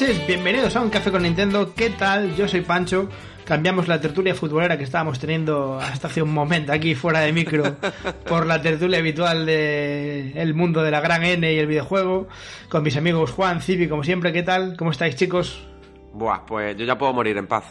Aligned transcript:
Noches, 0.00 0.26
bienvenidos 0.26 0.74
a 0.76 0.80
un 0.80 0.90
café 0.90 1.10
con 1.10 1.22
Nintendo. 1.22 1.74
¿Qué 1.74 1.90
tal? 1.90 2.34
Yo 2.36 2.48
soy 2.48 2.60
Pancho. 2.62 3.08
Cambiamos 3.44 3.88
la 3.88 4.00
tertulia 4.00 4.34
futbolera 4.34 4.78
que 4.78 4.84
estábamos 4.84 5.18
teniendo 5.18 5.78
hasta 5.80 6.06
hace 6.06 6.22
un 6.22 6.32
momento 6.32 6.72
aquí 6.72 6.94
fuera 6.94 7.20
de 7.20 7.32
micro 7.32 7.76
por 8.28 8.46
la 8.46 8.62
tertulia 8.62 8.98
habitual 8.98 9.44
de 9.44 10.32
el 10.40 10.54
mundo 10.54 10.82
de 10.82 10.90
la 10.92 11.00
gran 11.00 11.24
N 11.24 11.52
y 11.52 11.58
el 11.58 11.66
videojuego 11.66 12.28
con 12.68 12.82
mis 12.82 12.96
amigos 12.96 13.32
Juan, 13.32 13.60
Civi, 13.60 13.88
como 13.88 14.04
siempre. 14.04 14.32
¿Qué 14.32 14.42
tal? 14.42 14.76
¿Cómo 14.76 14.92
estáis, 14.92 15.16
chicos? 15.16 15.66
Buah, 16.12 16.46
pues 16.46 16.76
yo 16.76 16.84
ya 16.84 16.96
puedo 16.96 17.12
morir 17.12 17.36
en 17.36 17.46
paz. 17.46 17.64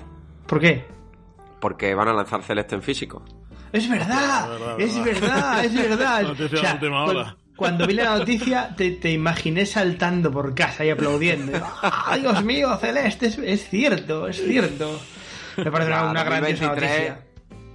¿Por 0.47 0.59
qué? 0.59 0.85
Porque 1.61 1.93
van 1.95 2.09
a 2.09 2.13
lanzar 2.13 2.43
Celeste 2.43 2.75
en 2.75 2.81
físico. 2.83 3.23
Es 3.71 3.87
verdad, 3.89 4.79
es 4.79 5.03
verdad, 5.03 5.63
es 5.65 5.73
verdad. 5.73 6.21
Noticia 6.39 6.61
de 6.61 6.73
última 6.73 7.05
cu- 7.05 7.11
hora. 7.11 7.37
Cuando 7.59 7.85
vi 7.85 7.93
la 7.93 8.17
noticia, 8.17 8.73
te, 8.73 8.91
te 8.91 9.11
imaginé 9.11 9.65
saltando 9.65 10.31
por 10.31 10.55
casa 10.55 10.85
y 10.85 10.91
aplaudiendo. 10.91 11.61
¡Ay, 11.81 12.21
Dios 12.21 12.41
mío, 12.41 12.77
Celeste! 12.77 13.27
Es, 13.27 13.37
es 13.37 13.69
cierto, 13.69 14.29
es 14.29 14.41
cierto. 14.41 14.97
Me 15.57 15.69
parece 15.69 15.91
una, 15.91 16.09
una 16.09 16.23
2023 16.23 16.69
noticia. 16.69 17.19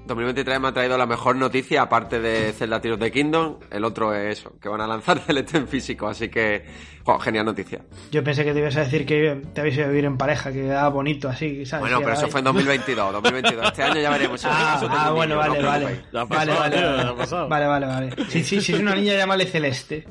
2023 0.07 0.61
me 0.61 0.69
ha 0.69 0.73
traído 0.73 0.99
la 0.99 1.07
mejor 1.07 1.37
noticia, 1.37 1.83
aparte 1.83 2.21
de 2.21 2.53
Zelda 2.53 2.81
Tears 2.81 2.99
the 2.99 3.11
Kingdom. 3.11 3.57
El 3.71 3.85
otro 3.85 4.15
es 4.15 4.39
eso, 4.41 4.53
que 4.61 4.69
van 4.69 4.81
a 4.81 4.87
lanzar 4.87 5.19
Celeste 5.27 5.57
en 5.59 5.67
físico. 5.69 6.07
Así 6.07 6.29
que, 6.29 6.65
jo, 7.05 7.19
genial 7.19 7.47
noticia. 7.47 7.81
Yo 8.11 8.23
pensé 8.23 8.45
que 8.45 8.53
te 8.53 8.59
ibas 8.61 8.77
a 8.77 8.81
decir 8.81 9.07
que 9.07 9.41
te 9.55 9.61
habéis 9.61 9.77
ido 9.77 9.87
a 9.87 9.89
vivir 9.89 10.05
en 10.05 10.19
pareja, 10.19 10.53
que 10.53 10.67
era 10.67 10.89
bonito 10.89 11.29
así, 11.29 11.65
¿sabes? 11.65 11.83
Bueno, 11.83 12.01
pero 12.01 12.13
eso 12.13 12.29
fue 12.29 12.41
en 12.41 12.45
2022. 12.45 13.13
2022. 13.15 13.67
Este 13.67 13.83
año 13.83 14.01
ya 14.01 14.11
veremos. 14.11 14.45
Ah, 14.45 14.75
eso 14.77 14.89
ah, 14.91 15.11
bueno, 15.11 15.37
niño, 15.37 15.47
no 15.47 15.49
vale, 15.49 15.59
os 15.59 15.65
vale. 15.67 15.85
preocupéis. 15.87 16.13
Ya 16.13 16.21
ha 16.21 16.25
Vale, 16.25 16.53
pasado, 16.53 16.61
vale, 16.61 16.77
tío, 16.77 16.87
vale. 16.91 17.03
ya 17.03 17.09
ha 17.09 17.17
pasado. 17.17 17.49
Vale, 17.49 17.67
vale, 17.67 17.87
vale. 17.87 18.11
Si, 18.29 18.45
si, 18.45 18.61
si 18.61 18.75
es 18.75 18.81
una 18.81 18.95
niña, 18.95 19.15
llámale 19.15 19.47
Celeste. 19.47 20.07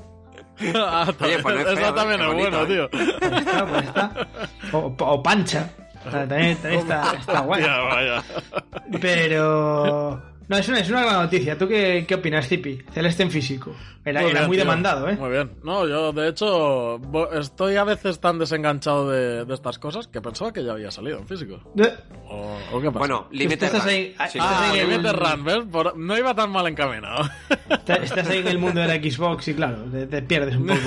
Ah, 0.76 1.08
Oye, 1.22 1.40
pues 1.40 1.56
no 1.56 1.62
es 1.62 1.68
Eso 1.68 1.76
feo, 1.78 1.94
también 1.94 2.20
qué 2.20 2.26
es 2.26 2.32
bonito, 2.34 2.50
bueno, 2.52 2.68
tío. 2.68 2.90
Pues 2.90 3.38
está, 3.40 3.66
pues 3.68 3.84
está. 3.86 4.28
O, 4.72 4.96
o 4.98 5.24
Pancha. 5.24 5.70
O 6.06 6.12
sea, 6.12 6.28
también, 6.28 6.58
también 6.58 6.82
está, 6.84 7.14
está 7.20 7.40
guay. 7.42 7.64
Ya, 7.64 7.78
vaya. 7.80 8.24
Pero. 9.02 10.22
No, 10.46 10.58
es 10.58 10.68
una, 10.68 10.80
es 10.80 10.90
una 10.90 11.04
gran 11.04 11.14
noticia. 11.24 11.58
¿Tú 11.58 11.70
qué, 11.70 12.04
qué 12.06 12.16
opinas, 12.16 12.46
Zipi? 12.48 12.78
Celeste 12.92 13.24
en 13.24 13.32
físico. 13.32 13.74
Era, 14.04 14.20
Muy 14.20 14.30
era 14.32 14.40
bien, 14.42 14.48
muy 14.50 14.58
demandado, 14.58 15.08
¿eh? 15.10 15.16
Muy 15.16 15.30
bien. 15.30 15.52
No, 15.64 15.88
yo 15.88 16.12
de 16.12 16.28
hecho 16.28 17.00
estoy 17.32 17.78
a 17.78 17.86
veces 17.86 18.20
tan 18.20 18.38
desenganchado 18.38 19.10
de, 19.10 19.46
de 19.46 19.54
estas 19.54 19.80
cosas 19.80 20.08
que 20.10 20.20
pensaba 20.20 20.52
que 20.52 20.62
ya 20.62 20.74
había 20.74 20.92
salido 20.92 21.20
en 21.20 21.28
físico. 21.30 21.62
Eh, 21.78 21.90
¿O, 22.28 22.58
o 22.74 22.82
qué 22.82 22.88
pasa? 22.88 23.00
Bueno, 23.00 23.28
límite 23.32 23.66
estás 23.68 23.84
run. 23.86 23.90
ahí- 23.94 24.08
Sí, 24.30 24.38
estás 24.38 24.42
ah, 24.42 24.70
ahí 24.74 24.80
en 24.80 24.90
Limited 24.90 25.12
un- 25.12 25.16
Run, 25.20 25.44
¿ves? 25.46 25.60
Por- 25.72 25.98
no 25.98 26.18
iba 26.18 26.36
tan 26.36 26.52
mal 26.52 26.68
encaminado. 26.68 27.24
está- 27.70 27.96
estás 27.96 28.30
ahí 28.30 28.40
en 28.40 28.48
el 28.50 28.60
mundo 28.60 28.82
de 28.82 28.88
la 28.90 28.96
Xbox 28.96 29.48
y, 29.48 29.54
claro, 29.54 29.78
te, 29.90 30.08
te 30.08 30.22
pierdes 30.24 30.58
un 30.58 30.68
poco. 30.68 30.80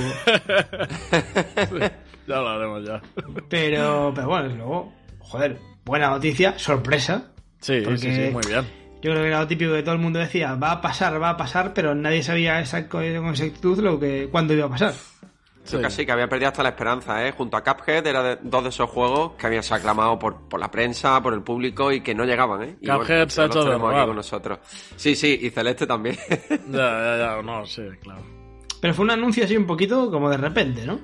ya 2.26 2.36
lo 2.40 2.48
haremos 2.48 2.84
ya. 2.86 3.00
Pero, 3.48 4.12
pero 4.14 4.28
bueno, 4.28 4.48
luego, 4.54 4.92
joder, 5.26 5.58
buena 5.84 6.10
noticia, 6.10 6.58
sorpresa. 6.58 7.32
Sí, 7.60 7.80
Porque- 7.84 7.98
sí, 7.98 8.14
sí, 8.14 8.30
muy 8.32 8.42
bien. 8.46 8.64
Yo 9.02 9.12
creo 9.12 9.22
que 9.22 9.28
era 9.28 9.40
lo 9.40 9.46
típico 9.46 9.72
que 9.72 9.82
todo 9.82 9.94
el 9.94 10.00
mundo 10.00 10.18
decía, 10.18 10.54
va 10.54 10.72
a 10.72 10.80
pasar, 10.80 11.20
va 11.22 11.30
a 11.30 11.36
pasar, 11.36 11.74
pero 11.74 11.94
nadie 11.94 12.22
sabía 12.22 12.60
esa, 12.60 12.88
con 12.88 13.04
exactitud 13.04 13.78
lo 13.78 14.00
que, 14.00 14.28
cuándo 14.30 14.54
iba 14.54 14.66
a 14.66 14.70
pasar. 14.70 14.94
Yo 15.70 15.82
casi 15.82 16.06
que 16.06 16.12
había 16.12 16.28
perdido 16.28 16.48
hasta 16.48 16.62
la 16.62 16.70
esperanza, 16.70 17.26
¿eh? 17.26 17.32
Junto 17.32 17.56
a 17.56 17.64
Cuphead 17.64 18.06
era 18.06 18.22
de, 18.22 18.38
dos 18.42 18.62
de 18.62 18.68
esos 18.68 18.88
juegos 18.88 19.32
que 19.32 19.46
habían 19.46 19.62
sido 19.62 19.76
aclamados 19.76 20.18
por, 20.18 20.48
por 20.48 20.60
la 20.60 20.70
prensa, 20.70 21.20
por 21.20 21.34
el 21.34 21.42
público 21.42 21.90
y 21.90 22.00
que 22.02 22.14
no 22.14 22.24
llegaban, 22.24 22.62
¿eh? 22.62 22.76
Y 22.80 22.86
Cuphead 22.88 23.28
se 23.28 23.42
ha 23.42 23.44
ya 23.44 23.54
los 23.54 23.56
hecho 23.56 23.78
de 23.78 23.96
aquí 23.96 24.06
con 24.06 24.16
nosotros. 24.16 24.58
Sí, 24.96 25.16
sí, 25.16 25.38
y 25.42 25.50
Celeste 25.50 25.86
también. 25.86 26.16
Ya, 26.50 26.58
ya, 26.68 27.16
ya, 27.18 27.42
no, 27.44 27.66
sí, 27.66 27.82
claro. 28.00 28.22
Pero 28.80 28.94
fue 28.94 29.04
un 29.04 29.10
anuncio 29.10 29.44
así 29.44 29.56
un 29.56 29.66
poquito 29.66 30.10
como 30.10 30.30
de 30.30 30.36
repente, 30.36 30.86
¿no? 30.86 31.00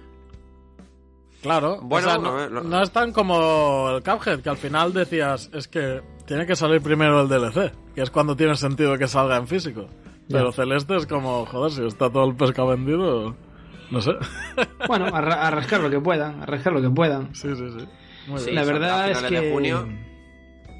Claro, 1.42 1.78
Bueno, 1.82 2.06
o 2.06 2.10
sea, 2.10 2.18
a 2.18 2.22
no, 2.22 2.34
ver, 2.34 2.50
lo- 2.52 2.62
no 2.62 2.82
es 2.82 2.90
tan 2.92 3.12
como 3.12 3.90
el 3.90 4.02
Cuphead, 4.02 4.40
que 4.40 4.48
al 4.48 4.56
final 4.56 4.92
decías, 4.92 5.50
es 5.52 5.66
que 5.68 6.00
tiene 6.26 6.46
que 6.46 6.54
salir 6.56 6.80
primero 6.80 7.20
el 7.20 7.28
DLC, 7.28 7.72
que 7.94 8.02
es 8.02 8.10
cuando 8.10 8.36
tiene 8.36 8.54
sentido 8.56 8.96
que 8.96 9.08
salga 9.08 9.36
en 9.36 9.46
físico. 9.48 9.88
Pero. 10.30 10.52
Celeste 10.52 10.96
es 10.96 11.06
como, 11.06 11.44
joder, 11.44 11.72
si 11.72 11.84
está 11.84 12.08
todo 12.10 12.24
el 12.26 12.36
pescado 12.36 12.68
vendido, 12.68 13.34
no 13.90 14.00
sé. 14.00 14.12
Bueno, 14.86 15.06
a, 15.06 15.20
ra- 15.20 15.46
a 15.46 15.50
rascar 15.50 15.80
lo 15.80 15.90
que 15.90 16.00
puedan, 16.00 16.42
a 16.42 16.46
rascar 16.46 16.72
lo 16.72 16.80
que 16.80 16.90
puedan. 16.90 17.34
sí, 17.34 17.48
sí, 17.54 17.64
sí. 17.78 17.86
Muy 18.28 18.38
Sí, 18.38 18.44
bien. 18.46 18.54
la 18.54 18.64
verdad 18.64 19.10
es 19.10 19.18
que... 19.22 19.40
de 19.40 19.52
junio. 19.52 19.88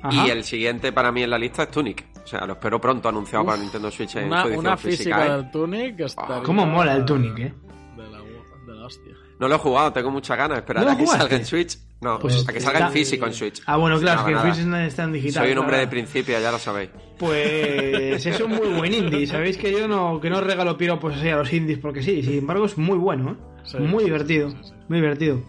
Ajá. 0.04 0.26
Y 0.26 0.30
el 0.30 0.44
siguiente 0.44 0.92
para 0.92 1.10
mí 1.12 1.22
en 1.24 1.30
la 1.30 1.38
lista 1.38 1.64
es 1.64 1.70
Tunic. 1.70 2.06
O 2.22 2.26
sea, 2.26 2.46
lo 2.46 2.52
espero 2.54 2.80
pronto 2.80 3.08
anunciado 3.08 3.44
para 3.44 3.58
Nintendo 3.58 3.90
Switch 3.90 4.14
en 4.16 4.26
Una, 4.26 4.42
su 4.42 4.48
edición 4.48 4.66
una 4.66 4.76
física. 4.76 5.16
física 5.16 5.26
¿eh? 5.26 5.30
del 5.36 5.50
Tunic 5.50 6.00
estaría... 6.00 6.42
¿Cómo 6.44 6.66
mola 6.66 6.94
el 6.94 7.04
Tunic, 7.04 7.38
eh? 7.38 7.54
De 7.96 8.02
la, 8.08 8.18
de 8.18 8.74
la 8.80 8.86
hostia. 8.86 9.12
No 9.42 9.48
lo 9.48 9.56
he 9.56 9.58
jugado, 9.58 9.92
tengo 9.92 10.08
muchas 10.12 10.38
ganas. 10.38 10.58
Esperar 10.58 10.84
¿No 10.84 10.92
a 10.92 10.96
que 10.96 11.04
salga 11.04 11.34
en 11.34 11.44
Switch. 11.44 11.76
No, 12.00 12.16
Pues 12.20 12.48
a 12.48 12.52
que 12.52 12.60
salga 12.60 12.86
en 12.86 12.92
físico 12.92 13.26
en 13.26 13.34
Switch. 13.34 13.60
Ah, 13.66 13.76
bueno, 13.76 13.98
claro, 13.98 14.20
es 14.20 14.24
que 14.26 14.30
el 14.30 14.36
nada. 14.36 14.54
Switch 14.54 14.66
no 14.66 14.76
está 14.78 15.02
en 15.02 15.12
digital. 15.14 15.42
Soy 15.42 15.52
un 15.52 15.58
hombre 15.58 15.78
de 15.78 15.88
principio, 15.88 16.38
ya 16.38 16.52
lo 16.52 16.60
sabéis. 16.60 16.90
Pues 17.18 18.24
es 18.24 18.40
un 18.40 18.52
muy 18.52 18.68
buen 18.68 18.94
indie. 18.94 19.26
Sabéis 19.26 19.56
que 19.56 19.72
yo 19.72 19.88
no, 19.88 20.20
que 20.20 20.30
no 20.30 20.40
regalo 20.40 20.78
piropos 20.78 21.16
así 21.16 21.28
a 21.28 21.34
los 21.34 21.52
indies 21.52 21.80
porque 21.80 22.04
sí, 22.04 22.22
sin 22.22 22.38
embargo 22.38 22.66
es 22.66 22.78
muy 22.78 22.96
bueno, 22.98 23.32
¿eh? 23.32 23.36
Sí, 23.64 23.78
muy 23.78 23.98
sí, 23.98 24.04
divertido, 24.04 24.50
sí, 24.50 24.56
sí. 24.62 24.72
muy 24.88 25.00
divertido. 25.00 25.42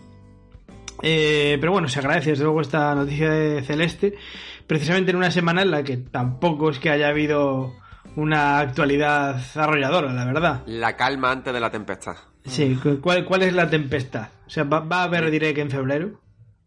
Eh, 1.04 1.60
pero 1.60 1.72
bueno, 1.74 1.88
se 1.88 2.00
agradece 2.00 2.32
desde 2.32 2.46
luego 2.46 2.62
esta 2.62 2.96
noticia 2.96 3.30
de 3.30 3.62
Celeste, 3.62 4.16
precisamente 4.66 5.12
en 5.12 5.18
una 5.18 5.30
semana 5.30 5.62
en 5.62 5.70
la 5.70 5.84
que 5.84 5.98
tampoco 5.98 6.72
es 6.72 6.80
que 6.80 6.90
haya 6.90 7.10
habido 7.10 7.74
una 8.16 8.58
actualidad 8.58 9.40
arrolladora, 9.54 10.12
la 10.14 10.26
verdad. 10.26 10.64
La 10.66 10.96
calma 10.96 11.30
antes 11.32 11.54
de 11.54 11.60
la 11.60 11.70
tempestad. 11.70 12.16
Sí, 12.46 12.76
cu- 12.82 13.00
¿cuál, 13.02 13.26
cuál 13.26 13.44
es 13.44 13.54
la 13.54 13.70
tempestad? 13.70 14.28
O 14.46 14.50
sea, 14.50 14.64
¿va, 14.66 14.80
va 14.82 15.02
a 15.02 15.04
haber 15.04 15.30
direct 15.32 15.58
en 15.60 15.70
febrero? 15.72 16.20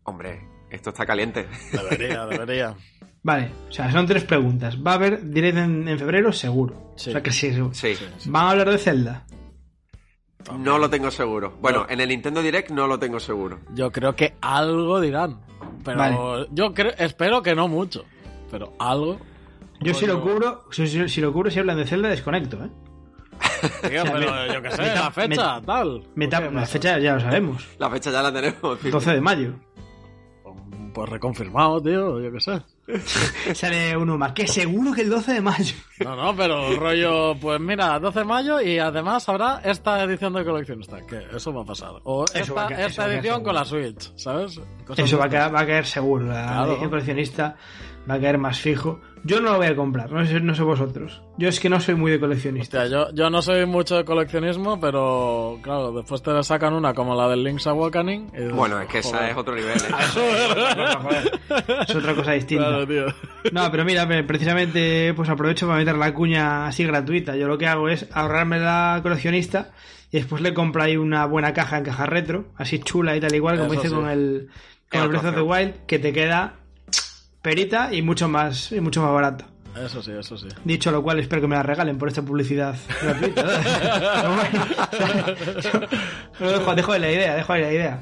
Hombre, 0.04 0.41
esto 0.70 0.91
está 0.91 1.04
caliente. 1.06 1.47
Debería, 1.72 2.26
debería. 2.26 2.75
Vale, 3.22 3.50
o 3.69 3.72
sea, 3.72 3.91
son 3.91 4.06
tres 4.06 4.22
preguntas. 4.25 4.78
¿Va 4.86 4.92
a 4.92 4.94
haber 4.94 5.22
direct 5.30 5.59
en, 5.59 5.89
en 5.89 5.98
febrero? 5.98 6.33
Seguro. 6.33 6.92
Sí. 6.97 7.10
O 7.10 7.12
sea, 7.12 7.22
que 7.22 7.33
sí, 7.33 7.53
seguro. 7.53 7.74
Sí, 7.74 7.95
¿Van 8.27 8.45
a 8.47 8.51
hablar 8.53 8.71
de 8.71 8.78
Zelda? 8.78 9.24
no 10.59 10.78
lo 10.78 10.89
tengo 10.89 11.10
seguro. 11.10 11.56
Bueno, 11.60 11.80
No. 11.80 11.86
en 11.91 12.01
el 12.01 12.09
Nintendo 12.09 12.41
Direct 12.41 12.71
no 12.71 12.86
lo 12.86 12.98
tengo 13.01 13.18
seguro. 13.18 13.59
Yo 13.74 13.91
creo 13.91 14.15
que 14.15 14.34
algo 14.41 15.01
dirán. 15.01 15.41
Pero 15.84 15.98
Vale. 15.98 16.47
yo 16.53 16.72
creo, 16.72 16.92
espero 16.98 17.42
que 17.42 17.54
no 17.56 17.66
mucho. 17.66 18.04
Pero 18.51 18.72
algo. 18.78 19.18
Yo 19.80 19.92
si 19.92 20.06
lo 20.06 20.22
cubro, 20.22 20.65
si, 20.71 20.86
si- 20.86 21.09
si 21.09 21.21
lo 21.21 21.33
cubro 21.33 21.51
si 21.51 21.59
hablan 21.59 21.77
de 21.78 21.86
Zelda, 21.86 22.09
desconecto, 22.09 22.65
¿eh? 22.65 22.71
Tío, 23.88 24.03
pero 24.04 24.53
yo 24.53 24.62
qué 24.62 24.71
sé, 24.72 24.83
la 24.94 25.10
fecha, 25.10 25.60
tal. 25.65 26.03
Me 26.15 26.28
¿Por 26.28 26.38
tap- 26.41 26.48
qué 26.48 26.54
la 26.54 26.66
fecha 26.66 26.98
ya 26.98 27.15
lo 27.15 27.21
sabemos. 27.21 27.66
La 27.78 27.91
fecha 27.91 28.10
ya 28.10 28.22
la 28.22 28.33
tenemos. 28.33 28.78
12 28.83 29.15
de 29.15 29.21
mayo. 29.21 29.54
Pues 30.94 31.10
reconfirmado, 31.10 31.83
tío, 31.83 32.21
yo 32.21 32.33
qué 32.33 32.41
sé. 32.41 32.62
Sale 33.54 33.94
uno 33.98 34.16
más. 34.16 34.33
Que 34.33 34.47
seguro 34.47 34.92
que 34.92 35.03
el 35.03 35.10
12 35.10 35.34
de 35.34 35.41
mayo. 35.42 35.74
No, 36.03 36.16
no, 36.16 36.34
pero 36.34 36.74
rollo, 36.77 37.36
pues 37.38 37.60
mira, 37.60 37.98
12 38.00 38.21
de 38.21 38.24
mayo 38.24 38.60
y 38.62 38.78
además 38.78 39.28
habrá 39.28 39.60
esta 39.62 40.03
edición 40.04 40.32
de 40.32 40.44
coleccionista, 40.44 41.04
que 41.06 41.27
eso 41.36 41.53
va 41.53 41.62
a 41.62 41.65
pasar. 41.66 41.91
O 42.04 42.24
Eso 42.32 42.56
esta, 42.71 43.06
edición 43.12 43.42
con 43.42 43.54
la 43.54 43.66
Switch, 43.66 44.10
¿sabes? 44.16 44.59
Cosas 44.86 45.04
Eso 45.04 45.18
va 45.18 45.27
a 45.27 45.28
caer, 45.28 45.54
va 45.54 45.60
a 45.60 45.66
caer 45.66 45.84
seguro. 45.84 46.27
La 46.28 46.47
Claro. 46.47 46.71
edición 46.72 46.89
coleccionista 46.91 47.56
va 48.09 48.15
a 48.15 48.21
caer 48.21 48.39
más 48.39 48.59
fijo. 48.59 48.98
Yo 49.27 49.41
no 49.41 49.53
lo 49.53 49.57
voy 49.59 49.67
a 49.67 49.75
comprar, 49.77 50.11
no 50.13 50.25
sé, 50.25 50.41
no 50.41 50.55
sé 50.55 50.63
vosotros. 50.63 51.23
Yo 51.37 51.49
es 51.49 51.59
que 51.61 51.69
no 51.69 51.81
soy 51.81 51.95
muy 51.97 52.11
de 52.13 52.21
coleccionista. 52.21 52.83
Hostia, 52.84 52.97
yo, 53.09 53.15
yo 53.15 53.28
no 53.31 53.43
soy 53.43 53.67
mucho 53.67 53.97
de 53.97 54.05
coleccionismo, 54.05 54.78
pero 54.78 55.59
claro, 55.63 55.93
después 55.93 56.23
te 56.23 56.43
sacan 56.43 56.75
una 56.75 56.95
como 56.95 57.15
la 57.15 57.28
del 57.28 57.43
Link's 57.43 57.67
Awakening. 57.67 58.28
y 58.33 58.37
dices, 58.37 58.53
Bueno, 58.55 58.81
es 58.81 58.89
que 58.89 58.99
esa 58.99 59.28
es 59.31 59.37
otro 59.37 59.55
nivel. 59.55 59.77
¿eh? 59.77 61.31
Es 61.89 61.95
otra 61.95 62.15
cosa 62.15 62.33
distinta. 62.33 62.69
Claro, 62.69 62.87
tío. 62.87 63.07
No, 63.53 63.71
pero 63.71 63.84
mira, 63.84 64.07
pre- 64.07 64.25
precisamente 64.25 65.13
pues 65.15 65.28
aprovecho 65.28 65.67
para 65.67 65.78
meter 65.78 65.97
la 65.97 66.13
cuña 66.15 66.67
así 66.67 66.84
gratuita. 66.84 67.37
Yo 67.37 67.49
lo 67.49 67.59
que 67.59 67.67
hago 67.67 67.89
es 67.89 68.07
ahorrarme 68.13 68.59
la 68.59 69.01
coleccionista 69.03 69.71
y 70.11 70.19
después 70.19 70.43
le 70.43 70.55
compro 70.55 70.83
ahí 70.83 70.97
una 70.97 71.27
buena 71.27 71.53
caja 71.53 71.78
en 71.78 71.84
caja 71.84 72.07
retro, 72.07 72.47
así 72.57 72.78
chula 72.78 73.17
y 73.17 73.21
tal 73.21 73.34
igual, 73.34 73.59
como 73.59 73.73
Eso 73.73 73.81
hice 73.81 73.89
sí. 73.89 73.95
con 73.95 74.09
el 74.09 74.49
con 74.91 75.03
el 75.03 75.09
Breath 75.09 75.25
of 75.25 75.34
the 75.34 75.41
Wild, 75.43 75.75
que 75.87 75.99
te 75.99 76.13
queda 76.13 76.55
perita 77.47 77.95
y 77.95 78.03
mucho 78.03 78.28
más 78.28 78.72
y 78.72 78.81
mucho 78.81 79.01
más 79.03 79.13
barato. 79.13 79.45
Eso 79.77 80.03
sí, 80.03 80.10
eso 80.10 80.37
sí. 80.37 80.48
Dicho 80.65 80.91
lo 80.91 81.01
cual, 81.01 81.21
espero 81.21 81.43
que 81.43 81.47
me 81.47 81.54
la 81.54 81.63
regalen 81.63 81.97
por 81.97 82.09
esta 82.09 82.22
publicidad 82.22 82.75
gratuita. 83.03 83.45
Dejo, 86.41 86.75
dejo 86.75 86.93
de 86.95 86.98
la 86.98 87.13
idea, 87.13 87.37
dejo 87.37 87.53
de 87.53 87.60
la 87.60 87.72
idea. 87.72 88.01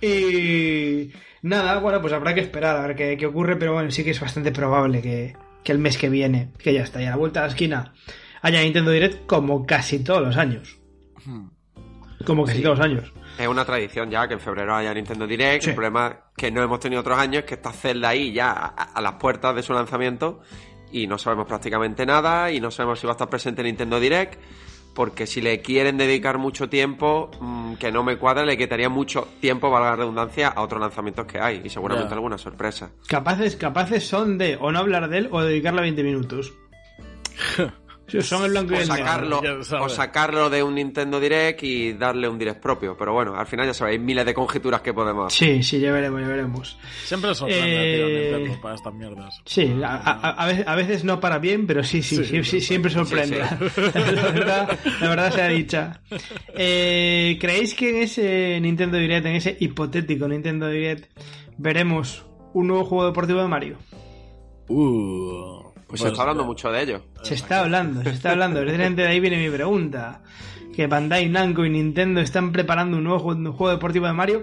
Y 0.00 1.12
nada, 1.42 1.78
bueno, 1.78 2.00
pues 2.00 2.12
habrá 2.12 2.34
que 2.34 2.40
esperar 2.40 2.76
a 2.76 2.88
ver 2.88 2.96
qué, 2.96 3.16
qué 3.16 3.26
ocurre, 3.26 3.54
pero 3.54 3.74
bueno, 3.74 3.92
sí 3.92 4.02
que 4.02 4.10
es 4.10 4.20
bastante 4.20 4.50
probable 4.50 5.00
que, 5.00 5.36
que 5.62 5.70
el 5.70 5.78
mes 5.78 5.96
que 5.96 6.08
viene, 6.08 6.48
que 6.58 6.74
ya 6.74 6.82
está, 6.82 7.00
ya 7.00 7.06
a 7.06 7.10
la 7.10 7.16
vuelta 7.18 7.38
a 7.38 7.44
la 7.44 7.50
esquina, 7.50 7.92
haya 8.40 8.62
Nintendo 8.62 8.90
Direct 8.90 9.26
como 9.26 9.64
casi 9.64 10.00
todos 10.00 10.22
los 10.22 10.36
años. 10.36 10.76
Como 12.26 12.44
casi 12.44 12.62
todos 12.62 12.78
los 12.78 12.84
años. 12.84 13.12
Es 13.38 13.48
una 13.48 13.64
tradición 13.64 14.10
ya 14.10 14.28
que 14.28 14.34
en 14.34 14.40
febrero 14.40 14.74
haya 14.74 14.92
Nintendo 14.92 15.26
Direct. 15.26 15.64
Sí. 15.64 15.70
El 15.70 15.76
problema 15.76 16.16
que 16.36 16.50
no 16.50 16.62
hemos 16.62 16.80
tenido 16.80 17.00
otros 17.00 17.18
años 17.18 17.40
es 17.40 17.44
que 17.44 17.54
está 17.54 17.72
Zelda 17.72 18.10
ahí 18.10 18.32
ya 18.32 18.52
a, 18.52 18.66
a 18.66 19.00
las 19.00 19.14
puertas 19.14 19.54
de 19.54 19.62
su 19.62 19.72
lanzamiento 19.72 20.40
y 20.92 21.06
no 21.06 21.18
sabemos 21.18 21.46
prácticamente 21.46 22.06
nada 22.06 22.50
y 22.50 22.60
no 22.60 22.70
sabemos 22.70 23.00
si 23.00 23.06
va 23.06 23.12
a 23.12 23.14
estar 23.14 23.28
presente 23.28 23.62
en 23.62 23.66
Nintendo 23.68 23.98
Direct. 23.98 24.38
Porque 24.94 25.26
si 25.26 25.40
le 25.40 25.62
quieren 25.62 25.96
dedicar 25.96 26.36
mucho 26.36 26.68
tiempo, 26.68 27.30
mm, 27.40 27.74
que 27.76 27.90
no 27.90 28.04
me 28.04 28.18
cuadra, 28.18 28.44
le 28.44 28.58
quitaría 28.58 28.90
mucho 28.90 29.26
tiempo, 29.40 29.70
valga 29.70 29.90
la 29.90 29.96
redundancia, 29.96 30.48
a 30.48 30.60
otros 30.60 30.82
lanzamientos 30.82 31.24
que 31.24 31.40
hay 31.40 31.62
y 31.64 31.70
seguramente 31.70 32.12
alguna 32.12 32.36
sorpresa. 32.36 32.90
Capaces, 33.08 33.56
capaces 33.56 34.06
son 34.06 34.36
de 34.36 34.58
o 34.60 34.70
no 34.70 34.78
hablar 34.78 35.08
de 35.08 35.18
él 35.18 35.28
o 35.30 35.40
dedicarle 35.40 35.80
20 35.80 36.02
minutos. 36.02 36.52
Sí, 38.08 38.20
son 38.20 38.44
el 38.44 38.50
blanco 38.50 38.74
y 38.74 38.78
O 38.78 38.84
sacarlo, 38.84 39.40
o 39.80 39.88
sacarlo 39.88 40.50
de 40.50 40.62
un 40.62 40.74
Nintendo 40.74 41.18
Direct 41.20 41.62
y 41.62 41.92
darle 41.94 42.28
un 42.28 42.38
Direct 42.38 42.60
propio. 42.60 42.96
Pero 42.98 43.12
bueno, 43.14 43.34
al 43.36 43.46
final 43.46 43.66
ya 43.66 43.72
sabéis, 43.74 44.00
miles 44.00 44.26
de 44.26 44.34
conjeturas 44.34 44.80
que 44.82 44.92
podemos 44.92 45.32
hacer. 45.32 45.56
Sí, 45.56 45.62
sí, 45.62 45.80
ya 45.80 45.92
veremos, 45.92 46.20
ya 46.20 46.26
veremos. 46.26 46.78
Siempre 47.04 47.34
sorprende, 47.34 47.64
Eh, 48.42 48.44
tío, 48.48 48.60
para 48.60 48.74
estas 48.74 48.92
mierdas. 48.92 49.40
Sí, 49.46 49.72
a, 49.82 49.94
a- 49.96 50.42
a 50.72 50.74
veces, 50.74 51.04
no 51.04 51.20
para 51.20 51.38
bien, 51.38 51.66
pero 51.66 51.82
sí, 51.84 52.02
sí, 52.02 52.16
Sí, 52.16 52.24
sí, 52.24 52.44
sí, 52.44 52.60
siempre 52.60 52.90
sorprende. 52.90 53.42
Sí, 53.74 53.80
La, 53.94 54.22
verdad, 54.30 54.78
la 55.00 55.08
verdad 55.08 55.32
sea 55.32 55.48
dicha. 55.48 56.00
Eh, 56.54 57.38
¿Creéis 57.40 57.74
que 57.74 57.90
en 57.90 57.96
ese 58.02 58.58
Nintendo 58.60 58.98
Direct, 58.98 59.24
en 59.26 59.36
ese 59.36 59.56
hipotético 59.60 60.28
Nintendo 60.28 60.68
Direct, 60.68 61.06
veremos 61.56 62.26
un 62.52 62.66
nuevo 62.66 62.84
juego 62.84 63.06
deportivo 63.06 63.40
de 63.40 63.48
Mario? 63.48 63.78
Uh, 64.68 65.61
Pues 65.92 66.00
se 66.02 66.08
está 66.08 66.22
hablando 66.22 66.44
mucho 66.44 66.70
de 66.72 66.82
ello. 66.82 67.02
Se 67.22 67.34
está 67.34 67.60
hablando, 67.60 68.02
se 68.02 68.10
está 68.10 68.30
hablando. 68.32 68.60
Precisamente 68.60 69.02
de 69.02 69.08
ahí 69.08 69.20
viene 69.20 69.36
mi 69.38 69.54
pregunta. 69.54 70.22
Que 70.74 70.86
Bandai 70.86 71.28
Namco 71.28 71.66
y 71.66 71.70
Nintendo 71.70 72.20
están 72.22 72.50
preparando 72.50 72.96
un 72.96 73.04
nuevo 73.04 73.18
juego, 73.18 73.38
un 73.38 73.52
juego 73.52 73.72
deportivo 73.72 74.06
de 74.06 74.14
Mario 74.14 74.42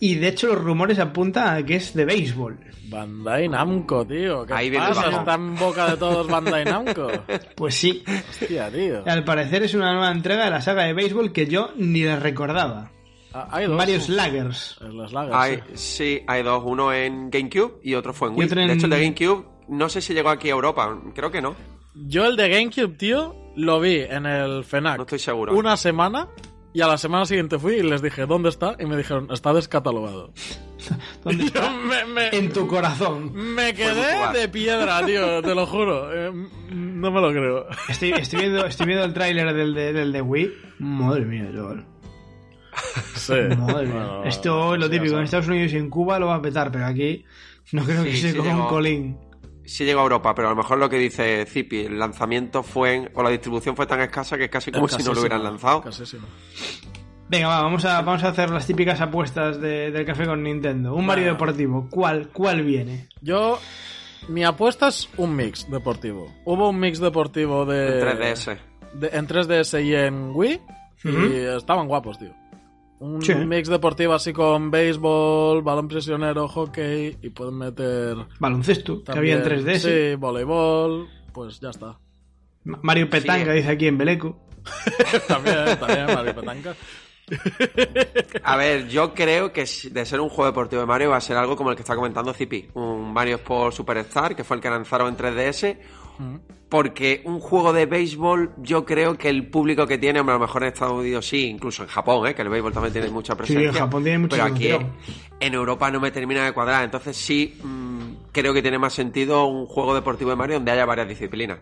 y 0.00 0.14
de 0.14 0.28
hecho 0.28 0.46
los 0.46 0.64
rumores 0.64 0.98
apuntan 0.98 1.56
a 1.58 1.62
que 1.62 1.76
es 1.76 1.92
de 1.92 2.06
béisbol. 2.06 2.58
Bandai 2.88 3.48
Namco, 3.50 4.06
tío. 4.06 4.46
¿Qué 4.46 4.54
Ahí 4.54 4.70
viene 4.70 4.86
pasa? 4.88 5.02
bajón. 5.02 5.18
Está 5.20 5.34
en 5.34 5.56
boca 5.56 5.90
de 5.90 5.96
todos 5.98 6.26
Bandai 6.26 6.64
Namco. 6.64 7.08
Pues 7.54 7.74
sí, 7.74 8.02
Hostia, 8.40 8.70
tío. 8.70 9.02
al 9.06 9.24
parecer 9.24 9.62
es 9.64 9.74
una 9.74 9.92
nueva 9.92 10.10
entrega 10.10 10.44
de 10.46 10.50
la 10.52 10.62
saga 10.62 10.84
de 10.84 10.94
béisbol 10.94 11.32
que 11.32 11.46
yo 11.46 11.70
ni 11.76 12.02
la 12.02 12.16
recordaba. 12.18 12.90
Ah, 13.34 13.46
Hay 13.52 13.66
dos. 13.66 13.76
Mario 13.76 14.00
Sluggers. 14.00 14.78
En 14.80 14.96
las 14.96 15.12
lagas, 15.12 15.34
Hay, 15.36 15.56
sí. 15.74 16.16
sí, 16.18 16.22
hay 16.26 16.42
dos, 16.42 16.62
uno 16.64 16.94
en 16.94 17.28
GameCube 17.28 17.74
y 17.82 17.92
otro 17.92 18.14
fue 18.14 18.28
en 18.30 18.36
Wii. 18.38 18.48
en- 18.52 18.68
De 18.68 18.72
hecho, 18.72 18.86
el 18.86 18.90
de 18.90 19.02
GameCube 19.02 19.44
no 19.68 19.88
sé 19.88 20.00
si 20.00 20.14
llegó 20.14 20.30
aquí 20.30 20.48
a 20.48 20.52
Europa, 20.52 20.98
creo 21.14 21.30
que 21.30 21.40
no. 21.42 21.54
Yo 21.94 22.26
el 22.26 22.36
de 22.36 22.48
GameCube, 22.48 22.96
tío, 22.96 23.34
lo 23.56 23.80
vi 23.80 23.96
en 24.00 24.26
el 24.26 24.64
FENAC. 24.64 24.96
No 24.98 25.02
estoy 25.02 25.18
seguro. 25.18 25.54
Una 25.56 25.76
semana 25.76 26.28
y 26.72 26.80
a 26.80 26.86
la 26.86 26.96
semana 26.98 27.24
siguiente 27.24 27.58
fui 27.58 27.74
y 27.76 27.82
les 27.82 28.02
dije, 28.02 28.26
¿dónde 28.26 28.50
está? 28.50 28.76
Y 28.78 28.84
me 28.86 28.96
dijeron, 28.96 29.28
está 29.32 29.52
descatalogado. 29.52 30.32
¿Dónde 31.24 31.44
está? 31.46 31.70
me, 31.72 32.04
me- 32.04 32.28
En 32.28 32.52
tu 32.52 32.68
corazón. 32.68 33.32
me 33.34 33.74
quedé 33.74 34.32
de 34.38 34.48
piedra, 34.48 35.04
tío, 35.04 35.42
te 35.42 35.54
lo 35.54 35.66
juro. 35.66 36.08
Eh, 36.14 36.30
no 36.70 37.10
me 37.10 37.20
lo 37.20 37.30
creo. 37.30 37.66
Estoy, 37.88 38.10
estoy 38.12 38.40
viendo, 38.40 38.66
estoy 38.66 38.86
viendo 38.86 39.04
el 39.04 39.12
tráiler 39.14 39.52
del 39.54 39.74
de, 39.74 39.92
del 39.92 40.12
de 40.12 40.20
Wii. 40.22 40.52
Madre 40.78 41.24
mía, 41.24 41.48
chaval. 41.52 41.84
Sí. 43.16 43.32
Madre 43.58 43.86
mía. 43.86 44.04
Bueno, 44.06 44.24
Esto 44.24 44.74
es 44.74 44.80
lo 44.80 44.86
sí, 44.86 44.92
típico. 44.92 45.16
En. 45.18 45.24
Estados 45.24 45.48
Unidos 45.48 45.72
y 45.72 45.76
en 45.78 45.90
Cuba 45.90 46.18
lo 46.18 46.26
va 46.26 46.36
a 46.36 46.42
petar, 46.42 46.70
pero 46.70 46.86
aquí 46.86 47.24
no 47.72 47.84
creo 47.84 48.04
que 48.04 48.12
Sí, 48.12 48.18
se 48.18 48.30
sí 48.32 48.36
coja 48.36 48.50
un 48.50 48.56
llegó. 48.56 48.68
colín. 48.68 49.18
Sí 49.68 49.84
llegó 49.84 50.00
a 50.00 50.02
Europa, 50.04 50.34
pero 50.34 50.48
a 50.48 50.50
lo 50.52 50.56
mejor 50.56 50.78
lo 50.78 50.88
que 50.88 50.96
dice 50.98 51.44
Zipi, 51.46 51.80
el 51.80 51.98
lanzamiento 51.98 52.62
fue, 52.62 52.94
en- 52.94 53.10
o 53.14 53.22
la 53.22 53.30
distribución 53.30 53.76
fue 53.76 53.86
tan 53.86 54.00
escasa 54.00 54.36
que 54.38 54.44
es 54.44 54.50
casi 54.50 54.72
como 54.72 54.88
si 54.88 55.02
no 55.02 55.12
lo 55.14 55.20
hubieran 55.20 55.44
lanzado. 55.44 55.82
Casísimo. 55.82 56.26
Venga, 57.28 57.48
va, 57.48 57.62
vamos 57.62 57.84
a, 57.84 58.00
vamos 58.00 58.24
a 58.24 58.28
hacer 58.28 58.48
las 58.50 58.66
típicas 58.66 59.00
apuestas 59.02 59.60
de- 59.60 59.90
del 59.90 60.06
café 60.06 60.24
con 60.24 60.42
Nintendo. 60.42 60.94
Un 60.94 61.04
Mario 61.04 61.26
deportivo. 61.26 61.86
¿Cuál, 61.90 62.30
¿Cuál 62.32 62.62
viene? 62.62 63.08
Yo, 63.20 63.58
mi 64.28 64.44
apuesta 64.44 64.88
es 64.88 65.08
un 65.18 65.36
mix 65.36 65.70
deportivo. 65.70 66.32
Hubo 66.46 66.70
un 66.70 66.80
mix 66.80 66.98
deportivo 67.00 67.66
de... 67.66 68.00
En 68.00 68.18
3DS. 68.18 68.58
de- 68.94 69.08
en 69.12 69.26
3DS 69.28 69.84
y 69.84 69.94
en 69.94 70.30
Wii. 70.34 70.60
Y 71.04 71.36
estaban 71.56 71.86
guapos, 71.86 72.18
tío. 72.18 72.32
Un 73.00 73.22
Sí. 73.22 73.34
mix 73.34 73.68
deportivo 73.68 74.12
así 74.14 74.32
con 74.32 74.70
béisbol, 74.70 75.62
balón 75.62 75.86
prisionero, 75.88 76.48
hockey 76.48 77.16
y 77.22 77.30
pueden 77.30 77.56
meter... 77.58 78.16
Baloncesto, 78.40 79.04
que 79.04 79.12
había 79.12 79.36
en 79.36 79.42
también- 79.42 79.64
3DS. 79.66 80.10
Sí, 80.10 80.16
voleibol, 80.16 81.08
pues 81.32 81.60
ya 81.60 81.70
está. 81.70 81.96
Ma- 82.64 82.80
Mario 82.82 83.08
Petanga 83.08 83.52
Sí. 83.52 83.58
dice 83.58 83.70
aquí 83.70 83.86
en 83.86 83.98
Beleco. 83.98 84.36
también, 85.28 85.78
también, 85.78 86.06
Mario 86.06 86.34
Petanca. 86.34 86.74
A 88.42 88.56
ver, 88.56 88.88
yo 88.88 89.14
creo 89.14 89.52
que 89.52 89.60
de 89.90 90.06
ser 90.06 90.20
un 90.20 90.28
juego 90.28 90.46
deportivo 90.46 90.80
de 90.80 90.86
Mario 90.86 91.10
va 91.10 91.18
a 91.18 91.20
ser 91.20 91.36
algo 91.36 91.56
como 91.56 91.70
el 91.70 91.76
que 91.76 91.82
está 91.82 91.94
comentando 91.94 92.32
Zipi. 92.32 92.68
Un 92.74 93.12
Mario 93.12 93.36
Sport 93.36 93.74
Superstar, 93.74 94.34
que 94.34 94.44
fue 94.44 94.56
el 94.56 94.62
que 94.62 94.70
lanzaron 94.70 95.08
en 95.08 95.16
3DS. 95.16 95.78
Porque 96.68 97.22
un 97.24 97.40
juego 97.40 97.72
de 97.72 97.86
béisbol, 97.86 98.52
yo 98.58 98.84
creo 98.84 99.16
que 99.16 99.30
el 99.30 99.48
público 99.48 99.86
que 99.86 99.96
tiene, 99.96 100.18
a 100.18 100.22
lo 100.22 100.38
mejor 100.38 100.62
en 100.62 100.68
Estados 100.68 101.00
Unidos 101.00 101.26
sí, 101.26 101.46
incluso 101.46 101.82
en 101.82 101.88
Japón, 101.88 102.26
¿eh? 102.26 102.34
que 102.34 102.42
el 102.42 102.50
béisbol 102.50 102.72
también 102.72 102.92
tiene 102.92 103.08
mucha 103.08 103.34
presencia. 103.34 103.68
en 103.68 103.74
Japón 103.74 104.02
tiene 104.02 104.18
mucho 104.18 104.36
Pero 104.36 104.44
aquí 104.44 104.70
en 105.40 105.54
Europa 105.54 105.90
no 105.90 105.98
me 105.98 106.10
termina 106.10 106.44
de 106.44 106.52
cuadrar. 106.52 106.84
Entonces 106.84 107.16
sí, 107.16 107.58
mm, 107.62 108.30
creo 108.32 108.52
que 108.52 108.60
tiene 108.60 108.78
más 108.78 108.92
sentido 108.92 109.46
un 109.46 109.66
juego 109.66 109.94
deportivo 109.94 110.30
de 110.30 110.36
Mario 110.36 110.56
donde 110.56 110.72
haya 110.72 110.84
varias 110.84 111.08
disciplinas. 111.08 111.58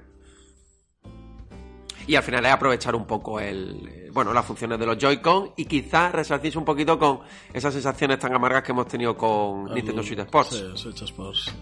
Y 2.09 2.15
al 2.15 2.23
final 2.23 2.45
es 2.47 2.53
aprovechar 2.53 2.95
un 2.95 3.07
poco 3.07 3.41
el, 3.41 3.89
eh, 3.89 4.11
bueno, 4.13 4.33
las 4.33 4.45
funciones 4.45 4.79
de 4.79 4.87
los 4.87 4.97
Joy-Con 4.97 5.53
y 5.57 5.65
quizás 5.65 6.13
resarcirse 6.13 6.57
un 6.57 6.65
poquito 6.65 6.99
con 6.99 7.21
esas 7.53 7.75
sensaciones 7.75 8.19
tan 8.19 8.33
amargas 8.33 8.63
que 8.63 8.73
hemos 8.73 8.87
tenido 8.87 9.17
con 9.17 9.73
Nintendo 9.75 10.03
Switch 10.03 10.21
Sports. 10.21 10.51
Sí, 10.51 10.65
Switch 10.75 11.03
Sports. 11.03 11.53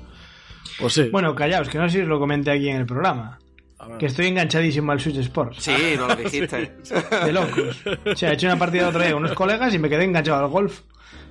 Pues 0.81 0.93
sí. 0.93 1.09
Bueno, 1.11 1.35
callaos, 1.35 1.69
que 1.69 1.79
no 1.79 1.89
sé 1.89 1.97
si 1.99 2.03
os 2.03 2.09
lo 2.09 2.19
comenté 2.19 2.51
aquí 2.51 2.69
en 2.69 2.77
el 2.79 2.87
programa. 2.87 3.39
A 3.79 3.89
ver. 3.89 3.99
Que 3.99 4.07
estoy 4.07 4.27
enganchadísimo 4.29 4.93
al 4.93 5.01
Switch 5.01 5.17
Sports. 5.19 5.59
Sí, 5.61 5.73
no 5.97 6.09
lo 6.09 6.17
dijiste. 6.17 6.73
De 7.25 7.33
locos. 7.33 7.83
O 8.07 8.17
sea, 8.17 8.31
he 8.31 8.35
hecho 8.35 8.47
una 8.47 8.59
partida 8.59 8.89
otro 8.89 9.01
día 9.03 9.13
con 9.13 9.25
unos 9.25 9.35
colegas 9.37 9.75
y 9.75 9.79
me 9.79 9.89
quedé 9.89 10.05
enganchado 10.05 10.45
al 10.45 10.51
golf. 10.51 10.81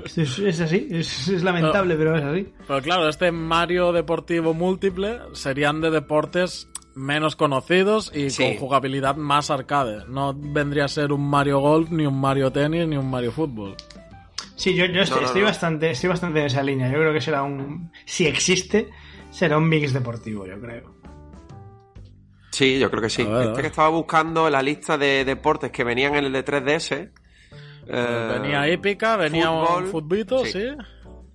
Es, 0.06 0.18
es 0.18 0.60
así, 0.62 0.88
es, 0.92 1.28
es 1.28 1.44
lamentable, 1.44 1.96
pero 1.96 2.16
es 2.18 2.24
así. 2.24 2.48
Pero 2.68 2.82
claro, 2.82 3.08
este 3.10 3.32
Mario 3.32 3.92
deportivo 3.92 4.54
múltiple 4.54 5.20
serían 5.34 5.82
de 5.82 5.92
deportes 5.92 6.68
menos 6.96 7.36
conocidos 7.36 8.12
y 8.16 8.30
Sí. 8.30 8.44
con 8.44 8.56
jugabilidad 8.58 9.16
más 9.16 9.50
arcade. 9.52 10.04
No 10.08 10.34
vendría 10.36 10.86
a 10.86 10.88
ser 10.88 11.12
un 11.12 11.28
Mario 11.30 11.60
Golf, 11.60 11.90
ni 11.92 12.06
un 12.06 12.20
Mario 12.20 12.52
Tennis, 12.52 12.88
ni 12.88 12.98
un 12.98 13.10
Mario 13.10 13.32
Fútbol. 13.32 13.76
Sí, 14.56 14.76
yo, 14.76 14.86
yo 14.86 15.02
estoy, 15.02 15.22
no, 15.22 15.28
estoy 15.28 15.42
no. 15.42 15.48
bastante, 15.48 15.92
estoy 15.92 16.10
bastante 16.10 16.40
en 16.40 16.46
esa 16.46 16.64
línea. 16.64 16.88
Yo 16.88 17.00
creo 17.00 17.14
que 17.14 17.22
será 17.22 17.44
un. 17.44 17.92
Si 18.06 18.28
existe, 18.28 18.90
será 19.32 19.58
un 19.58 19.68
mix 19.68 19.94
deportivo, 19.94 20.46
yo 20.46 20.60
creo. 20.60 20.94
Sí, 22.52 22.78
yo 22.78 22.90
creo 22.92 23.02
que 23.02 23.10
sí. 23.10 23.24
Este 23.24 23.62
que 23.62 23.68
estaba 23.68 23.90
buscando 23.90 24.48
la 24.50 24.62
lista 24.62 24.96
de 24.98 25.26
deportes 25.26 25.72
que 25.72 25.84
venían 25.84 26.14
en 26.16 26.26
el 26.26 26.34
de 26.34 26.46
3DS. 26.46 27.10
eh, 27.88 28.40
venía 28.40 28.70
hípica, 28.70 29.18
venía 29.18 29.50
fútbol, 29.50 29.84
un 29.86 29.90
futbito, 29.90 30.46
sí. 30.46 30.52
sí. 30.52 30.68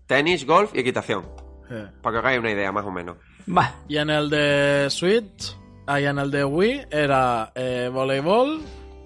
Tenis, 0.07 0.47
golf 0.47 0.71
y 0.75 0.81
equitación. 0.81 1.25
Sí. 1.69 1.75
Para 2.01 2.13
que 2.15 2.19
os 2.19 2.25
hagáis 2.25 2.39
una 2.39 2.53
idea, 2.53 2.71
más 2.71 2.87
o 2.87 2.93
menos. 2.93 3.17
Va. 3.49 3.75
Y 3.89 3.97
en 3.97 4.11
el 4.11 4.31
de 4.31 4.87
Switch, 4.91 5.57
ahí 5.87 6.05
en 6.07 6.19
el 6.19 6.31
de 6.31 6.45
Wii, 6.45 6.87
era 6.91 7.51
eh, 7.57 7.91
voleibol, 7.93 8.61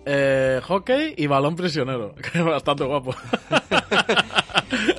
eh, 0.07 0.61
hockey 0.65 1.15
y 1.17 1.27
balón 1.27 1.57
prisionero. 1.57 2.15
Que 2.33 2.39
es 2.39 2.45
bastante 2.45 2.85
guapo. 2.85 3.15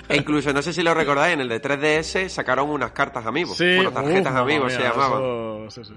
E 0.09 0.17
incluso, 0.17 0.53
no 0.53 0.61
sé 0.61 0.73
si 0.73 0.83
lo 0.83 0.93
recordáis, 0.93 1.33
en 1.33 1.41
el 1.41 1.49
de 1.49 1.61
3DS 1.61 2.27
sacaron 2.29 2.69
unas 2.69 2.91
cartas 2.91 3.25
amigos. 3.25 3.57
Sí, 3.57 3.75
bueno, 3.75 3.91
tarjetas 3.91 4.35
amigos 4.35 4.73
se 4.73 4.81
llamaban. 4.81 5.65
eso- 5.67 5.83
sí. 5.83 5.93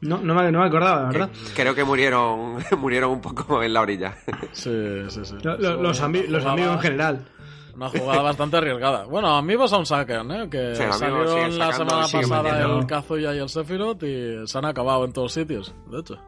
No, 0.00 0.18
no, 0.18 0.34
me, 0.34 0.52
no 0.52 0.60
me 0.60 0.66
acordaba, 0.66 1.02
la 1.02 1.08
verdad. 1.08 1.30
Creo 1.54 1.74
que 1.74 1.82
murieron, 1.84 2.58
murieron 2.78 3.10
un 3.10 3.20
poco 3.22 3.62
en 3.62 3.72
la 3.72 3.80
orilla. 3.80 4.14
Sí, 4.52 4.70
sí, 5.08 5.20
sí. 5.24 5.34
Lo- 5.42 5.56
lo- 5.56 5.82
los, 5.82 6.02
ami- 6.02 6.26
los 6.26 6.42
Jugaba- 6.42 6.52
amigos 6.52 6.74
en 6.76 6.80
general. 6.82 7.24
Una 7.74 7.88
jugada 7.88 8.22
bastante 8.22 8.56
arriesgada. 8.58 9.04
Bueno, 9.06 9.34
amigos 9.36 9.72
aún 9.72 9.84
sacan, 9.86 10.30
¿eh? 10.30 10.48
Que 10.48 10.76
Sí, 10.76 10.82
salieron 10.90 11.58
la 11.58 11.72
semana 11.72 12.02
pasada 12.02 12.42
metiendo. 12.42 12.78
el 12.80 12.86
Kazuya 12.86 13.34
y 13.34 13.38
el 13.38 13.48
Sephiroth 13.48 14.02
y 14.04 14.46
se 14.46 14.58
han 14.58 14.64
acabado 14.66 15.04
en 15.04 15.12
todos 15.12 15.32
sitios, 15.32 15.74
de 15.90 15.98
hecho. 16.00 16.18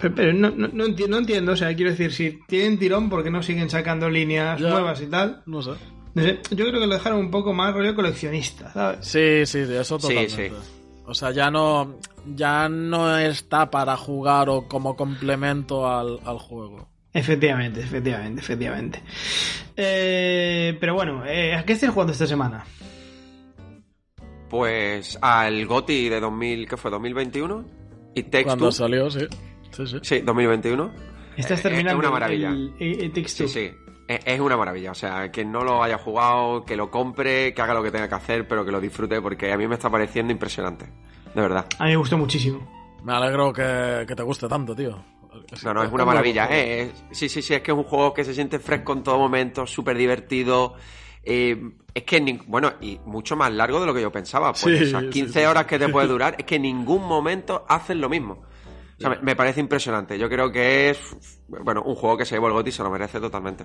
Pero, 0.00 0.14
pero 0.14 0.32
no, 0.32 0.50
no, 0.50 0.68
no 0.68 0.86
enti- 0.86 1.08
no 1.08 1.18
entiendo, 1.18 1.52
o 1.52 1.56
sea, 1.56 1.74
quiero 1.74 1.90
decir, 1.90 2.12
si 2.12 2.38
tienen 2.46 2.78
tirón, 2.78 3.08
¿por 3.10 3.22
qué 3.24 3.30
no 3.30 3.42
siguen 3.42 3.68
sacando 3.70 4.08
líneas 4.08 4.60
Ya. 4.60 4.68
nuevas 4.70 5.00
y 5.02 5.06
tal? 5.06 5.42
No 5.46 5.60
sé. 5.62 5.72
No 6.14 6.22
sé, 6.22 6.38
yo 6.50 6.66
creo 6.66 6.80
que 6.80 6.86
lo 6.86 6.94
dejaron 6.94 7.18
un 7.20 7.30
poco 7.30 7.52
más 7.52 7.74
rollo 7.74 7.94
coleccionista, 7.94 8.72
¿sabes? 8.72 9.06
Sí, 9.06 9.44
sí, 9.46 9.60
de 9.60 9.80
eso 9.80 9.98
Sí, 9.98 10.08
totalmente. 10.08 10.48
sí. 10.50 10.54
O 11.06 11.14
sea, 11.14 11.30
ya 11.30 11.50
no, 11.50 11.96
ya 12.36 12.68
no 12.68 13.16
está 13.18 13.70
para 13.70 13.96
jugar 13.96 14.48
o 14.50 14.68
como 14.68 14.94
complemento 14.96 15.88
al, 15.88 16.18
al 16.24 16.38
juego. 16.38 16.88
Efectivamente, 17.14 17.80
efectivamente, 17.80 18.40
efectivamente. 18.40 19.02
Eh, 19.76 20.76
pero 20.78 20.94
bueno, 20.94 21.24
eh, 21.26 21.54
¿a 21.54 21.64
qué 21.64 21.72
estáis 21.72 21.92
jugando 21.92 22.12
esta 22.12 22.26
semana? 22.26 22.64
Pues 24.50 25.18
al 25.20 25.66
GOTI 25.66 26.08
de 26.08 26.20
2000, 26.20 26.68
¿qué 26.68 26.76
fue? 26.76 26.90
¿2021? 26.90 27.64
Y 28.14 28.22
Cuando 28.44 28.72
salió, 28.72 29.10
sí. 29.10 29.26
Sí, 29.70 29.86
sí. 29.86 29.98
Sí, 30.02 30.20
2021. 30.20 30.90
Estás 31.36 31.60
Eh, 31.60 31.62
terminando 31.62 31.92
es 31.92 31.98
una 31.98 32.08
el- 32.08 32.12
maravilla. 32.12 32.48
el, 32.50 32.74
el- 33.16 33.28
Sí, 33.28 33.48
sí. 33.48 33.70
Es 34.08 34.40
una 34.40 34.56
maravilla. 34.56 34.90
O 34.92 34.94
sea, 34.94 35.30
que 35.30 35.44
no 35.44 35.62
lo 35.62 35.82
haya 35.82 35.98
jugado, 35.98 36.64
que 36.64 36.76
lo 36.76 36.90
compre, 36.90 37.52
que 37.52 37.60
haga 37.62 37.74
lo 37.74 37.82
que 37.82 37.90
tenga 37.90 38.08
que 38.08 38.14
hacer, 38.14 38.48
pero 38.48 38.64
que 38.64 38.72
lo 38.72 38.80
disfrute 38.80 39.20
porque 39.20 39.52
a 39.52 39.56
mí 39.58 39.68
me 39.68 39.74
está 39.74 39.90
pareciendo 39.90 40.32
impresionante. 40.32 40.86
De 41.34 41.40
verdad. 41.42 41.66
A 41.78 41.84
mí 41.84 41.90
me 41.90 41.96
gustó 41.96 42.16
muchísimo. 42.16 42.66
Me 43.04 43.12
alegro 43.12 43.52
que, 43.52 44.04
que 44.08 44.16
te 44.16 44.22
guste 44.22 44.48
tanto, 44.48 44.74
tío. 44.74 45.04
No, 45.62 45.74
no, 45.74 45.82
es 45.84 45.92
una 45.92 46.04
maravilla. 46.06 46.48
¿eh? 46.50 46.90
Sí, 47.12 47.28
sí, 47.28 47.42
sí, 47.42 47.54
es 47.54 47.60
que 47.60 47.70
es 47.70 47.76
un 47.76 47.84
juego 47.84 48.12
que 48.14 48.24
se 48.24 48.32
siente 48.34 48.58
fresco 48.58 48.94
en 48.94 49.02
todo 49.02 49.18
momento, 49.18 49.66
súper 49.66 49.96
divertido. 49.96 50.74
Eh, 51.22 51.70
es 51.94 52.02
que, 52.04 52.20
ni- 52.20 52.40
bueno, 52.46 52.72
y 52.80 52.98
mucho 53.04 53.36
más 53.36 53.52
largo 53.52 53.78
de 53.78 53.86
lo 53.86 53.94
que 53.94 54.00
yo 54.00 54.10
pensaba. 54.10 54.52
Pues 54.52 54.78
Sí, 54.78 54.84
esas 54.84 55.02
sí, 55.04 55.10
15 55.10 55.40
sí. 55.40 55.46
horas 55.46 55.66
que 55.66 55.78
te 55.78 55.88
puede 55.90 56.08
durar, 56.08 56.34
es 56.38 56.44
que 56.46 56.56
en 56.56 56.62
ningún 56.62 57.06
momento 57.06 57.64
hacen 57.68 58.00
lo 58.00 58.08
mismo. 58.08 58.42
O 58.98 59.00
sea, 59.00 59.10
me, 59.10 59.18
me 59.20 59.36
parece 59.36 59.60
impresionante. 59.60 60.18
Yo 60.18 60.28
creo 60.28 60.50
que 60.50 60.90
es, 60.90 60.98
bueno, 61.46 61.82
un 61.82 61.94
juego 61.94 62.16
que 62.18 62.24
se 62.24 62.34
llevó 62.34 62.48
el 62.48 62.52
GOTY 62.54 62.68
y 62.70 62.72
se 62.72 62.82
lo 62.82 62.90
merece 62.90 63.20
totalmente. 63.20 63.64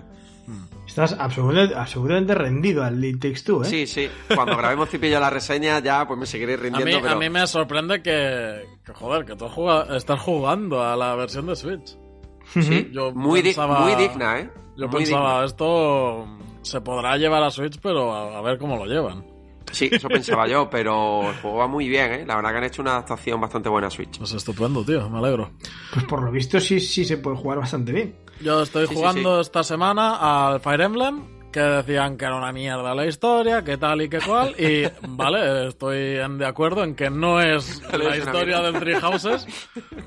Estás 0.86 1.16
absolutamente, 1.18 1.74
absolutamente 1.74 2.34
rendido 2.36 2.84
al 2.84 3.04
It 3.04 3.20
Takes 3.20 3.42
Two, 3.44 3.62
¿eh? 3.62 3.66
Sí, 3.66 3.86
sí. 3.86 4.08
Cuando 4.34 4.56
grabemos 4.56 4.88
Cipillo 4.90 5.18
la 5.18 5.30
reseña, 5.30 5.80
ya 5.80 6.06
pues 6.06 6.20
me 6.20 6.26
seguiré 6.26 6.54
A 6.54 6.56
mí, 6.58 6.62
rindiendo, 6.62 7.00
pero... 7.02 7.14
a 7.14 7.18
mí 7.18 7.28
me 7.30 7.46
sorprende 7.48 8.00
que, 8.00 8.64
que, 8.86 8.92
joder, 8.92 9.24
que 9.24 9.34
tú 9.34 9.46
estás 9.92 10.20
jugando 10.20 10.82
a 10.84 10.96
la 10.96 11.14
versión 11.16 11.46
de 11.46 11.56
Switch. 11.56 11.96
Sí, 12.52 12.90
Yo 12.92 13.10
muy, 13.12 13.40
di- 13.42 13.48
pensaba- 13.48 13.80
muy 13.80 13.94
digna, 13.96 14.38
¿eh? 14.38 14.50
Yo 14.76 14.86
Muy 14.88 14.98
pensaba, 15.04 15.44
esto 15.44 16.26
se 16.62 16.80
podrá 16.80 17.16
llevar 17.16 17.42
a 17.42 17.50
Switch, 17.50 17.80
pero 17.80 18.12
a, 18.14 18.38
a 18.38 18.42
ver 18.42 18.58
cómo 18.58 18.76
lo 18.76 18.86
llevan. 18.86 19.24
Sí, 19.74 19.88
eso 19.92 20.08
pensaba 20.08 20.46
yo, 20.48 20.70
pero 20.70 21.28
el 21.30 21.36
juego 21.36 21.58
va 21.58 21.66
muy 21.66 21.88
bien, 21.88 22.12
¿eh? 22.12 22.24
La 22.26 22.36
verdad 22.36 22.50
que 22.52 22.56
han 22.58 22.64
hecho 22.64 22.82
una 22.82 22.92
adaptación 22.92 23.40
bastante 23.40 23.68
buena 23.68 23.88
a 23.88 23.90
Switch. 23.90 24.18
Pues 24.18 24.32
estupendo, 24.32 24.84
tío, 24.84 25.08
me 25.10 25.18
alegro. 25.18 25.50
Pues 25.92 26.04
por 26.06 26.22
lo 26.22 26.30
visto 26.30 26.58
sí, 26.60 26.80
sí 26.80 27.04
se 27.04 27.18
puede 27.18 27.36
jugar 27.36 27.58
bastante 27.58 27.92
bien. 27.92 28.16
Yo 28.40 28.62
estoy 28.62 28.86
Sí, 28.86 28.94
sí, 28.94 28.98
jugando 29.00 29.40
esta 29.40 29.62
semana 29.62 30.48
al 30.50 30.60
Fire 30.60 30.80
Emblem, 30.80 31.50
que 31.52 31.60
decían 31.60 32.16
que 32.16 32.24
era 32.24 32.36
una 32.36 32.50
mierda 32.52 32.94
la 32.94 33.06
historia, 33.06 33.62
que 33.62 33.76
tal 33.76 34.02
y 34.02 34.08
que 34.08 34.18
cual, 34.20 34.54
y 34.58 34.84
vale, 35.08 35.68
estoy 35.68 36.16
en- 36.18 36.38
de 36.38 36.46
acuerdo 36.46 36.82
en 36.84 36.94
que 36.96 37.10
no 37.10 37.40
es 37.40 37.80
la 37.92 38.16
historia 38.16 38.60
del 38.60 38.74
Three 38.80 38.94
Houses, 39.00 39.46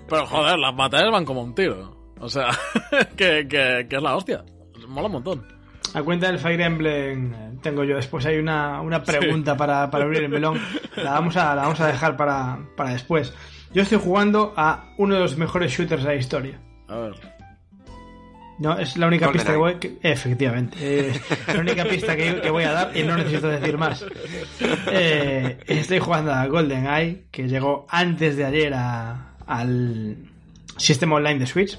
pero 0.09 0.25
joder, 0.25 0.57
las 0.59 0.75
batallas 0.75 1.11
van 1.11 1.23
como 1.25 1.41
un 1.41 1.55
tiro. 1.55 1.95
O 2.19 2.27
sea, 2.29 2.49
que, 3.15 3.47
que, 3.47 3.85
que 3.89 3.95
es 3.95 4.01
la 4.01 4.15
hostia. 4.15 4.43
Mola 4.87 5.07
un 5.07 5.13
montón. 5.13 5.56
A 5.93 6.03
cuenta 6.03 6.27
del 6.27 6.37
Fire 6.39 6.61
Emblem 6.61 7.33
eh, 7.33 7.51
tengo 7.61 7.83
yo 7.83 7.95
después 7.95 8.25
hay 8.25 8.37
una, 8.37 8.81
una 8.81 9.03
pregunta 9.03 9.55
para, 9.57 9.89
para 9.89 10.03
abrir 10.05 10.23
el 10.23 10.29
melón. 10.29 10.59
La 10.95 11.11
vamos 11.11 11.35
a, 11.37 11.55
la 11.55 11.63
vamos 11.63 11.79
a 11.79 11.87
dejar 11.87 12.15
para, 12.17 12.59
para 12.75 12.91
después. 12.91 13.33
Yo 13.73 13.81
estoy 13.81 13.99
jugando 13.99 14.53
a 14.55 14.93
uno 14.97 15.15
de 15.15 15.21
los 15.21 15.37
mejores 15.37 15.71
shooters 15.71 16.03
de 16.03 16.09
la 16.09 16.15
historia. 16.15 16.59
A 16.87 16.95
ver. 16.97 17.13
No, 18.59 18.77
es 18.79 18.97
la 18.97 19.05
única 19.07 19.31
pista 19.31 19.51
que 19.51 19.57
voy... 19.57 19.75
que- 19.75 19.97
efectivamente. 20.01 21.09
Es 21.09 21.21
la 21.53 21.59
única 21.59 21.83
pista 21.85 22.15
que, 22.15 22.41
que 22.41 22.49
voy 22.49 22.63
a 22.63 22.71
dar 22.71 22.97
y 22.97 23.03
no 23.03 23.15
necesito 23.15 23.47
decir 23.49 23.77
más. 23.77 24.03
Eh, 24.91 25.59
estoy 25.67 25.99
jugando 25.99 26.33
a 26.33 26.47
GoldenEye, 26.47 27.27
que 27.31 27.47
llegó 27.47 27.85
antes 27.89 28.35
de 28.35 28.45
ayer 28.45 28.73
a- 28.73 29.35
al 29.45 30.17
sistema 30.77 31.15
online 31.17 31.39
de 31.39 31.45
Switch. 31.45 31.77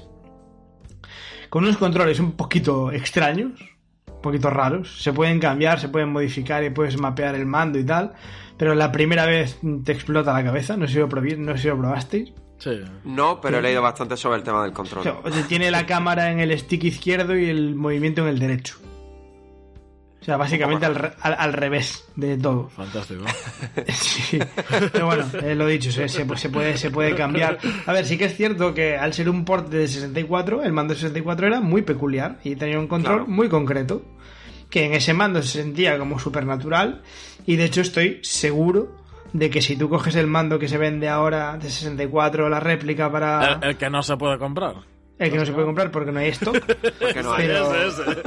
Con 1.49 1.65
unos 1.65 1.79
controles 1.79 2.21
un 2.21 2.33
poquito 2.33 2.93
extraños, 2.93 3.53
poquito 4.21 4.51
raros. 4.51 5.03
Se 5.03 5.13
pueden 5.13 5.39
cambiar, 5.41 5.81
se 5.81 5.89
pueden 5.89 6.11
modificar 6.11 6.63
y 6.65 6.71
puedes 6.71 6.99
mapear 6.99 7.35
el 7.35 7.47
mando 7.47 7.79
y 7.79 7.85
tal. 7.85 8.13
Pero 8.57 8.75
la 8.75 8.91
primera 8.91 9.25
vez 9.27 9.59
te 9.85 9.93
explota 9.93 10.33
la 10.33 10.43
cabeza. 10.45 10.77
No 10.77 10.87
sé 10.87 10.95
si 10.95 10.99
lo, 10.99 11.09
probé- 11.09 11.37
no 11.37 11.53
sé 11.57 11.63
si 11.63 11.69
lo 11.69 11.79
probasteis. 11.79 12.33
Sí. 12.59 12.81
No, 13.05 13.41
pero 13.41 13.59
he 13.59 13.63
leído 13.63 13.81
bastante 13.83 14.17
sobre 14.17 14.39
el 14.39 14.43
tema 14.43 14.63
del 14.65 14.73
control. 14.73 15.07
O 15.23 15.31
sea, 15.31 15.43
tiene 15.47 15.71
la 15.71 15.87
cámara 15.87 16.33
en 16.33 16.41
el 16.41 16.59
stick 16.59 16.83
izquierdo 16.85 17.37
y 17.37 17.49
el 17.49 17.77
movimiento 17.77 18.23
en 18.23 18.29
el 18.29 18.39
derecho. 18.41 18.77
Sea, 20.29 20.37
básicamente 20.37 20.85
al, 20.85 20.95
re- 20.95 21.13
al- 21.23 21.37
al 21.39 21.53
revés 21.55 22.05
de 22.15 22.37
todo. 22.37 22.69
Fantástico. 22.69 23.25
Sí. 23.89 24.39
Pero 24.93 25.07
bueno, 25.07 25.25
eh, 25.43 25.55
lo 25.55 25.67
dicho, 25.67 25.91
se, 25.91 26.07
se- 26.07 26.27
se 26.37 26.49
puede, 26.51 26.77
se 26.77 26.91
puede 26.91 27.15
cambiar. 27.15 27.59
A 27.87 27.93
ver, 27.95 28.05
sí 28.05 28.19
que 28.19 28.27
es 28.27 28.37
cierto 28.37 28.75
que 28.75 28.99
al 28.99 29.15
ser 29.15 29.31
un 29.31 29.47
port 29.47 29.71
de 29.71 29.89
64, 29.89 30.63
el 30.65 30.73
mando 30.75 30.93
de 30.93 31.01
64 31.01 31.47
era 31.47 31.61
muy 31.63 31.81
peculiar 31.81 32.41
y 32.45 32.57
tenía 32.57 32.79
un 32.79 32.89
control 32.89 33.21
Claro. 33.21 33.31
muy 33.31 33.49
concreto. 33.49 34.03
Que 34.69 34.85
en 34.85 34.93
ese 34.93 35.15
mando 35.15 35.41
se 35.43 35.63
sentía 35.63 35.99
como 35.99 36.19
supernatural. 36.19 37.01
Y 37.47 37.57
de 37.57 37.65
hecho 37.65 37.81
estoy 37.81 38.19
seguro 38.23 38.95
de 39.33 39.49
que 39.49 39.63
si 39.63 39.77
tú 39.77 39.89
coges 39.89 40.15
el 40.17 40.27
mando 40.27 40.59
que 40.59 40.69
se 40.69 40.77
vende 40.77 41.09
ahora 41.09 41.57
de 41.57 41.71
64, 41.71 42.51
la 42.51 42.61
réplica 42.61 43.11
para... 43.11 43.55
El, 43.63 43.71
el 43.71 43.77
que 43.79 43.89
no 43.89 44.03
se 44.03 44.15
puede 44.19 44.37
comprar. 44.39 44.75
El 45.19 45.31
que 45.33 45.37
no 45.39 45.45
se 45.45 45.53
puede 45.53 45.67
comprar 45.67 45.91
porque 45.91 46.13
no 46.13 46.21
hay 46.21 46.29
stock. 46.29 46.57
No 47.23 47.33
hay. 47.35 47.47
Pero- 47.49 47.75
Ese, 47.75 48.03
ese. 48.03 48.21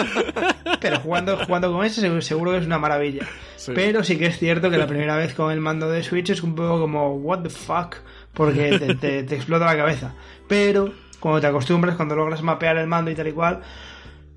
Pero 0.82 1.00
jugando, 1.00 1.38
jugando 1.46 1.72
con 1.72 1.86
ese 1.86 2.02
seguro, 2.02 2.22
seguro 2.22 2.52
que 2.52 2.58
es 2.58 2.66
una 2.66 2.80
maravilla. 2.80 3.26
Sí. 3.56 3.72
Pero 3.76 4.04
sí 4.04 4.18
que 4.18 4.26
es 4.26 4.38
cierto 4.40 4.70
que 4.70 4.78
la 4.78 4.88
primera 4.88 5.16
vez 5.16 5.34
con 5.34 5.52
el 5.52 5.60
mando 5.62 5.90
de 5.90 6.04
Switch 6.04 6.30
es 6.32 6.44
un 6.44 6.56
poco 6.56 6.80
como, 6.82 7.16
what 7.16 7.40
the 7.44 7.50
fuck, 7.50 7.96
porque 8.34 8.78
te, 8.80 8.96
te- 8.96 9.24
te 9.24 9.36
explota 9.36 9.66
la 9.66 9.78
cabeza. 9.78 10.14
Pero 10.48 10.92
cuando 11.20 11.40
te 11.40 11.48
acostumbras, 11.48 11.96
cuando 11.96 12.16
logras 12.16 12.42
mapear 12.42 12.78
el 12.78 12.88
mando 12.88 13.12
y 13.12 13.16
tal 13.16 13.28
y 13.28 13.32
cual, 13.32 13.62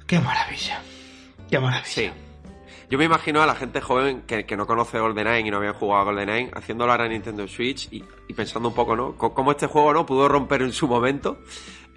qué 0.07 0.21
maravilla. 0.21 0.81
Qué 1.51 1.59
maravilla. 1.59 1.87
Sí. 1.87 2.11
Yo 2.91 2.99
me 2.99 3.07
imagino 3.07 3.43
a 3.43 3.47
la 3.47 3.55
gente 3.55 3.81
joven 3.81 4.23
que, 4.27 4.45
que 4.45 4.57
no 4.57 4.67
conoce 4.67 4.99
GoldenEye 5.01 5.49
y 5.49 5.51
no 5.51 5.57
había 5.57 5.73
jugado 5.73 6.03
a 6.03 6.05
GoldenEye 6.05 6.51
haciéndolo 6.55 6.93
ahora 6.93 7.07
en 7.07 7.13
Nintendo 7.13 7.49
Switch 7.49 7.89
y, 7.91 8.05
y 8.29 8.35
pensando 8.35 8.69
un 8.69 8.75
poco, 8.75 8.95
¿no? 8.95 9.13
C- 9.19 9.31
Cómo 9.35 9.51
este 9.51 9.67
juego, 9.67 9.93
¿no? 9.95 10.05
Pudo 10.07 10.29
romper 10.29 10.61
en 10.63 10.73
su 10.73 10.87
momento 10.87 11.39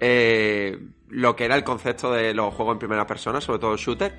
eh, 0.00 0.78
lo 1.08 1.34
que 1.36 1.44
era 1.44 1.56
el 1.56 1.64
concepto 1.64 2.12
de 2.12 2.34
los 2.34 2.54
juegos 2.54 2.74
en 2.74 2.78
primera 2.78 3.06
persona, 3.06 3.40
sobre 3.40 3.58
todo 3.58 3.76
shooter. 3.76 4.16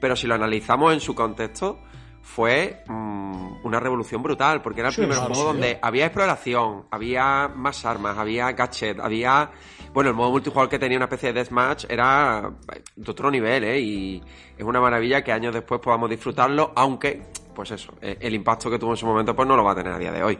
Pero 0.00 0.14
si 0.14 0.26
lo 0.26 0.34
analizamos 0.34 0.92
en 0.92 1.00
su 1.00 1.14
contexto, 1.14 1.80
fue 2.22 2.84
mm, 2.86 3.64
una 3.64 3.80
revolución 3.80 4.22
brutal, 4.22 4.62
porque 4.62 4.80
era 4.80 4.90
el 4.90 4.94
Sí, 4.94 5.00
primer 5.00 5.18
juego 5.18 5.44
donde 5.44 5.78
había 5.80 6.06
exploración, 6.06 6.84
había 6.90 7.48
más 7.48 7.84
armas, 7.84 8.16
había 8.18 8.52
gadget, 8.52 9.00
había... 9.00 9.50
Bueno, 9.92 10.10
el 10.10 10.16
modo 10.16 10.30
multijugador 10.30 10.68
que 10.68 10.78
tenía 10.78 10.98
una 10.98 11.06
especie 11.06 11.32
de 11.32 11.40
deathmatch 11.40 11.86
era 11.88 12.52
de 12.94 13.10
otro 13.10 13.30
nivel, 13.30 13.64
¿eh? 13.64 13.80
Y 13.80 14.22
es 14.56 14.64
una 14.64 14.80
maravilla 14.80 15.24
que 15.24 15.32
años 15.32 15.54
después 15.54 15.80
podamos 15.80 16.10
disfrutarlo, 16.10 16.72
aunque, 16.76 17.22
pues 17.54 17.70
eso, 17.70 17.94
eh, 18.02 18.18
el 18.20 18.34
impacto 18.34 18.70
que 18.70 18.78
tuvo 18.78 18.90
en 18.90 18.98
su 18.98 19.06
momento 19.06 19.34
pues 19.34 19.48
no 19.48 19.56
lo 19.56 19.64
va 19.64 19.72
a 19.72 19.74
tener 19.74 19.92
a 19.94 19.98
día 19.98 20.12
de 20.12 20.22
hoy. 20.22 20.38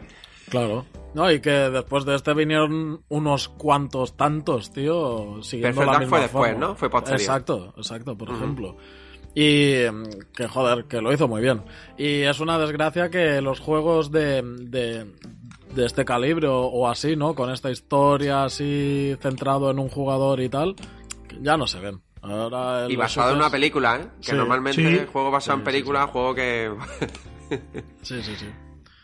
Claro. 0.49 0.85
No, 1.13 1.31
y 1.31 1.39
que 1.41 1.49
después 1.49 2.05
de 2.05 2.15
este 2.15 2.33
vinieron 2.33 3.01
unos 3.09 3.49
cuantos 3.49 4.15
tantos, 4.15 4.71
tío, 4.71 5.41
siguiendo 5.41 5.81
Perfect 5.81 5.93
la 5.93 5.99
misma 5.99 6.17
fue 6.17 6.21
después. 6.21 6.57
¿no? 6.57 6.75
Fue 6.75 6.89
posterior. 6.89 7.19
Exacto, 7.21 7.73
exacto, 7.77 8.17
por 8.17 8.29
ejemplo. 8.29 8.77
Y 9.33 9.75
mm, 9.91 10.31
que 10.35 10.47
joder, 10.47 10.85
que 10.85 11.01
lo 11.01 11.11
hizo 11.13 11.27
muy 11.27 11.41
bien. 11.41 11.63
Y 11.97 12.21
es 12.21 12.39
una 12.39 12.57
desgracia 12.59 13.09
que 13.09 13.41
los 13.41 13.59
juegos 13.59 14.11
de, 14.11 14.41
de, 14.43 15.05
de 15.73 15.85
este 15.85 16.05
calibre 16.05 16.47
o, 16.47 16.61
o 16.61 16.87
así, 16.87 17.15
¿no? 17.15 17.33
Con 17.35 17.51
esta 17.51 17.71
historia 17.71 18.43
así 18.43 19.15
centrado 19.21 19.71
en 19.71 19.79
un 19.79 19.89
jugador 19.89 20.39
y 20.41 20.49
tal, 20.49 20.75
ya 21.41 21.57
no 21.57 21.65
se 21.67 21.79
ven. 21.79 22.01
Ahora 22.21 22.85
Y 22.89 22.95
basado 22.97 23.31
en 23.31 23.37
una 23.37 23.49
película, 23.49 23.95
¿eh? 23.97 24.07
Que 24.21 24.31
Sí. 24.31 24.35
normalmente 24.35 24.99
Sí. 24.99 25.05
juego 25.11 25.31
basado 25.31 25.57
Sí, 25.57 25.59
en 25.61 25.65
sí, 25.65 25.71
película, 25.71 26.07
juego 26.07 26.35
que... 26.35 26.71
Sí, 28.01 28.21
sí, 28.21 28.35
sí. 28.35 28.45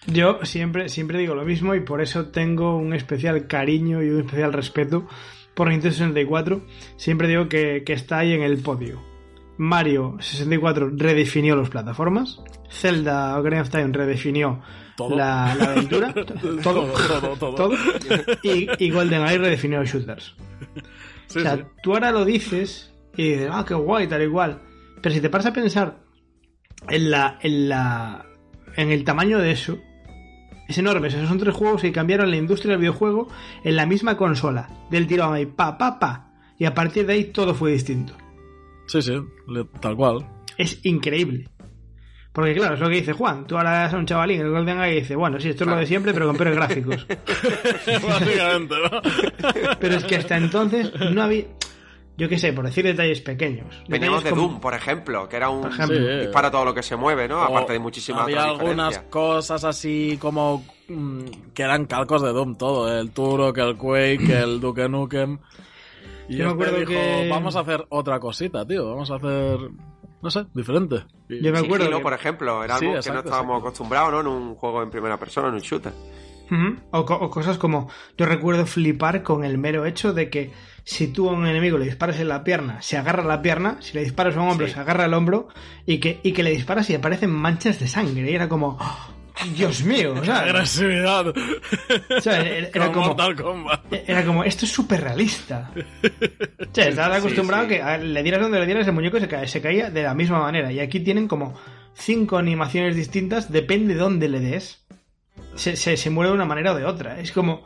Yo 0.07 0.39
siempre, 0.43 0.89
siempre 0.89 1.19
digo 1.19 1.35
lo 1.35 1.45
mismo 1.45 1.73
y 1.75 1.81
por 1.81 2.01
eso 2.01 2.27
tengo 2.27 2.77
un 2.77 2.93
especial 2.93 3.47
cariño 3.47 4.03
y 4.03 4.09
un 4.09 4.21
especial 4.21 4.53
respeto 4.53 5.07
por 5.55 5.69
Nintendo 5.69 5.95
64. 5.95 6.61
Siempre 6.97 7.27
digo 7.27 7.49
que, 7.49 7.83
que 7.85 7.93
está 7.93 8.19
ahí 8.19 8.33
en 8.33 8.43
el 8.43 8.57
podio. 8.57 9.01
Mario 9.57 10.17
64 10.19 10.91
redefinió 10.95 11.55
las 11.55 11.69
plataformas. 11.69 12.39
Zelda 12.69 13.39
Ocarina 13.39 13.61
of 13.61 13.69
Time 13.69 13.91
redefinió. 13.91 14.61
La, 14.97 15.53
la 15.55 15.65
aventura, 15.71 16.13
todo, 16.63 16.87
todo, 16.93 17.35
todo, 17.37 17.55
todo. 17.55 17.73
Y, 18.43 18.69
y 18.79 18.89
GoldenEye 18.91 19.37
redefinió 19.37 19.79
los 19.79 19.89
shooters. 19.89 20.35
Sí, 21.27 21.39
o 21.39 21.41
sea, 21.41 21.57
sí. 21.57 21.63
tú 21.83 21.93
ahora 21.93 22.11
lo 22.11 22.23
dices 22.23 22.93
y 23.17 23.31
dices, 23.31 23.49
ah, 23.51 23.65
qué 23.67 23.73
guay, 23.73 24.07
tal 24.07 24.23
y 24.23 24.29
cual. 24.29 24.61
Pero 25.01 25.13
si 25.13 25.21
te 25.21 25.29
paras 25.29 25.47
a 25.47 25.53
pensar 25.53 25.97
en 26.89 27.11
la, 27.11 27.39
en 27.41 27.69
la, 27.69 28.25
en 28.77 28.91
el 28.91 29.03
tamaño 29.03 29.39
de 29.39 29.51
eso, 29.51 29.77
es 30.67 30.77
enorme. 30.77 31.09
Sea, 31.09 31.25
son 31.27 31.39
tres 31.39 31.53
juegos 31.53 31.81
que 31.81 31.91
cambiaron 31.91 32.29
la 32.29 32.37
industria 32.37 32.71
del 32.71 32.81
videojuego 32.81 33.27
en 33.63 33.75
la 33.75 33.85
misma 33.85 34.17
consola. 34.17 34.69
Del 34.89 35.07
tirón 35.07 35.33
ahí, 35.33 35.45
pa, 35.45 35.77
pa, 35.77 35.99
pa. 35.99 36.31
Y 36.57 36.65
a 36.65 36.73
partir 36.73 37.05
de 37.05 37.13
ahí 37.13 37.23
todo 37.25 37.53
fue 37.53 37.71
distinto. 37.71 38.13
Sí, 38.87 39.01
sí, 39.01 39.13
tal 39.79 39.95
cual. 39.95 40.25
Es 40.57 40.79
increíble. 40.85 41.49
Porque 42.31 42.53
claro, 42.53 42.73
es 42.73 42.81
lo 42.81 42.89
que 42.89 42.95
dice 42.95 43.13
Juan. 43.13 43.47
Tú 43.47 43.57
ahora 43.57 43.83
eres 43.83 43.93
un 43.93 44.05
chavalín, 44.05 44.41
el 44.41 44.49
GoldenEye 44.49 44.97
y 44.97 44.99
dice, 44.99 45.15
bueno, 45.15 45.39
sí, 45.39 45.49
esto 45.49 45.63
es 45.63 45.69
lo 45.69 45.77
de 45.77 45.87
siempre, 45.87 46.13
pero 46.13 46.27
con 46.27 46.35
peores 46.35 46.55
gráficos. 46.55 47.07
Básicamente, 47.87 48.75
¿no? 48.75 49.01
Pero 49.79 49.95
es 49.95 50.03
que 50.03 50.17
hasta 50.17 50.35
entonces 50.35 50.91
no 51.11 51.23
había... 51.23 51.45
Yo 52.17 52.29
qué 52.29 52.37
sé, 52.39 52.53
por 52.53 52.65
decir 52.65 52.85
detalles 52.85 53.19
pequeños. 53.19 53.83
Veníamos 53.89 54.23
de 54.23 54.29
como- 54.29 54.41
Doom, 54.43 54.59
por 54.61 54.73
ejemplo, 54.73 55.27
que 55.27 55.35
era 55.35 55.49
un 55.49 55.67
ejemplo. 55.67 55.97
Sí. 55.97 56.19
dispara 56.21 56.49
todo 56.49 56.63
lo 56.63 56.73
que 56.73 56.81
se 56.81 56.95
mueve, 56.95 57.27
¿no? 57.27 57.39
O 57.41 57.43
Aparte 57.43 57.73
de 57.73 57.79
muchísimas 57.79 58.23
Había 58.23 58.51
otras 58.51 58.59
algunas 58.61 58.99
cosas 59.09 59.63
así 59.65 60.17
como 60.21 60.63
mm, 60.87 61.19
que 61.53 61.63
eran 61.63 61.85
calcos 61.85 62.21
de 62.21 62.29
Doom 62.29 62.55
todo, 62.57 62.97
el 62.99 63.11
Turok, 63.11 63.57
el 63.57 63.75
Quake, 63.75 64.29
el 64.43 64.61
Duke 64.61 64.87
Nukem. 64.87 65.39
Y 66.29 66.37
Yo 66.37 66.45
me 66.45 66.51
este 66.51 66.53
acuerdo 66.53 66.77
dijo, 66.79 66.91
que- 66.91 67.27
vamos 67.29 67.55
a 67.55 67.59
hacer 67.59 67.85
otra 67.89 68.19
cosita, 68.19 68.65
tío, 68.65 68.87
vamos 68.87 69.11
a 69.11 69.15
hacer, 69.15 69.57
no 70.23 70.29
sé, 70.31 70.45
diferente. 70.53 71.03
Y- 71.27 71.43
Yo 71.43 71.51
me 71.51 71.59
acuerdo 71.59 71.83
Sigilo, 71.85 71.97
que- 71.97 72.03
por 72.03 72.13
ejemplo, 72.13 72.63
era 72.63 72.77
Sí, 72.77 72.85
algo 72.85 73.01
que 73.01 73.09
no 73.11 73.19
estábamos 73.19 73.23
exacto. 73.55 73.55
acostumbrados, 73.67 74.11
¿no? 74.13 74.21
En 74.21 74.27
un 74.27 74.55
juego 74.55 74.81
en 74.81 74.89
primera 74.89 75.17
persona, 75.19 75.49
en 75.49 75.55
un 75.55 75.59
shooter. 75.59 75.91
O 76.91 77.05
cosas 77.29 77.57
como, 77.57 77.89
yo 78.17 78.25
recuerdo 78.25 78.65
flipar 78.65 79.23
con 79.23 79.43
el 79.43 79.57
mero 79.57 79.85
hecho 79.85 80.13
de 80.13 80.29
que 80.29 80.51
si 80.85 81.07
tú 81.07 81.27
a 81.29 81.33
un 81.33 81.45
enemigo 81.47 81.77
le 81.77 81.85
disparas 81.85 82.19
en 82.19 82.29
la 82.29 82.43
pierna, 82.45 82.81
se 82.81 82.95
agarra 82.95 83.23
la 83.23 83.41
pierna, 83.41 83.77
si 83.81 83.93
le 83.93 84.03
disparas 84.03 84.37
a 84.37 84.41
un 84.41 84.49
hombro, 84.49 84.67
Sí. 84.67 84.73
se 84.73 84.79
agarra 84.79 85.05
el 85.05 85.13
hombro, 85.13 85.49
y 85.85 85.97
que, 85.99 86.19
y 86.23 86.31
que 86.31 86.43
le 86.43 86.51
disparas 86.51 86.89
y 86.89 86.95
aparecen 86.95 87.31
manchas 87.31 87.79
de 87.79 87.87
sangre. 87.87 88.31
Y 88.31 88.33
era 88.35 88.47
como, 88.47 88.77
¡oh! 88.79 89.09
Dios 89.53 89.83
mío, 89.83 90.13
o 90.17 90.23
sea, 90.23 90.39
Agresividad. 90.43 91.27
o 91.27 92.21
sea, 92.21 92.39
era, 92.39 92.67
era 92.69 92.91
como, 92.93 93.15
Kombat. 93.17 93.93
era 94.07 94.23
como, 94.23 94.45
esto 94.45 94.63
es 94.65 94.71
súper 94.71 95.01
realista. 95.01 95.71
O 95.75 96.73
sea, 96.73 96.87
estabas 96.87 97.17
acostumbrado 97.19 97.63
sí. 97.63 97.69
que 97.71 97.81
a- 97.81 97.97
le 97.97 98.23
dieras 98.23 98.41
donde 98.41 98.59
le 98.61 98.65
dieras 98.65 98.87
el 98.87 98.93
muñeco 98.93 99.17
y 99.17 99.21
se, 99.21 99.47
se 99.47 99.61
caía 99.61 99.89
de 99.89 100.03
la 100.03 100.13
misma 100.13 100.39
manera. 100.39 100.71
Y 100.71 100.79
aquí 100.79 101.01
tienen 101.01 101.27
como 101.27 101.53
cinco 101.95 102.37
animaciones 102.37 102.95
distintas, 102.95 103.51
depende 103.51 103.95
de 103.95 103.99
dónde 103.99 104.29
le 104.29 104.39
des. 104.39 104.85
Se, 105.55 105.75
se, 105.75 105.97
se 105.97 106.09
mueve 106.09 106.29
de 106.29 106.35
una 106.35 106.45
manera 106.45 106.71
o 106.71 106.75
de 106.75 106.85
otra. 106.85 107.19
Es 107.19 107.31
como. 107.33 107.65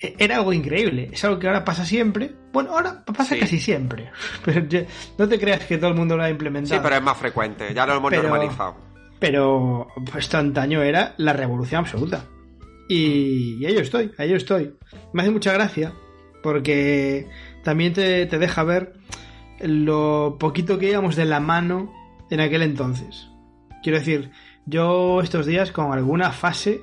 Era 0.00 0.36
algo 0.36 0.52
increíble. 0.54 1.10
Es 1.12 1.22
algo 1.24 1.38
que 1.38 1.46
ahora 1.46 1.62
pasa 1.64 1.84
siempre. 1.84 2.32
Bueno, 2.52 2.70
ahora 2.70 3.04
pasa 3.04 3.34
Sí. 3.34 3.40
casi 3.40 3.58
siempre. 3.58 4.10
Pero 4.44 4.66
no 5.18 5.28
te 5.28 5.38
creas 5.38 5.64
que 5.66 5.76
todo 5.76 5.90
el 5.90 5.96
mundo 5.96 6.16
lo 6.16 6.22
ha 6.22 6.30
implementado. 6.30 6.74
Sí, 6.74 6.80
pero 6.82 6.96
es 6.96 7.02
más 7.02 7.18
frecuente, 7.18 7.72
ya 7.74 7.84
lo 7.86 7.94
hemos 7.96 8.10
Pero- 8.10 8.22
normalizado. 8.22 8.76
Pero 9.18 9.88
esto 10.16 10.38
antaño 10.38 10.82
era 10.82 11.12
la 11.18 11.34
revolución 11.34 11.80
absoluta. 11.80 12.24
Y, 12.88 13.58
y 13.60 13.66
ahí 13.66 13.74
yo 13.74 13.80
estoy, 13.80 14.10
ahí 14.16 14.30
yo 14.30 14.36
estoy. 14.36 14.74
Me 15.12 15.20
hace 15.22 15.30
mucha 15.30 15.52
gracia 15.52 15.92
porque 16.42 17.28
también 17.62 17.92
te, 17.92 18.24
te 18.24 18.38
deja 18.38 18.62
ver 18.64 18.94
lo 19.60 20.36
poquito 20.40 20.78
que 20.78 20.88
íbamos 20.88 21.16
de 21.16 21.26
la 21.26 21.38
mano 21.40 21.92
en 22.30 22.40
aquel 22.40 22.62
entonces. 22.62 23.28
Quiero 23.82 23.98
decir, 23.98 24.30
yo 24.64 25.20
estos 25.20 25.44
días 25.44 25.70
con 25.72 25.92
alguna 25.92 26.30
fase 26.32 26.80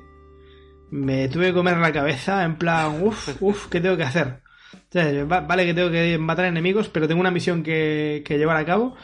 me 0.91 1.27
tuve 1.29 1.47
que 1.47 1.53
comer 1.53 1.77
la 1.77 1.91
cabeza 1.91 2.43
en 2.43 2.55
plan, 2.57 3.01
uff, 3.01 3.41
uff, 3.41 3.67
¿qué 3.67 3.79
tengo 3.81 3.97
que 3.97 4.03
hacer? 4.03 4.39
O 4.73 4.91
sea, 4.91 5.23
va- 5.25 5.41
vale 5.41 5.65
que 5.65 5.73
tengo 5.73 5.91
que 5.91 6.17
matar 6.17 6.45
enemigos, 6.45 6.89
pero 6.89 7.07
tengo 7.07 7.19
una 7.21 7.31
misión 7.31 7.63
que, 7.63 8.23
que 8.25 8.37
llevar 8.37 8.57
a 8.57 8.65
cabo 8.65 8.95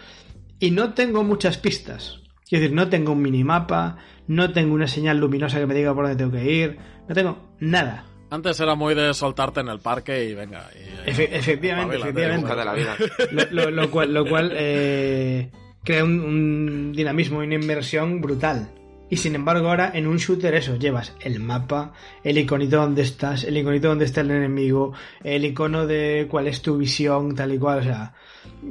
y 0.59 0.71
no 0.71 0.93
tengo 0.93 1.23
muchas 1.23 1.57
pistas. 1.57 2.19
Quiero 2.47 2.63
decir, 2.63 2.75
no 2.75 2.89
tengo 2.89 3.11
un 3.13 3.21
minimapa, 3.21 3.97
no 4.27 4.51
tengo 4.51 4.73
una 4.75 4.87
señal 4.87 5.17
luminosa 5.17 5.59
que 5.59 5.65
me 5.65 5.73
diga 5.73 5.93
por 5.93 6.05
dónde 6.05 6.17
tengo 6.17 6.31
que 6.31 6.51
ir, 6.51 6.77
no 7.07 7.15
tengo 7.15 7.49
nada. 7.59 8.05
Antes 8.29 8.59
era 8.59 8.75
muy 8.75 8.95
de 8.95 9.13
soltarte 9.13 9.59
en 9.59 9.67
el 9.67 9.79
parque 9.79 10.25
y 10.25 10.33
venga. 10.33 10.69
y- 10.75 11.09
Efe- 11.09 11.29
efectivamente, 11.31 11.97
efectivamente. 11.97 12.47
Busca 12.47 12.55
de 12.59 12.65
la 12.65 12.73
vida. 12.73 12.95
Lo, 13.31 13.45
lo- 13.65 13.71
lo 13.71 13.91
cual, 13.91 14.13
lo 14.13 14.25
cual 14.25 14.51
eh, 14.55 15.51
crea 15.83 16.03
un, 16.03 16.19
un 16.21 16.91
dinamismo 16.93 17.43
y 17.43 17.47
una 17.47 17.55
inversión 17.55 18.21
brutal. 18.21 18.69
Y 19.13 19.17
sin 19.17 19.35
embargo 19.35 19.69
ahora 19.69 19.91
en 19.93 20.07
un 20.07 20.17
shooter 20.17 20.55
eso, 20.55 20.75
llevas 20.75 21.13
el 21.19 21.39
mapa, 21.39 21.93
el 22.23 22.35
iconito 22.39 22.77
donde 22.77 23.03
estás, 23.03 23.43
el 23.43 23.55
iconito 23.55 23.89
donde 23.89 24.05
está 24.05 24.21
el 24.21 24.31
enemigo, 24.31 24.93
el 25.23 25.45
icono 25.45 25.85
de 25.85 26.25
cuál 26.27 26.47
es 26.47 26.63
tu 26.63 26.77
visión, 26.77 27.35
tal 27.35 27.53
y 27.53 27.59
cual, 27.59 27.77
o 27.77 27.83
sea... 27.83 28.15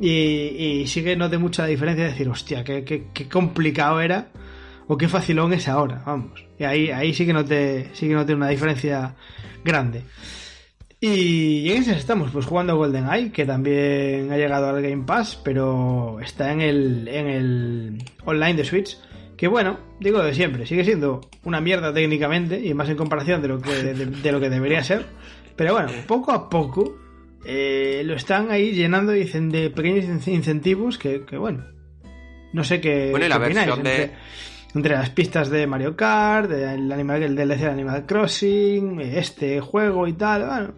Y, 0.00 0.11
y 0.11 0.87
sí 0.88 1.05
que 1.05 1.14
note 1.14 1.38
mucha 1.38 1.64
diferencia 1.66 2.07
de 2.07 2.11
decir, 2.11 2.28
hostia, 2.28 2.64
qué, 2.64 2.83
qué, 2.83 3.28
complicado 3.28 4.00
era 4.00 4.33
o 4.88 4.98
qué 4.98 5.07
facilón 5.07 5.52
es 5.52 5.68
ahora, 5.68 6.02
vamos. 6.05 6.44
Y 6.59 6.64
ahí, 6.64 6.90
ahí 6.90 7.14
sí 7.14 7.24
que 7.24 7.33
noté, 7.33 7.90
sí 7.92 8.09
que 8.09 8.14
noté 8.14 8.35
una 8.35 8.48
diferencia 8.48 9.14
grande. 9.64 10.02
Y 10.98 11.70
en 11.70 11.83
ese 11.83 11.92
estamos, 11.92 12.33
pues 12.33 12.46
jugando 12.46 12.76
GoldenEye, 12.76 13.31
que 13.31 13.46
también 13.46 14.33
ha 14.33 14.37
llegado 14.37 14.70
al 14.70 14.83
Game 14.83 15.05
Pass, 15.05 15.40
pero 15.44 16.18
está 16.18 16.50
en 16.50 16.61
el, 16.62 17.07
en 17.07 17.26
el 17.28 18.05
online 18.24 18.55
de 18.55 18.64
Switch. 18.64 18.98
Que 19.42 19.48
bueno, 19.48 19.76
digo 19.98 20.22
de 20.22 20.35
siempre, 20.35 20.66
sigue 20.66 20.85
siendo 20.85 21.20
una 21.42 21.61
mierda 21.61 21.92
técnicamente, 21.92 22.61
y 22.64 22.74
más 22.74 22.88
en 22.88 22.96
comparación 22.96 23.42
de 23.42 23.48
lo 23.48 23.61
que, 23.61 23.72
de, 23.72 24.07
de 24.07 24.31
lo 24.31 24.38
que 24.38 24.48
debería 24.48 24.85
ser. 24.85 25.05
Pero 25.57 25.72
bueno, 25.72 25.88
poco 26.07 26.31
a 26.31 26.48
poco 26.48 26.96
eh, 27.44 28.02
lo 28.05 28.14
están 28.14 28.52
ahí 28.52 28.70
llenando 28.70 29.11
dicen, 29.11 29.48
de 29.50 29.68
pequeños 29.70 30.05
in- 30.28 30.33
incentivos 30.35 30.96
que, 30.96 31.24
que 31.24 31.37
bueno, 31.38 31.64
no 32.52 32.62
sé 32.62 32.81
qué. 32.81 33.09
Bueno, 33.11 33.26
y 33.26 33.28
la 33.28 33.38
qué 33.40 33.44
opináis, 33.46 33.66
versión 33.66 33.85
de- 33.85 34.02
entre, 34.02 34.16
entre 34.76 34.94
las 34.94 35.11
pistas 35.11 35.50
de 35.50 35.66
Mario 35.66 35.96
Kart, 35.96 36.48
del 36.48 36.92
animal, 36.92 37.24
el 37.24 37.35
DLC 37.35 37.62
de 37.62 37.66
Animal 37.70 38.07
Crossing, 38.07 39.00
este 39.00 39.61
juego 39.61 40.07
y 40.07 40.12
tal, 40.12 40.46
bueno. 40.46 40.74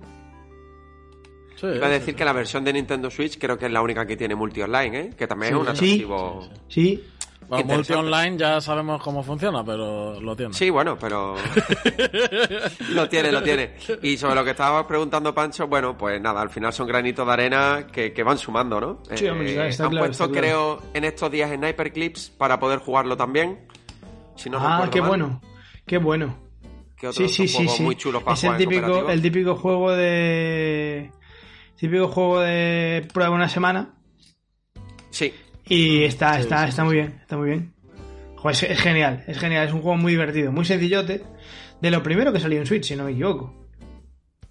Sí, 1.57 1.67
Iba 1.67 1.87
a 1.87 1.91
decir 1.91 2.15
sí. 2.15 2.17
que 2.17 2.25
la 2.25 2.33
versión 2.33 2.65
de 2.65 2.73
Nintendo 2.73 3.11
Switch 3.11 3.39
creo 3.39 3.57
que 3.57 3.67
es 3.67 3.73
la 3.73 3.81
única 3.83 4.07
que 4.07 4.17
tiene 4.17 4.35
multi 4.35 4.61
online, 4.63 4.99
¿eh? 5.01 5.11
Que 5.17 5.27
también 5.27 5.53
es 5.55 5.59
un 5.61 5.67
Sí. 5.67 5.71
atractivo. 5.71 6.49
Sí, 6.67 7.05
Bueno, 7.49 7.75
multi 7.75 7.93
online 7.93 8.37
ya 8.39 8.61
sabemos 8.61 9.03
cómo 9.03 9.23
funciona, 9.23 9.65
pero 9.65 10.21
lo 10.21 10.35
tiene. 10.37 10.55
Sí, 10.55 10.71
bueno, 10.71 10.97
pero. 10.99 11.35
lo 12.91 13.09
tiene, 13.09 13.33
lo 13.33 13.43
tiene. 13.43 13.75
Y 14.03 14.17
sobre 14.17 14.35
lo 14.35 14.45
que 14.45 14.51
estabas 14.51 14.85
preguntando, 14.87 15.35
Pancho, 15.35 15.67
bueno, 15.67 15.97
pues 15.97 16.21
nada, 16.21 16.41
al 16.41 16.51
final 16.51 16.73
son 16.73 16.87
granitos 16.87 17.27
de 17.27 17.33
arena 17.33 17.87
que, 17.93 18.13
que 18.13 18.23
van 18.23 18.39
sumando, 18.39 18.81
¿no? 18.81 19.03
Eh, 19.11 19.17
Sí, 19.17 19.29
hombre, 19.29 19.51
está- 19.51 19.67
está 19.69 19.85
han 19.85 19.91
claro, 19.91 20.07
puesto, 20.07 20.25
está 20.25 20.41
claro. 20.41 20.79
creo, 20.81 20.91
en 20.95 21.05
estos 21.05 21.31
días 21.31 21.51
Sniper 21.51 21.93
Clips 21.93 22.31
para 22.31 22.59
poder 22.59 22.79
jugarlo 22.81 23.17
también. 23.17 23.67
Si 24.37 24.51
no 24.51 24.59
ah, 24.61 24.89
qué 24.91 25.01
mal. 25.01 25.09
bueno, 25.11 25.41
qué 25.87 25.99
bueno. 25.99 26.37
Que 26.97 27.09
otro 27.09 27.29
Sí, 27.29 27.49
sí, 27.49 27.67
sí, 27.69 27.83
muy 27.83 27.97
chulos 27.97 28.23
para 28.23 28.35
Es 28.35 28.45
el 28.45 28.57
típico, 28.57 29.09
el 29.11 29.21
típico 29.23 29.55
juego 29.57 29.93
de. 29.93 31.11
Típico 31.77 32.09
juego 32.09 32.41
de 32.41 33.07
prueba 33.13 33.35
una 33.35 33.49
semana. 33.49 33.95
Sí, 35.11 35.33
Y 35.67 36.05
está, 36.05 36.39
está, 36.39 36.67
está 36.69 36.85
muy 36.85 36.95
bien, 36.97 37.19
está 37.21 37.37
muy 37.37 37.49
bien. 37.49 37.73
Joder, 38.37 38.55
es, 38.55 38.63
es 38.65 38.81
genial, 38.81 39.25
es 39.27 39.39
genial, 39.39 39.67
es 39.69 39.73
un 39.73 39.81
juego 39.81 39.97
muy 39.97 40.13
divertido, 40.13 40.53
muy 40.53 40.65
sencillote. 40.65 41.23
De 41.81 41.91
lo 41.91 42.03
primero 42.03 42.33
que 42.33 42.41
salió 42.41 42.59
en 42.59 42.67
Switch, 42.67 42.85
si 42.85 42.97
no 42.97 43.05
me 43.05 43.13
equivoco. 43.13 43.55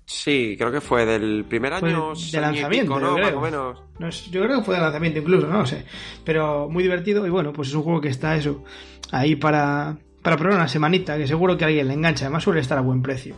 sí, 0.06 0.56
creo 0.58 0.72
que 0.72 0.82
fue 0.82 1.06
del 1.06 1.46
primer 1.48 1.74
Fue 1.80 1.90
año 1.90 2.14
de 2.32 2.42
lanzamiento, 2.42 2.96
pico, 2.96 3.00
¿no? 3.00 3.14
Más 3.18 3.28
creo. 3.28 3.38
o 3.40 3.42
menos. 3.42 3.84
No 4.00 4.08
es- 4.08 4.30
yo 4.32 4.44
creo 4.44 4.58
que 4.60 4.64
fue 4.66 4.76
de 4.76 4.82
lanzamiento 4.82 5.20
incluso, 5.20 5.48
no 5.48 5.60
lo 5.60 5.66
sé. 5.66 5.86
Pero 6.26 6.68
muy 6.70 6.84
divertido 6.84 7.26
y 7.26 7.30
bueno, 7.30 7.54
pues 7.54 7.70
es 7.70 7.74
un 7.76 7.84
juego 7.84 8.02
que 8.02 8.10
está 8.10 8.36
eso, 8.36 8.64
ahí 9.12 9.36
para, 9.36 9.96
para 10.22 10.36
probar 10.38 10.58
una 10.58 10.68
semanita, 10.68 11.18
que 11.18 11.28
seguro 11.28 11.58
que 11.58 11.64
a 11.64 11.68
alguien 11.68 11.88
le 11.88 11.94
engancha. 11.94 12.26
Además 12.26 12.44
suele 12.44 12.60
estar 12.62 12.78
a 12.78 12.82
buen 12.82 13.02
precio. 13.02 13.36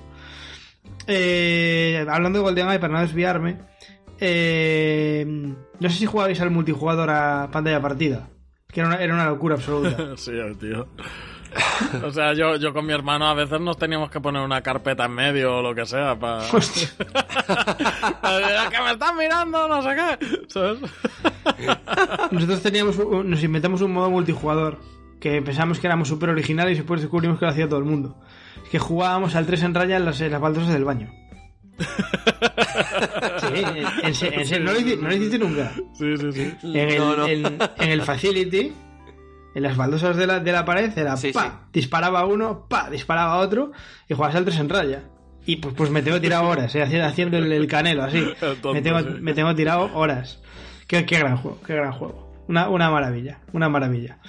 Eh, 1.07 2.05
hablando 2.09 2.39
de 2.39 2.43
GoldenEye, 2.43 2.79
para 2.79 2.93
no 2.93 3.01
desviarme, 3.01 3.57
eh, 4.19 5.25
no 5.79 5.89
sé 5.89 5.95
si 5.97 6.05
jugabais 6.05 6.39
al 6.41 6.51
multijugador 6.51 7.09
a 7.09 7.49
pantalla 7.51 7.81
partida, 7.81 8.27
que 8.71 8.79
era 8.81 8.89
una, 8.89 8.97
era 8.97 9.13
una 9.13 9.25
locura 9.27 9.55
absoluta. 9.55 9.95
Sí, 10.17 10.31
tío. 10.59 10.87
O 12.03 12.11
sea, 12.11 12.33
yo, 12.33 12.57
yo 12.57 12.73
con 12.73 12.85
mi 12.85 12.91
hermano 12.91 13.27
a 13.27 13.33
veces 13.33 13.61
nos 13.61 13.77
teníamos 13.77 14.09
que 14.11 14.19
poner 14.19 14.41
una 14.41 14.59
carpeta 14.61 15.05
en 15.05 15.11
medio 15.13 15.57
o 15.57 15.61
lo 15.61 15.73
que 15.73 15.85
sea 15.85 16.19
para... 16.19 16.39
Hostia. 16.53 16.89
que 18.69 18.81
me 18.83 18.91
están 18.91 19.17
mirando, 19.17 19.65
no 19.67 19.81
sé 19.81 19.89
qué. 19.95 20.39
¿Sabes? 20.49 20.79
Nosotros 22.31 22.61
teníamos, 22.61 22.97
un- 22.97 23.29
nos 23.29 23.41
inventamos 23.43 23.81
un 23.81 23.93
modo 23.93 24.09
multijugador 24.09 24.79
que 25.21 25.41
pensamos 25.41 25.79
que 25.79 25.87
éramos 25.87 26.09
súper 26.09 26.29
originales 26.29 26.73
y 26.73 26.77
después 26.81 26.99
descubrimos 27.01 27.39
que 27.39 27.45
lo 27.45 27.51
hacía 27.51 27.69
todo 27.69 27.79
el 27.79 27.85
mundo. 27.85 28.17
Es 28.63 28.69
que 28.69 28.79
jugábamos 28.79 29.35
al 29.35 29.45
3 29.45 29.63
en 29.63 29.73
raya 29.75 29.95
en 29.97 30.03
las, 30.05 30.19
en 30.19 30.31
las 30.33 30.41
baldosas 30.41 30.73
del 30.73 30.83
baño. 30.83 31.09
Sí, 31.77 33.63
en, 33.63 33.85
en 34.07 34.15
se- 34.15 34.33
en 34.33 34.45
serio, 34.45 34.65
no 34.65 34.73
lo, 34.73 34.79
hici- 34.79 34.99
no 34.99 35.07
lo 35.09 35.15
hiciste 35.15 35.37
nunca. 35.39 35.71
Sí, 35.93 36.17
sí, 36.17 36.31
sí. 36.31 36.53
En 36.63 36.89
el, 36.89 36.97
No, 36.97 37.15
no. 37.17 37.27
En, 37.27 37.45
en 37.45 37.89
el 37.89 38.01
Facility, 38.01 38.71
en 39.55 39.63
las 39.63 39.75
baldosas 39.77 40.15
de 40.17 40.27
la, 40.27 40.39
de 40.39 40.51
la 40.51 40.65
pared 40.65 40.91
era 40.97 41.17
Sí, 41.17 41.31
pa, 41.31 41.43
sí. 41.43 41.49
disparaba 41.73 42.25
uno, 42.25 42.65
pa, 42.69 42.89
disparaba 42.89 43.37
otro 43.37 43.71
y 44.07 44.13
jugabas 44.13 44.35
al 44.35 44.45
3 44.45 44.59
en 44.59 44.69
raya. 44.69 45.03
Y 45.45 45.57
pues, 45.57 45.75
pues 45.75 45.89
me 45.91 46.01
tengo 46.01 46.19
tirado 46.19 46.47
horas, 46.49 46.73
eh, 46.75 46.81
haciendo, 46.81 47.37
el, 47.37 47.51
el 47.51 47.67
canelo 47.67 48.03
así. 48.03 48.23
Tonto, 48.39 48.73
me, 48.73 48.81
tengo, 48.81 48.99
sí. 49.01 49.07
me 49.21 49.33
tengo 49.33 49.53
tirado 49.53 49.91
horas. 49.93 50.39
Qué, 50.87 51.05
qué 51.05 51.19
gran 51.19 51.37
juego, 51.37 51.59
qué 51.65 51.73
gran 51.75 51.91
juego. 51.91 52.25
Una, 52.47 52.69
una 52.69 52.91
maravilla, 52.91 53.39
una 53.53 53.69
maravilla. 53.69 54.19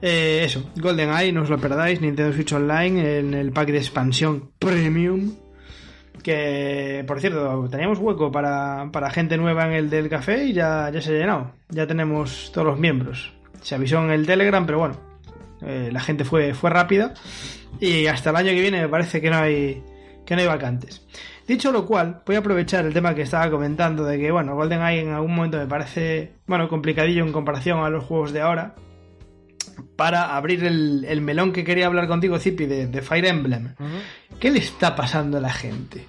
Eh, 0.00 0.42
eso, 0.44 0.70
GoldenEye, 0.76 1.30
no 1.32 1.42
os 1.42 1.50
lo 1.50 1.58
perdáis, 1.58 2.00
Nintendo 2.00 2.32
Switch 2.32 2.52
Online 2.54 3.18
en 3.18 3.34
el 3.34 3.52
pack 3.52 3.68
de 3.68 3.78
expansión 3.78 4.50
Premium. 4.58 5.34
Que, 6.26 7.04
por 7.06 7.20
cierto, 7.20 7.68
teníamos 7.70 8.00
hueco 8.00 8.32
para, 8.32 8.90
para 8.90 9.10
gente 9.10 9.36
nueva 9.36 9.64
en 9.66 9.74
el 9.74 9.88
del 9.88 10.08
café 10.08 10.46
y 10.46 10.52
ya, 10.52 10.90
ya 10.92 11.00
se 11.00 11.10
ha 11.10 11.20
llenado. 11.20 11.52
Ya 11.68 11.86
tenemos 11.86 12.50
todos 12.52 12.66
los 12.66 12.80
miembros. 12.80 13.32
Se 13.62 13.76
avisó 13.76 14.02
en 14.02 14.10
el 14.10 14.26
Telegram, 14.26 14.66
pero 14.66 14.80
bueno, 14.80 14.96
eh, 15.62 15.88
la 15.92 16.00
gente 16.00 16.24
fue, 16.24 16.52
fue 16.52 16.70
rápida. 16.70 17.14
Y 17.78 18.08
hasta 18.08 18.30
el 18.30 18.36
año 18.36 18.50
que 18.50 18.60
viene 18.60 18.80
me 18.80 18.88
parece 18.88 19.20
que 19.20 19.30
no 19.30 19.36
hay, 19.36 19.84
que 20.26 20.34
no 20.34 20.40
hay 20.40 20.48
vacantes. 20.48 21.06
Dicho 21.46 21.70
lo 21.70 21.86
cual, 21.86 22.22
voy 22.26 22.34
a 22.34 22.40
aprovechar 22.40 22.84
el 22.84 22.92
tema 22.92 23.14
que 23.14 23.22
estaba 23.22 23.48
comentando 23.48 24.04
de 24.04 24.18
que, 24.18 24.32
bueno, 24.32 24.56
GoldenEye 24.56 25.02
en 25.02 25.12
algún 25.12 25.32
momento 25.32 25.58
me 25.58 25.66
parece, 25.66 26.32
bueno, 26.48 26.68
complicadillo 26.68 27.24
en 27.24 27.30
comparación 27.30 27.84
a 27.84 27.88
los 27.88 28.02
juegos 28.02 28.32
de 28.32 28.40
ahora. 28.40 28.74
Para 29.94 30.36
abrir 30.36 30.64
el, 30.64 31.04
el 31.08 31.20
melón 31.20 31.52
que 31.52 31.62
quería 31.62 31.86
hablar 31.86 32.08
contigo, 32.08 32.36
Zipi, 32.40 32.66
de, 32.66 32.88
de 32.88 33.00
Fire 33.00 33.26
Emblem. 33.26 33.76
¿Qué 34.40 34.50
le 34.50 34.58
está 34.58 34.96
pasando 34.96 35.38
a 35.38 35.40
la 35.40 35.52
gente? 35.52 36.04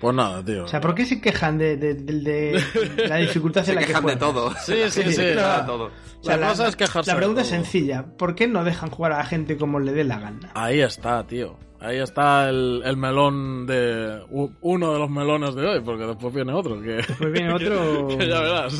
Pues 0.00 0.14
nada, 0.14 0.42
tío. 0.44 0.64
O 0.64 0.68
sea, 0.68 0.80
¿por 0.80 0.94
qué 0.94 1.04
se 1.04 1.20
quejan 1.20 1.58
de, 1.58 1.76
de- 1.76 1.94
de- 1.94 2.62
de 2.96 3.08
la 3.08 3.16
dificultad 3.16 3.62
Se 3.64 3.70
en 3.72 3.74
la 3.76 3.80
que 3.82 3.86
quejan 3.88 4.06
de 4.06 4.16
todo. 4.16 4.50
Sí, 4.64 4.74
sí, 4.88 5.02
sí. 5.12 5.22
De 5.22 5.34
todo. 5.66 5.90
O 6.20 6.24
sea, 6.24 6.36
La 6.36 6.48
cosa 6.48 6.68
es 6.68 6.76
quejarse 6.76 7.10
La 7.10 7.16
pregunta 7.16 7.40
de 7.40 7.44
es 7.44 7.50
sencilla. 7.50 8.04
¿Por 8.16 8.34
qué 8.34 8.46
no 8.48 8.64
dejan 8.64 8.90
jugar 8.90 9.12
a 9.12 9.18
la 9.18 9.24
gente 9.24 9.56
como 9.56 9.78
le 9.80 9.92
dé 9.92 10.04
la 10.04 10.18
gana? 10.18 10.50
Ahí 10.54 10.80
está, 10.80 11.26
tío. 11.26 11.56
Ahí 11.80 11.96
está 11.98 12.48
el, 12.50 12.82
el 12.84 12.96
melón 12.98 13.66
de. 13.66 14.20
Uno 14.60 14.92
de 14.92 14.98
los 14.98 15.08
melones 15.10 15.54
de 15.54 15.66
hoy, 15.66 15.80
porque 15.80 16.04
después 16.04 16.34
viene 16.34 16.52
otro. 16.52 16.80
Que, 16.80 16.96
Después 16.96 17.32
viene 17.32 17.52
otro... 17.54 18.08
que 18.18 18.28
ya 18.28 18.40
verás. 18.40 18.74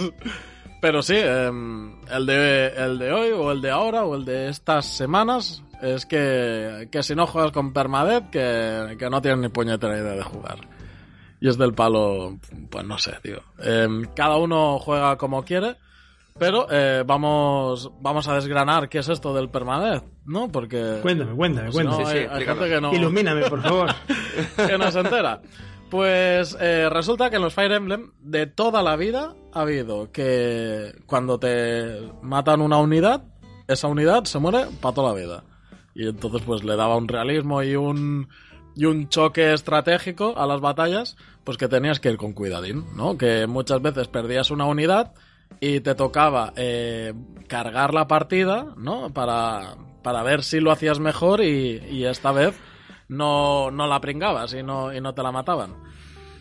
Pero 0.83 1.03
sí, 1.03 1.17
em, 1.17 1.93
el, 2.11 2.27
de, 2.27 2.69
el 2.77 2.99
de 2.99 3.13
hoy, 3.13 3.31
o 3.33 3.53
el 3.53 3.61
de 3.63 3.71
ahora, 3.71 4.05
o 4.05 4.15
el 4.17 4.25
de 4.27 4.49
estas 4.49 4.85
semanas, 4.87 5.63
es 5.83 6.05
que, 6.07 6.89
que 6.91 7.03
si 7.03 7.15
no 7.15 7.27
juegas 7.27 7.53
con 7.53 7.73
Permadeath, 7.73 8.31
que, 8.31 8.97
que 8.99 9.09
no 9.11 9.21
tienes 9.23 9.41
ni 9.41 9.49
puñetera 9.49 9.99
idea 9.99 10.13
de 10.13 10.23
jugar. 10.23 10.59
Y 11.41 11.49
es 11.49 11.57
del 11.57 11.73
palo, 11.73 12.39
pues 12.71 12.85
no 12.85 12.99
sé, 12.99 13.13
tío. 13.23 13.41
Em, 13.59 14.05
cada 14.15 14.37
uno 14.37 14.79
juega 14.79 15.17
como 15.17 15.43
quiere, 15.45 15.77
pero 16.39 16.67
eh, 16.71 17.03
vamos, 17.07 17.91
vamos 18.01 18.29
a 18.29 18.35
desgranar 18.35 18.89
qué 18.89 18.99
es 18.99 19.09
esto 19.09 19.35
del 19.35 19.49
Permadeath, 19.49 20.05
¿no? 20.27 20.49
Porque... 20.49 20.99
Cuéntame, 21.03 21.35
cuéntame, 21.35 21.73
si 21.73 21.79
no, 21.79 21.91
cuéntame. 21.91 22.11
sí, 22.11 22.19
hay, 22.19 22.19
hay 22.19 22.25
explícalo. 22.25 22.61
gente 22.61 22.75
que 22.75 22.81
no 22.81 22.95
Ilumíname, 22.95 23.49
por 23.49 23.63
favor. 23.63 23.91
que 24.67 24.79
no 24.79 24.91
se 24.91 25.01
entera. 25.01 25.41
Pues 25.91 26.57
eh, 26.61 26.89
resulta 26.89 27.31
que 27.31 27.37
en 27.37 27.43
los 27.43 27.53
Fire 27.53 27.73
Emblem 27.73 28.13
de 28.21 28.47
toda 28.47 28.81
la 28.83 28.95
vida 28.95 29.35
ha 29.53 29.63
habido 29.63 30.13
que 30.13 30.95
cuando 31.07 31.41
te 31.41 32.01
matan 32.23 32.61
una 32.61 32.77
unidad, 32.79 33.25
esa 33.67 33.89
unidad 33.89 34.25
se 34.25 34.39
muere 34.39 34.67
para 34.81 34.95
toda 34.95 35.13
la 35.13 35.19
vida. 35.21 35.45
Y 35.95 36.07
entonces 36.07 36.43
pues 36.47 36.63
le 36.63 36.77
daba 36.77 36.97
un 36.97 37.09
realismo 37.09 37.63
y 37.65 37.75
un 37.75 38.29
y 38.81 38.87
un 38.87 39.11
choque 39.11 39.53
estratégico 39.53 40.33
a 40.39 40.47
las 40.47 40.63
batallas, 40.63 41.19
pues 41.45 41.59
que 41.59 41.69
tenías 41.69 42.01
que 42.01 42.09
ir 42.09 42.17
con 42.17 42.33
cuidadín, 42.33 42.87
¿no? 42.97 43.19
Que 43.19 43.47
muchas 43.47 43.83
veces 43.83 44.09
perdías 44.09 44.51
una 44.51 44.65
unidad 44.65 45.13
y 45.61 45.81
te 45.81 45.95
tocaba 45.95 46.55
eh, 46.57 47.13
cargar 47.47 47.93
la 47.93 48.09
partida, 48.09 48.69
¿no? 48.79 49.13
Para, 49.13 49.75
para 50.03 50.23
ver 50.23 50.43
si 50.43 50.61
lo 50.61 50.73
hacías 50.73 50.99
mejor 50.99 51.43
y, 51.43 52.07
esta 52.07 52.33
vez 52.33 52.59
no, 53.07 53.71
no 53.71 53.87
la 53.87 54.01
pringabas 54.01 54.55
y 54.55 54.63
no, 54.63 54.95
y 54.95 55.01
no 55.03 55.13
te 55.13 55.23
la 55.23 55.31
mataban. 55.31 55.75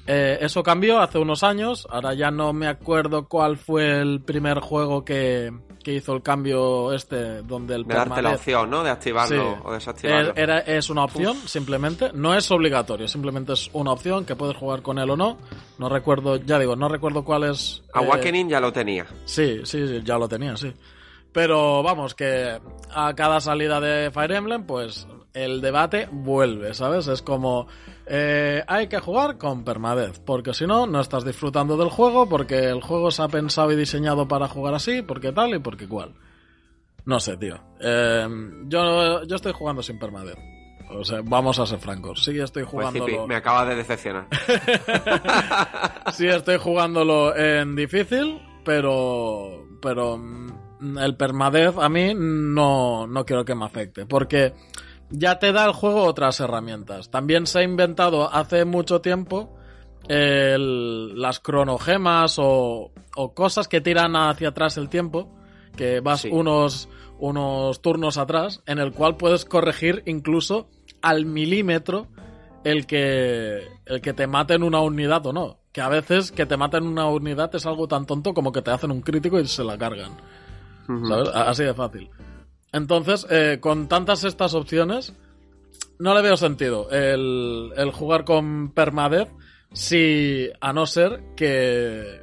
Eh, 0.08 0.38
eso 0.40 0.64
cambió 0.64 1.02
hace 1.02 1.20
unos 1.20 1.44
años, 1.44 1.90
ahora 1.92 2.14
ya 2.14 2.32
no 2.32 2.54
me 2.54 2.68
acuerdo 2.68 3.28
cuál 3.28 3.58
fue 3.58 4.00
el 4.00 4.22
primer 4.22 4.62
juego 4.62 5.04
que, 5.04 5.52
que 5.84 5.94
hizo 5.94 6.14
el 6.14 6.22
cambio 6.22 6.92
este, 6.94 7.42
donde 7.42 7.76
el 7.76 7.86
De 7.86 7.96
darte 7.96 8.22
la 8.22 8.32
opción, 8.32 8.70
¿no? 8.70 8.84
De 8.84 8.90
activarlo 8.90 9.56
Sí. 9.56 9.62
o 9.64 9.74
desactivarlo. 9.74 10.30
Eh, 10.32 10.34
Era, 10.36 10.60
es 10.60 10.90
una 10.90 11.04
opción, 11.06 11.36
simplemente. 11.46 12.12
No 12.14 12.36
es 12.36 12.50
obligatorio, 12.52 13.08
simplemente 13.08 13.54
es 13.54 13.70
una 13.74 13.92
opción 13.92 14.26
que 14.26 14.36
puedes 14.36 14.58
jugar 14.58 14.82
con 14.82 15.00
él 15.00 15.10
o 15.10 15.16
no. 15.18 15.38
No 15.78 15.88
recuerdo, 15.90 16.36
ya 16.38 16.60
digo, 16.60 16.76
no 16.76 16.90
recuerdo 16.90 17.24
cuál 17.24 17.46
es. 17.46 17.82
eh, 17.88 17.92
Awakening 17.94 18.50
ya 18.50 18.60
lo 18.60 18.74
tenía. 18.74 19.06
Sí, 19.26 19.62
sí, 19.64 19.88
sí, 19.88 20.02
ya 20.04 20.18
lo 20.18 20.28
tenía, 20.28 20.58
sí. 20.58 20.74
Pero 21.32 21.84
vamos, 21.84 22.16
que 22.16 22.60
a 22.92 23.14
cada 23.16 23.40
salida 23.40 23.80
de 23.80 24.10
Fire 24.12 24.32
Emblem, 24.32 24.64
pues 24.66 25.08
el 25.34 25.62
debate 25.62 26.10
vuelve, 26.12 26.74
¿sabes? 26.74 27.08
Es 27.08 27.22
como, 27.22 27.68
eh, 28.10 28.64
hay 28.68 28.88
que 28.88 29.00
jugar 29.00 29.38
con 29.38 29.64
permadez, 29.64 30.20
porque 30.26 30.54
si 30.54 30.66
no, 30.66 30.88
no 30.88 31.00
estás 31.00 31.24
disfrutando 31.24 31.78
del 31.78 31.90
juego, 31.90 32.28
porque 32.28 32.58
el 32.66 32.82
juego 32.82 33.12
se 33.12 33.22
ha 33.22 33.28
pensado 33.28 33.72
y 33.72 33.76
diseñado 33.76 34.28
para 34.28 34.48
jugar 34.48 34.74
así, 34.74 35.02
porque 35.04 35.32
tal 35.32 35.54
y 35.56 35.60
porque 35.60 35.88
cual. 35.88 36.14
No 37.06 37.20
sé, 37.20 37.38
tío. 37.38 37.60
Eh, 37.80 38.28
yo, 38.66 39.24
yo 39.24 39.36
estoy 39.36 39.54
jugando 39.54 39.82
sin 39.82 39.98
permadez. 40.00 40.36
O 40.92 41.04
sea, 41.04 41.22
vamos 41.24 41.60
a 41.60 41.68
ser 41.68 41.78
francos. 41.78 42.24
Sí, 42.24 42.40
estoy 42.40 42.64
Pues 42.64 42.72
jugando. 42.72 43.28
Me 43.28 43.36
acaba 43.36 43.64
de 43.66 43.76
decepcionar. 43.76 44.28
Sí, 46.14 46.28
estoy 46.28 46.58
jugándolo 46.58 47.36
en 47.36 47.76
difícil, 47.76 48.42
pero. 48.66 49.66
Pero. 49.82 50.18
mm, 50.18 50.98
El 50.98 51.16
permadez 51.16 51.76
a 51.78 51.90
mí 51.90 52.14
no, 52.16 53.06
no 53.06 53.26
quiero 53.26 53.46
que 53.46 53.56
me 53.56 53.66
afecte. 53.66 54.06
Porque 54.06 54.54
ya 55.10 55.40
te 55.40 55.52
da 55.52 55.66
el 55.66 55.74
juego 55.74 56.04
otras 56.04 56.40
herramientas. 56.40 57.10
También 57.10 57.46
se 57.48 57.60
ha 57.60 57.64
inventado 57.64 58.34
hace 58.34 58.66
mucho 58.66 59.02
tiempo 59.02 59.56
el- 60.08 61.20
las 61.20 61.40
cronogemas 61.40 62.38
o, 62.40 62.92
o 63.16 63.34
cosas 63.34 63.68
que 63.68 63.82
tiran 63.82 64.16
hacia 64.16 64.50
atrás 64.50 64.78
el 64.78 64.90
tiempo. 64.90 65.30
Que 65.76 66.00
vas 66.02 66.22
Sí. 66.22 66.30
unos, 66.32 66.90
unos 67.20 67.82
turnos 67.82 68.18
atrás, 68.18 68.62
en 68.66 68.80
el 68.80 68.92
cual 68.92 69.16
puedes 69.18 69.46
corregir 69.46 70.04
incluso 70.06 70.68
al 71.02 71.26
milímetro 71.26 72.08
el 72.66 72.86
que, 72.86 73.60
el 73.86 74.02
que 74.02 74.14
te 74.14 74.28
maten 74.28 74.64
una 74.64 74.82
unidad 74.82 75.26
o 75.26 75.32
no. 75.34 75.60
Que 75.72 75.80
a 75.82 75.88
veces 75.88 76.32
que 76.34 76.46
te 76.46 76.58
maten 76.58 76.86
una 76.86 77.06
unidad 77.08 77.54
es 77.56 77.66
algo 77.66 77.88
tan 77.88 78.06
tonto 78.06 78.34
como 78.34 78.52
que 78.52 78.62
te 78.62 78.72
hacen 78.72 78.92
un 78.92 79.02
crítico 79.02 79.40
y 79.40 79.46
se 79.48 79.64
la 79.64 79.78
cargan. 79.78 80.12
¿Sabes? 81.08 81.30
Así 81.34 81.64
de 81.64 81.74
fácil. 81.74 82.10
Entonces, 82.72 83.26
eh, 83.30 83.58
con 83.60 83.88
tantas 83.88 84.24
estas 84.24 84.54
opciones, 84.54 85.14
no 85.98 86.14
le 86.14 86.22
veo 86.22 86.38
sentido 86.38 86.90
el, 86.92 87.92
jugar 87.94 88.24
con 88.26 88.72
permadez 88.72 89.28
si, 89.74 90.50
a 90.62 90.74
no 90.74 90.86
ser 90.86 91.22
que, 91.36 92.22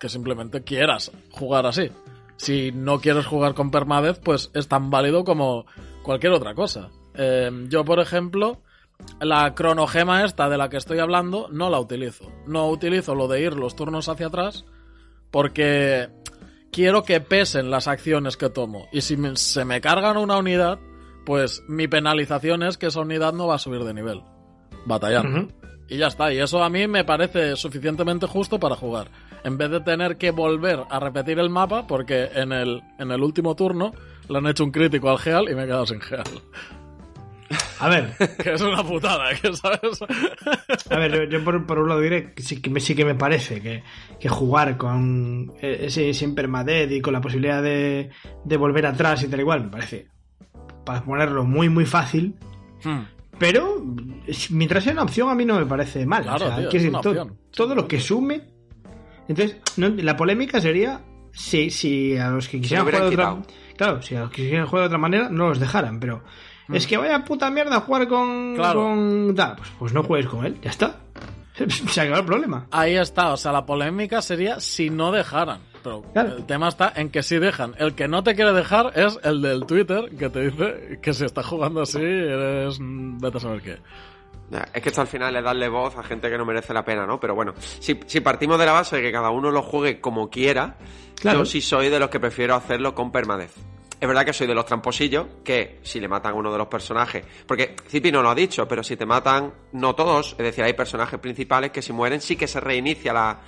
que 0.00 0.08
simplemente 0.08 0.62
quieras 0.62 1.12
jugar 1.30 1.66
así. 1.66 1.90
Si 2.36 2.70
no 2.72 3.00
quieres 3.00 3.26
jugar 3.26 3.54
con 3.54 3.70
permadez, 3.70 4.20
pues 4.22 4.50
es 4.54 4.68
tan 4.68 4.90
válido 4.90 5.24
como 5.24 5.66
cualquier 6.02 6.32
otra 6.32 6.54
cosa. 6.54 6.90
Eh, 7.14 7.50
yo, 7.68 7.84
por 7.84 7.98
ejemplo, 7.98 8.62
la 9.20 9.54
cronogema 9.54 10.24
esta 10.24 10.48
de 10.48 10.56
la 10.56 10.68
que 10.68 10.76
estoy 10.76 11.00
hablando, 11.00 11.48
no 11.50 11.68
la 11.68 11.80
utilizo. 11.80 12.30
No 12.46 12.68
utilizo 12.68 13.14
lo 13.14 13.26
de 13.26 13.42
ir 13.42 13.54
los 13.54 13.74
turnos 13.74 14.08
hacia 14.08 14.28
atrás 14.28 14.64
porque 15.30 16.08
quiero 16.72 17.02
que 17.02 17.20
pesen 17.20 17.70
las 17.70 17.88
acciones 17.88 18.36
que 18.36 18.48
tomo. 18.50 18.88
Y 18.92 19.00
si 19.02 19.16
me- 19.16 19.36
se 19.36 19.64
me 19.64 19.80
cargan 19.80 20.16
una 20.16 20.38
unidad, 20.38 20.78
pues 21.24 21.62
mi 21.68 21.88
penalización 21.88 22.62
es 22.62 22.78
que 22.78 22.86
esa 22.86 23.00
unidad 23.00 23.32
no 23.32 23.46
va 23.46 23.56
a 23.56 23.58
subir 23.58 23.84
de 23.84 23.94
nivel. 23.94 24.22
Batallando. 24.86 25.40
Ujú. 25.40 25.48
Y 25.88 25.96
ya 25.98 26.06
está. 26.08 26.32
Y 26.32 26.38
eso 26.38 26.62
a 26.62 26.68
mí 26.70 26.86
me 26.86 27.04
parece 27.04 27.56
suficientemente 27.56 28.26
justo 28.26 28.58
para 28.60 28.76
jugar. 28.76 29.08
En 29.44 29.56
vez 29.56 29.70
de 29.70 29.80
tener 29.80 30.16
que 30.18 30.30
volver 30.30 30.80
a 30.90 31.00
repetir 31.00 31.38
el 31.38 31.48
mapa, 31.50 31.86
porque 31.86 32.28
en 32.34 32.52
el, 32.52 32.82
en 32.98 33.10
el 33.10 33.22
último 33.22 33.54
turno 33.54 33.92
le 34.28 34.38
han 34.38 34.46
hecho 34.46 34.64
un 34.64 34.70
crítico 34.70 35.08
al 35.10 35.18
Geal 35.18 35.48
y 35.50 35.54
me 35.54 35.62
he 35.62 35.66
quedado 35.66 35.86
sin 35.86 36.00
Geal. 36.00 36.24
A 37.80 37.88
ver, 37.88 38.12
que 38.42 38.52
es 38.54 38.60
una 38.60 38.82
putada, 38.82 39.30
que 39.40 39.54
sabes. 39.54 40.00
a 40.90 40.96
ver, 40.98 41.12
yo, 41.12 41.24
yo 41.38 41.44
por, 41.44 41.66
por 41.66 41.78
un 41.78 41.88
lado 41.88 42.00
diré 42.00 42.32
que 42.32 42.42
sí 42.42 42.60
que 42.60 42.70
me, 42.70 42.80
sí 42.80 42.94
que 42.94 43.04
me 43.04 43.14
parece 43.14 43.60
que, 43.60 43.82
que 44.18 44.28
jugar 44.28 44.76
con 44.76 45.52
eh, 45.60 45.82
ese 45.86 46.12
sin 46.14 46.34
permadeath 46.34 46.90
y 46.92 47.00
con 47.00 47.12
la 47.12 47.20
posibilidad 47.20 47.62
de, 47.62 48.10
de 48.44 48.56
volver 48.56 48.86
atrás 48.86 49.22
y 49.22 49.28
tal 49.28 49.40
igual, 49.40 49.64
me 49.64 49.70
parece 49.70 50.08
para 50.84 51.02
ponerlo 51.02 51.44
muy 51.44 51.68
muy 51.68 51.84
fácil. 51.86 52.34
Hmm. 52.82 53.00
Pero 53.38 53.84
mientras 54.50 54.82
sea 54.82 54.92
una 54.94 55.02
opción 55.04 55.28
a 55.30 55.34
mí 55.34 55.44
no 55.44 55.58
me 55.58 55.66
parece 55.66 56.04
mal. 56.06 56.22
Claro, 56.24 56.44
O 56.46 56.48
sea, 56.48 56.56
tío, 56.56 56.66
es 56.68 56.72
decir, 56.72 56.88
una 56.90 57.00
to- 57.00 57.10
opción. 57.10 57.38
todo 57.54 57.74
lo 57.74 57.86
que 57.86 58.00
sume. 58.00 58.40
Entonces, 59.28 59.58
no- 59.76 59.88
la 59.90 60.16
polémica 60.16 60.60
sería 60.60 61.02
si, 61.32 61.70
si 61.70 62.16
a 62.16 62.30
los 62.30 62.48
que 62.48 62.60
quisieran 62.60 62.84
hubieran 62.86 63.02
jugar 63.10 63.16
de 63.16 63.22
otra 63.36 63.42
quitado. 63.42 63.76
Claro, 63.76 64.02
si 64.02 64.16
a 64.16 64.20
los 64.22 64.30
que 64.30 64.42
quisieran 64.42 64.66
jugar 64.66 64.82
de 64.82 64.86
otra 64.86 64.98
manera 64.98 65.28
no 65.30 65.48
los 65.50 65.60
dejaran, 65.60 66.00
pero 66.00 66.24
es 66.72 66.86
que 66.86 66.96
vaya 66.96 67.24
puta 67.24 67.50
mierda 67.50 67.80
jugar 67.80 68.08
con. 68.08 68.54
Claro. 68.56 68.80
con 68.84 69.34
pues, 69.34 69.68
pues 69.78 69.92
no 69.92 70.02
juegues 70.02 70.28
con 70.28 70.44
él, 70.44 70.58
ya 70.62 70.70
está. 70.70 70.96
Se 71.68 72.00
acabó 72.00 72.18
el 72.20 72.24
problema. 72.24 72.66
Ahí 72.70 72.96
está, 72.96 73.32
o 73.32 73.36
sea, 73.36 73.50
la 73.52 73.66
polémica 73.66 74.22
sería 74.22 74.60
si 74.60 74.90
no 74.90 75.10
dejaran. 75.10 75.60
Pero 75.82 76.02
Claro. 76.12 76.36
el 76.36 76.44
tema 76.46 76.68
está 76.68 76.92
en 76.96 77.10
que 77.10 77.22
sí 77.22 77.38
dejan. 77.38 77.74
El 77.78 77.94
que 77.94 78.06
no 78.08 78.22
te 78.22 78.34
quiere 78.34 78.52
dejar 78.52 78.92
es 78.96 79.18
el 79.22 79.42
del 79.42 79.64
Twitter 79.66 80.10
que 80.16 80.28
te 80.28 80.50
dice 80.50 80.98
que 81.02 81.12
si 81.14 81.24
estás 81.24 81.46
jugando 81.46 81.82
así 81.82 81.98
eres... 82.00 82.78
vete 82.80 83.36
a 83.38 83.40
saber 83.40 83.62
qué. 83.62 83.78
Ya, 84.50 84.66
Es 84.72 84.82
que 84.82 84.88
esto 84.88 85.00
al 85.02 85.06
final 85.06 85.34
es 85.36 85.44
darle 85.44 85.68
voz 85.68 85.96
a 85.96 86.02
gente 86.02 86.30
que 86.30 86.38
no 86.38 86.44
merece 86.44 86.72
la 86.72 86.84
pena, 86.84 87.06
¿no? 87.06 87.20
Pero 87.20 87.34
bueno, 87.34 87.54
si, 87.58 87.98
si 88.06 88.20
partimos 88.20 88.58
de 88.58 88.66
la 88.66 88.72
base 88.72 88.96
de 88.96 89.02
que 89.02 89.12
cada 89.12 89.30
uno 89.30 89.50
lo 89.50 89.62
juegue 89.62 90.00
como 90.00 90.30
quiera, 90.30 90.76
Claro. 91.16 91.40
yo 91.40 91.44
sí 91.44 91.60
soy 91.60 91.88
de 91.90 91.98
los 92.00 92.08
que 92.08 92.18
prefiero 92.20 92.54
hacerlo 92.54 92.94
con 92.94 93.10
permadez. 93.12 93.52
Es 94.00 94.06
verdad 94.06 94.24
que 94.24 94.32
soy 94.32 94.46
de 94.46 94.54
los 94.54 94.64
tramposillos, 94.64 95.26
que 95.42 95.80
si 95.82 95.98
le 95.98 96.06
matan 96.06 96.32
a 96.32 96.34
uno 96.36 96.52
de 96.52 96.58
los 96.58 96.68
personajes, 96.68 97.24
porque 97.46 97.74
Zipi 97.88 98.12
no 98.12 98.22
lo 98.22 98.30
ha 98.30 98.34
dicho, 98.34 98.68
pero 98.68 98.84
si 98.84 98.96
te 98.96 99.04
matan, 99.04 99.52
no 99.72 99.94
todos, 99.94 100.32
es 100.32 100.38
decir, 100.38 100.62
hay 100.62 100.74
personajes 100.74 101.18
principales 101.18 101.72
que 101.72 101.82
si 101.82 101.92
mueren 101.92 102.20
sí 102.20 102.36
que 102.36 102.46
se 102.46 102.60
reinicia 102.60 103.12
la, 103.12 103.40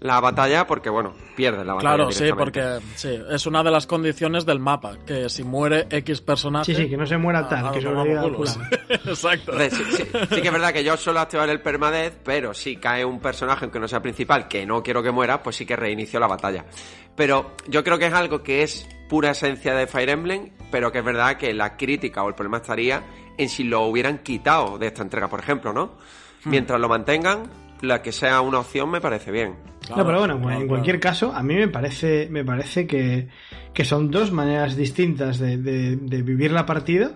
la 0.00 0.20
batalla 0.20 0.66
porque, 0.66 0.90
bueno, 0.90 1.12
pierdes 1.36 1.66
la 1.66 1.74
batalla. 1.74 1.94
Claro, 1.96 2.12
sí, 2.12 2.24
porque 2.36 2.78
sí, 2.94 3.18
es 3.30 3.46
una 3.46 3.64
de 3.64 3.70
las 3.72 3.86
condiciones 3.86 4.46
del 4.46 4.60
mapa, 4.60 4.96
que 5.04 5.28
si 5.28 5.42
muere 5.42 5.86
X 5.90 6.20
personaje... 6.20 6.72
Sí, 6.72 6.82
sí, 6.82 6.88
que 6.88 6.96
no 6.96 7.04
se 7.04 7.16
muera 7.18 7.48
tal, 7.48 7.66
a- 7.66 7.70
a 7.70 7.72
que 7.72 7.80
culos. 7.84 8.52
fulano. 8.54 8.70
Exacto. 8.88 9.52
Entonces, 9.60 9.74
sí, 9.76 9.84
sí- 10.04 10.18
sí 10.30 10.40
que 10.40 10.46
es 10.48 10.52
verdad 10.52 10.72
que 10.72 10.84
yo 10.84 10.96
suelo 10.96 11.18
activar 11.20 11.48
el 11.48 11.60
permadez, 11.60 12.16
pero 12.24 12.54
si 12.54 12.76
cae 12.76 13.04
un 13.04 13.18
personaje, 13.18 13.64
aunque 13.64 13.80
no 13.80 13.88
sea 13.88 14.00
principal, 14.00 14.46
que 14.46 14.64
no 14.64 14.82
quiero 14.84 15.02
que 15.02 15.10
muera, 15.10 15.42
pues 15.42 15.56
sí 15.56 15.66
que 15.66 15.74
reinicio 15.74 16.20
la 16.20 16.28
batalla. 16.28 16.64
Pero 17.16 17.56
yo 17.66 17.82
creo 17.82 17.98
que 17.98 18.06
es 18.06 18.14
algo 18.14 18.42
que 18.44 18.62
es 18.62 18.88
pura 19.08 19.30
esencia 19.32 19.74
de 19.74 19.88
Fire 19.88 20.10
Emblem, 20.10 20.50
pero 20.70 20.92
que 20.92 20.98
es 20.98 21.04
verdad 21.04 21.36
que 21.36 21.52
la 21.52 21.76
crítica 21.76 22.22
o 22.22 22.28
el 22.28 22.34
problema 22.36 22.58
estaría 22.58 23.02
en 23.36 23.48
si 23.48 23.64
lo 23.64 23.82
hubieran 23.86 24.18
quitado 24.18 24.78
de 24.78 24.86
esta 24.86 25.02
entrega, 25.02 25.26
por 25.28 25.40
ejemplo, 25.40 25.72
¿no? 25.72 25.94
Hmm. 26.44 26.50
Mientras 26.50 26.78
lo 26.78 26.88
mantengan, 26.88 27.50
la 27.82 28.02
que 28.02 28.12
sea 28.12 28.40
una 28.40 28.60
opción 28.60 28.90
me 28.90 29.00
parece 29.00 29.30
bien. 29.30 29.54
no, 29.90 30.04
pero 30.04 30.18
bueno, 30.18 30.36
claro, 30.38 30.38
en 30.38 30.40
claro. 30.56 30.66
cualquier 30.68 31.00
caso, 31.00 31.32
a 31.34 31.42
mí 31.42 31.54
me 31.54 31.68
parece, 31.68 32.28
me 32.30 32.44
parece 32.44 32.86
que, 32.86 33.28
que 33.72 33.84
son 33.84 34.10
dos 34.10 34.32
maneras 34.32 34.76
distintas 34.76 35.38
de, 35.38 35.56
de- 35.56 35.96
de 35.96 36.22
vivir 36.22 36.52
la 36.52 36.66
partida, 36.66 37.12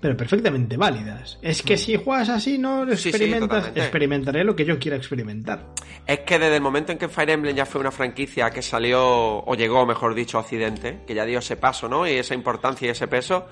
pero 0.00 0.16
perfectamente 0.16 0.76
válidas. 0.76 1.38
Es 1.42 1.62
que 1.62 1.76
si 1.76 1.96
juegas 1.96 2.28
así, 2.28 2.58
no 2.58 2.84
Mm. 2.84 2.90
Sí, 2.90 2.96
sí, 2.96 3.08
experimentas, 3.10 3.72
experimentaré 3.74 4.44
lo 4.44 4.54
que 4.54 4.64
yo 4.64 4.78
quiera 4.78 4.96
experimentar. 4.96 5.66
Es 6.06 6.20
que 6.20 6.38
desde 6.38 6.56
el 6.56 6.62
momento 6.62 6.92
en 6.92 6.98
que 6.98 7.08
Fire 7.08 7.30
Emblem 7.30 7.56
ya 7.56 7.64
fue 7.66 7.80
una 7.80 7.90
franquicia 7.90 8.50
que 8.50 8.62
salió, 8.62 9.02
o 9.38 9.54
llegó, 9.54 9.84
mejor 9.86 10.14
dicho, 10.14 10.36
a 10.38 10.42
Occidente, 10.42 11.00
que 11.06 11.14
ya 11.14 11.24
dio 11.24 11.38
ese 11.40 11.56
paso, 11.56 11.88
¿no? 11.88 12.06
Y 12.06 12.12
esa 12.12 12.34
importancia 12.34 12.86
y 12.86 12.90
ese 12.90 13.08
peso, 13.08 13.46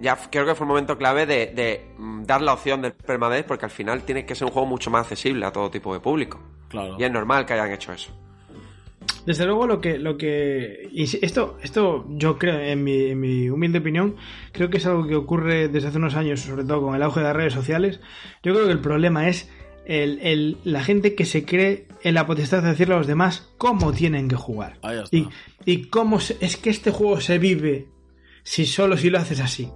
ya 0.00 0.16
creo 0.30 0.44
que 0.46 0.54
fue 0.54 0.64
un 0.64 0.68
momento 0.68 0.96
clave 0.98 1.26
de, 1.26 1.46
de, 1.54 1.86
mm, 1.98 2.24
dar 2.24 2.42
la 2.42 2.52
opción 2.54 2.82
del 2.82 2.92
permadez, 2.92 3.44
porque 3.46 3.64
al 3.66 3.70
final 3.70 4.02
tiene 4.02 4.26
que 4.26 4.34
ser 4.34 4.46
un 4.46 4.52
juego 4.52 4.66
mucho 4.66 4.90
más 4.90 5.02
accesible 5.02 5.46
a 5.46 5.52
todo 5.52 5.70
tipo 5.70 5.92
de 5.94 6.00
público. 6.00 6.40
Claro. 6.68 6.96
Y 6.98 7.04
es 7.04 7.10
normal 7.12 7.46
que 7.46 7.52
hayan 7.54 7.70
hecho 7.72 7.92
eso. 7.92 8.12
Desde 9.26 9.44
luego 9.46 9.66
lo 9.66 9.80
que, 9.80 9.98
lo 9.98 10.16
que 10.16 10.88
y 10.92 11.02
esto, 11.24 11.58
esto 11.62 12.06
yo 12.10 12.38
creo, 12.38 12.58
en 12.60 12.82
mi, 12.84 13.10
en 13.10 13.20
mi 13.20 13.48
humilde 13.50 13.78
opinión, 13.78 14.16
creo 14.52 14.68
que 14.70 14.78
es 14.78 14.86
algo 14.86 15.06
que 15.06 15.14
ocurre 15.14 15.68
desde 15.68 15.88
hace 15.88 15.98
unos 15.98 16.14
años, 16.14 16.40
sobre 16.40 16.64
todo 16.64 16.82
con 16.82 16.94
el 16.94 17.02
auge 17.02 17.20
de 17.20 17.26
las 17.26 17.36
redes 17.36 17.52
sociales. 17.52 18.00
Yo 18.42 18.52
creo 18.54 18.66
que 18.66 18.72
el 18.72 18.80
problema 18.80 19.28
es 19.28 19.50
el, 19.86 20.18
el- 20.22 20.58
la 20.64 20.82
gente 20.82 21.14
que 21.14 21.24
se 21.26 21.44
cree 21.44 21.86
en 22.02 22.14
la 22.14 22.26
potestad 22.26 22.62
de 22.62 22.70
decirle 22.70 22.94
a 22.94 22.98
los 22.98 23.06
demás 23.06 23.50
cómo 23.58 23.92
tienen 23.92 24.28
que 24.28 24.36
jugar. 24.36 24.78
Ahí 24.82 24.98
está. 24.98 25.16
Y, 25.16 25.28
y 25.64 25.84
cómo 25.88 26.20
se- 26.20 26.36
es 26.40 26.56
que 26.56 26.70
este 26.70 26.90
juego 26.90 27.20
se 27.20 27.38
vive 27.38 27.88
si 28.44 28.66
solo 28.66 28.96
si 28.96 29.10
lo 29.10 29.18
haces 29.18 29.40
así. 29.40 29.68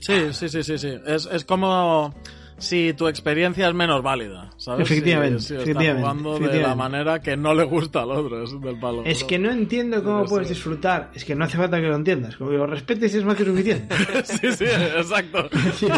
Sí, 0.00 0.32
sí, 0.32 0.48
sí, 0.48 0.62
sí, 0.62 0.76
sí. 0.76 0.94
Es, 1.06 1.26
es 1.26 1.44
como 1.44 2.12
si 2.58 2.92
tu 2.94 3.08
experiencia 3.08 3.68
es 3.68 3.74
menos 3.74 4.02
válida, 4.02 4.50
¿sabes? 4.56 4.90
Efectivamente, 4.90 5.40
Si, 5.40 5.54
efectivamente, 5.54 6.00
jugando 6.00 6.38
de 6.38 6.60
la 6.60 6.74
manera 6.74 7.20
que 7.20 7.36
no 7.36 7.54
le 7.54 7.64
gusta 7.64 8.02
al 8.02 8.10
otro, 8.10 8.42
es 8.42 8.60
del 8.60 8.78
palo. 8.78 9.04
Es 9.04 9.24
que 9.24 9.38
no 9.38 9.50
entiendo 9.50 10.02
cómo 10.02 10.24
puedes 10.24 10.48
disfrutar. 10.48 11.10
Es 11.14 11.24
que 11.24 11.34
no 11.34 11.44
hace 11.44 11.56
falta 11.56 11.80
que 11.80 11.86
lo 11.86 11.96
entiendas. 11.96 12.36
Como 12.36 12.50
lo 12.50 12.66
respetes 12.66 13.14
es 13.14 13.24
más 13.24 13.36
que 13.36 13.44
suficiente. 13.44 13.94
sí, 14.24 14.52
sí, 14.52 14.64
exacto. 14.64 15.48
Sí. 15.76 15.88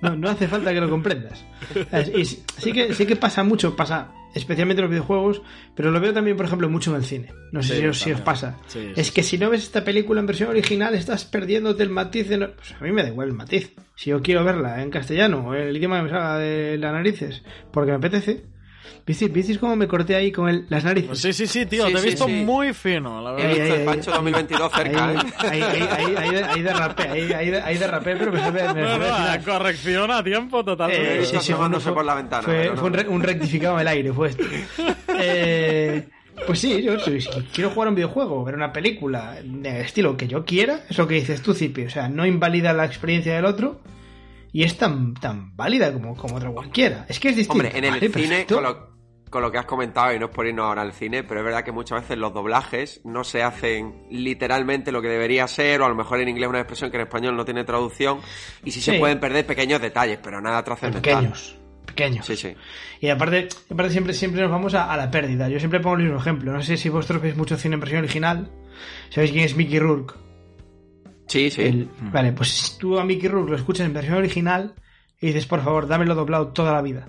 No, 0.00 0.16
no 0.16 0.30
hace 0.30 0.48
falta 0.48 0.72
que 0.72 0.80
lo 0.80 0.88
comprendas. 0.88 1.44
Y 2.14 2.24
sí 2.24 2.72
que, 2.72 2.94
sí 2.94 3.06
que 3.06 3.16
pasa 3.16 3.44
mucho, 3.44 3.76
pasa 3.76 4.12
especialmente 4.34 4.80
en 4.80 4.84
los 4.84 4.90
videojuegos, 4.90 5.42
pero 5.74 5.90
lo 5.90 6.00
veo 6.00 6.12
también, 6.12 6.36
por 6.36 6.46
ejemplo, 6.46 6.68
mucho 6.68 6.90
en 6.90 6.96
el 6.96 7.04
cine. 7.04 7.32
No 7.52 7.62
sé 7.62 7.74
Sí, 7.74 7.80
si, 7.80 7.86
os, 7.86 7.98
si 7.98 8.02
os 8.12 8.18
también. 8.18 8.24
pasa. 8.24 8.58
Sí, 8.66 8.92
es 8.96 9.06
sí, 9.08 9.12
que 9.12 9.22
si 9.22 9.38
no 9.38 9.50
ves 9.50 9.62
esta 9.64 9.84
película 9.84 10.20
en 10.20 10.26
versión 10.26 10.50
original, 10.50 10.94
estás 10.94 11.24
perdiéndote 11.24 11.82
el 11.82 11.90
matiz 11.90 12.28
de... 12.28 12.38
no- 12.38 12.50
Pues 12.54 12.72
a 12.72 12.84
mí 12.84 12.92
me 12.92 13.02
da 13.02 13.08
igual 13.08 13.28
el 13.28 13.34
matiz. 13.34 13.72
Si 13.96 14.10
yo 14.10 14.22
quiero 14.22 14.44
verla 14.44 14.82
en 14.82 14.90
castellano 14.90 15.46
o 15.48 15.54
en 15.54 15.68
el 15.68 15.76
idioma 15.76 15.96
que 15.98 16.02
me 16.04 16.10
salga 16.10 16.38
de 16.38 16.78
las 16.78 16.92
narices, 16.92 17.42
porque 17.72 17.90
me 17.90 17.96
apetece... 17.98 18.44
¿Visteis, 19.06 19.32
visteis 19.32 19.58
cómo 19.58 19.74
me 19.76 19.88
corté 19.88 20.14
ahí 20.14 20.30
con 20.30 20.48
el- 20.48 20.66
las 20.68 20.84
narices? 20.84 21.18
Sí, 21.18 21.32
sí, 21.32 21.46
sí, 21.46 21.66
tío, 21.66 21.86
Sí, 21.86 21.92
te 21.92 21.98
he 21.98 22.02
sí, 22.02 22.08
visto 22.10 22.26
sí. 22.26 22.32
muy 22.44 22.72
fino, 22.72 23.20
la 23.22 23.30
He 23.30 23.34
verdad. 23.34 23.48
visto 23.48 23.62
ahí, 23.62 23.70
el 23.70 23.80
ahí. 23.80 23.86
Pancho 23.86 24.10
2022 24.12 24.72
cerca, 24.72 25.08
Ahí, 25.08 25.16
¿eh? 25.16 25.22
ahí, 25.38 25.62
ahí, 25.62 25.82
ahí, 25.96 26.14
ahí, 26.16 26.30
de- 26.34 26.44
ahí 26.44 26.62
derrapé, 26.62 27.02
ahí, 27.08 27.32
ahí, 27.32 27.50
de- 27.50 27.60
ahí 27.62 27.78
derrapé, 27.78 28.16
pero 28.16 28.32
me 28.32 28.38
sabía- 28.40 28.72
me 28.74 28.82
No, 28.82 28.98
no, 28.98 29.04
final. 29.04 29.42
corrección 29.44 30.10
a 30.10 30.22
tiempo 30.22 30.60
Eh, 30.60 30.64
totalmente. 30.64 31.18
visto 31.18 31.38
asomándose 31.38 31.84
fue- 31.84 31.94
por 31.94 32.04
la 32.04 32.14
ventana, 32.14 32.42
Fue, 32.42 32.66
no. 32.70 32.76
fue 32.76 32.88
un, 32.88 32.94
re- 32.94 33.08
un 33.08 33.22
rectificado 33.22 33.74
en 33.76 33.80
el 33.80 33.88
aire, 33.88 34.12
fue 34.12 34.28
esto. 34.28 34.44
Eh, 35.22 36.08
pues 36.46 36.58
sí, 36.58 36.82
yo 36.82 36.94
quiero 37.52 37.70
jugar 37.70 37.88
un 37.88 37.94
videojuego, 37.94 38.44
ver 38.44 38.54
una 38.54 38.72
película 38.72 39.36
de 39.44 39.82
estilo 39.82 40.16
que 40.16 40.26
yo 40.26 40.44
quiera, 40.44 40.80
es 40.88 40.96
lo 40.96 41.06
que 41.06 41.14
dices 41.16 41.42
tú, 41.42 41.52
Zipi. 41.54 41.84
O 41.84 41.90
sea, 41.90 42.08
no 42.08 42.24
invalida 42.24 42.72
la 42.72 42.84
experiencia 42.86 43.34
del 43.34 43.44
otro 43.44 43.80
y 44.52 44.64
es 44.64 44.76
tan, 44.76 45.14
tan 45.14 45.56
válida 45.56 45.92
como, 45.92 46.16
como 46.16 46.36
otra 46.36 46.50
cualquiera. 46.50 47.06
Es 47.08 47.20
que 47.20 47.30
es 47.30 47.36
distinto. 47.36 47.66
Hombre, 47.66 47.78
en 47.78 47.84
el 47.84 47.92
Vale, 47.92 48.08
cine, 48.08 48.46
con 48.46 48.62
lo, 48.62 48.90
con 49.30 49.42
lo 49.42 49.52
que 49.52 49.58
has 49.58 49.66
comentado, 49.66 50.14
y 50.14 50.18
no 50.18 50.26
es 50.26 50.32
por 50.32 50.46
irnos 50.46 50.66
ahora 50.66 50.82
al 50.82 50.92
cine, 50.92 51.22
pero 51.22 51.40
es 51.40 51.44
verdad 51.44 51.64
que 51.64 51.72
muchas 51.72 52.02
veces 52.02 52.18
los 52.18 52.34
doblajes 52.34 53.00
no 53.04 53.24
se 53.24 53.42
hacen 53.42 54.06
literalmente 54.10 54.92
lo 54.92 55.00
que 55.00 55.08
debería 55.08 55.46
ser, 55.46 55.80
o 55.80 55.86
a 55.86 55.88
lo 55.88 55.94
mejor 55.94 56.20
en 56.20 56.28
inglés 56.28 56.48
una 56.48 56.60
expresión 56.60 56.90
que 56.90 56.96
en 56.96 57.02
español 57.02 57.36
no 57.36 57.44
tiene 57.44 57.64
traducción, 57.64 58.20
y 58.64 58.70
sí, 58.72 58.80
se 58.80 58.98
pueden 58.98 59.20
perder 59.20 59.46
pequeños 59.46 59.80
detalles, 59.80 60.18
pero 60.22 60.40
nada 60.40 60.62
trascendental. 60.64 61.16
Pequeños. 61.16 61.56
Pequeños. 61.86 62.26
Sí, 62.26 62.36
sí. 62.36 62.54
Y 63.00 63.08
aparte, 63.08 63.48
aparte 63.70 63.92
siempre, 63.92 64.14
siempre 64.14 64.42
nos 64.42 64.50
vamos 64.50 64.74
a, 64.74 64.92
a 64.92 64.96
la 64.96 65.10
pérdida. 65.10 65.48
Yo 65.48 65.58
siempre 65.58 65.80
pongo 65.80 65.96
el 65.96 66.04
mismo 66.04 66.18
ejemplo. 66.18 66.52
No 66.52 66.62
sé 66.62 66.76
si 66.76 66.88
vosotros 66.88 67.20
veis 67.20 67.36
mucho 67.36 67.56
cine 67.56 67.74
en 67.74 67.80
versión 67.80 68.04
original. 68.04 68.50
¿Sabéis 69.08 69.32
quién 69.32 69.44
es 69.44 69.56
Mickey 69.56 69.80
Rourke? 69.80 70.14
Sí, 71.30 71.48
sí. 71.50 71.62
El- 71.62 71.88
Vale, 72.12 72.32
pues 72.32 72.76
tú 72.78 72.98
a 72.98 73.04
Mickey 73.04 73.28
Rourke 73.28 73.50
lo 73.52 73.56
escuchas 73.56 73.86
en 73.86 73.92
versión 73.94 74.16
original 74.16 74.74
y 75.20 75.28
dices, 75.28 75.46
por 75.46 75.62
favor, 75.62 75.86
dámelo 75.86 76.14
doblado 76.16 76.48
toda 76.48 76.72
la 76.72 76.82
vida. 76.82 77.08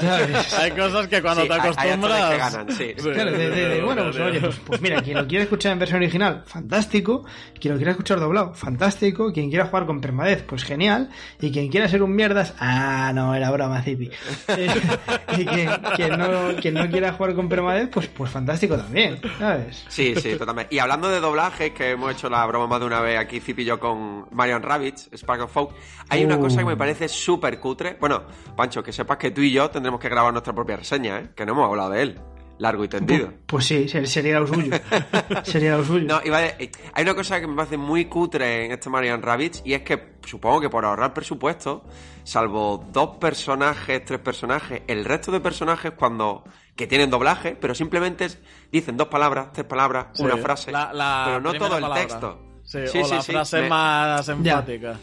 ¿Sabes? 0.00 0.54
Hay 0.58 0.70
cosas 0.72 1.08
que 1.08 1.22
cuando 1.22 1.42
Sí, 1.42 1.48
te 1.48 1.54
acostumbras. 1.54 2.30
que 2.30 2.36
ganan, 2.38 2.72
sí. 2.72 2.94
Claro, 2.94 3.30
de- 3.32 3.50
de- 3.50 3.68
de- 3.68 3.82
bueno, 3.82 4.04
pues 4.04 4.18
oye, 4.18 4.40
pues, 4.40 4.60
pues 4.64 4.80
mira, 4.80 5.00
quien 5.02 5.16
lo 5.18 5.26
quiera 5.26 5.44
escuchar 5.44 5.72
en 5.72 5.78
versión 5.78 5.98
original, 6.00 6.42
fantástico. 6.46 7.24
Quien 7.60 7.74
lo 7.74 7.78
quiera 7.78 7.92
escuchar 7.92 8.20
doblado, 8.20 8.54
fantástico. 8.54 9.32
Quien 9.32 9.48
quiera 9.50 9.66
jugar 9.66 9.86
con 9.86 10.00
permadez, 10.00 10.42
pues 10.42 10.64
genial. 10.64 11.10
Y 11.40 11.50
quien 11.50 11.68
quiera 11.68 11.88
ser 11.88 12.02
un 12.02 12.14
mierdas, 12.14 12.54
ah, 12.60 13.10
no, 13.14 13.34
era 13.34 13.50
broma, 13.50 13.82
Zipi. 13.82 14.10
Y 15.36 15.44
quien, 15.44 15.70
quien 15.94 16.18
no, 16.18 16.56
quien 16.60 16.74
no 16.74 16.88
quiera 16.88 17.12
jugar 17.12 17.34
con 17.34 17.48
permadez, 17.48 17.88
pues, 17.92 18.08
pues 18.08 18.30
fantástico 18.30 18.76
también, 18.76 19.20
¿sabes? 19.38 19.84
Sí, 19.88 20.14
sí, 20.16 20.34
totalmente. 20.36 20.74
Y 20.74 20.78
hablando 20.78 21.08
de 21.08 21.20
doblajes, 21.20 21.72
que 21.72 21.90
hemos 21.90 22.12
hecho 22.12 22.28
la 22.30 22.44
broma 22.46 22.66
más 22.66 22.80
de 22.80 22.86
una 22.86 23.00
vez 23.00 23.18
aquí, 23.18 23.38
Zip 23.40 23.58
y 23.60 23.64
yo, 23.64 23.78
con 23.78 24.26
Marion 24.32 24.62
Rabbits, 24.62 25.10
Spark 25.16 25.42
of 25.42 25.52
Folk, 25.52 25.70
hay 26.08 26.24
una 26.24 26.36
Uh. 26.36 26.40
cosa 26.40 26.58
que 26.60 26.64
me 26.64 26.76
parece 26.76 27.08
súper 27.08 27.60
cutre. 27.60 27.96
Bueno, 28.00 28.22
Pancho, 28.56 28.82
que 28.82 28.92
sepas 29.18 29.30
que 29.30 29.30
tú 29.30 29.40
y 29.42 29.50
yo 29.52 29.70
tendremos 29.70 30.00
que 30.00 30.08
grabar 30.08 30.32
nuestra 30.32 30.52
propia 30.54 30.76
reseña, 30.76 31.18
¿eh? 31.18 31.30
Que 31.34 31.44
no 31.44 31.52
hemos 31.52 31.68
hablado 31.68 31.90
de 31.90 32.02
él. 32.02 32.20
Largo 32.58 32.82
y 32.82 32.88
tendido. 32.88 33.32
Pues 33.46 33.66
sí, 33.66 33.88
ser- 33.88 34.08
sería 34.08 34.40
lo 34.40 34.46
suyo. 34.48 34.72
Sería 35.44 35.76
lo 35.76 35.84
suyo. 35.84 36.06
No, 36.08 36.20
iba 36.24 36.38
a 36.38 36.40
de- 36.40 36.72
hay 36.92 37.02
una 37.04 37.14
cosa 37.14 37.40
que 37.40 37.46
me 37.46 37.54
parece 37.54 37.76
muy 37.76 38.06
cutre 38.06 38.64
en 38.66 38.72
este 38.72 38.90
Marian 38.90 39.22
Rabbits 39.22 39.62
y 39.64 39.74
es 39.74 39.82
que 39.82 40.14
supongo 40.26 40.60
que 40.62 40.68
por 40.68 40.84
ahorrar 40.84 41.14
presupuesto, 41.14 41.84
salvo 42.24 42.84
dos 42.92 43.16
personajes, 43.18 44.04
tres 44.04 44.18
personajes, 44.18 44.82
el 44.88 45.04
resto 45.04 45.30
de 45.30 45.38
personajes 45.38 45.92
cuando 45.92 46.42
que 46.74 46.88
tienen 46.88 47.10
doblaje, 47.10 47.54
pero 47.54 47.76
simplemente 47.76 48.26
dicen 48.72 48.96
dos 48.96 49.06
palabras, 49.06 49.52
tres 49.52 49.64
palabras, 49.66 50.06
Sí, 50.14 50.24
una 50.24 50.36
frase, 50.38 50.72
la- 50.72 50.92
la 50.92 51.22
pero 51.26 51.40
no 51.40 51.54
todo 51.54 51.76
el 51.76 51.82
palabra. 51.82 52.00
texto. 52.00 52.42
Sí, 52.64 52.78
o 52.98 53.08
la 53.08 53.22
frase 53.22 53.60
me- 53.62 53.68
más 53.68 54.28
enfática. 54.28 54.96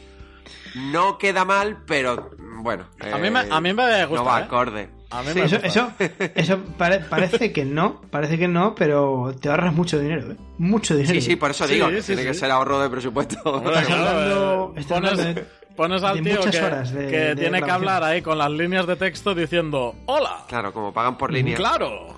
No 0.76 1.18
queda 1.18 1.46
mal, 1.46 1.84
pero 1.88 2.32
bueno. 2.60 2.86
A 3.12 3.18
mí 3.18 3.30
me- 3.30 3.40
a 3.50 3.62
mí 3.62 3.74
me 3.74 4.06
gusta, 4.06 4.24
No 4.24 4.26
va 4.30 4.40
¿eh? 4.40 4.44
acorde. 4.44 4.90
A 5.12 5.22
mí 5.22 5.30
Sí, 5.34 5.40
me 5.40 5.46
Eso, 5.46 5.58
eso, 5.64 5.92
eso 6.36 6.60
pare- 6.78 7.00
parece 7.00 7.54
que 7.54 7.64
no, 7.64 8.02
parece 8.10 8.38
que 8.38 8.48
no, 8.48 8.76
pero 8.76 9.34
te 9.40 9.50
ahorras 9.50 9.74
mucho 9.74 10.00
dinero, 10.00 10.32
¿eh? 10.32 10.36
Mucho 10.58 10.96
dinero. 10.96 11.14
Sí, 11.14 11.22
sí, 11.22 11.36
por 11.36 11.52
eso 11.52 11.68
digo, 11.68 11.88
sí, 11.90 12.02
tiene 12.08 12.22
sí. 12.24 12.28
que 12.28 12.34
ser 12.34 12.52
ahorro 12.52 12.80
de 12.82 12.90
presupuesto. 12.90 13.38
Estás 13.66 13.90
hablando- 13.92 14.74
eh, 14.76 14.80
estás 14.80 14.98
pones, 15.00 15.12
hablando 15.12 15.42
de- 15.42 15.48
pones 15.76 16.04
al 16.04 16.22
tío 16.22 16.42
que, 16.42 16.58
horas 16.60 16.92
de- 16.92 17.08
que 17.08 17.18
de 17.18 17.36
tiene 17.36 17.62
que 17.62 17.72
hablar 17.72 18.04
ahí 18.04 18.22
con 18.22 18.38
las 18.38 18.50
líneas 18.52 18.88
de 18.88 18.96
texto 18.96 19.36
diciendo 19.36 19.96
¡Hola! 20.08 20.44
Claro, 20.48 20.74
como 20.74 20.92
pagan 20.92 21.18
por 21.18 21.32
línea. 21.32 21.56
¡Claro! 21.56 22.15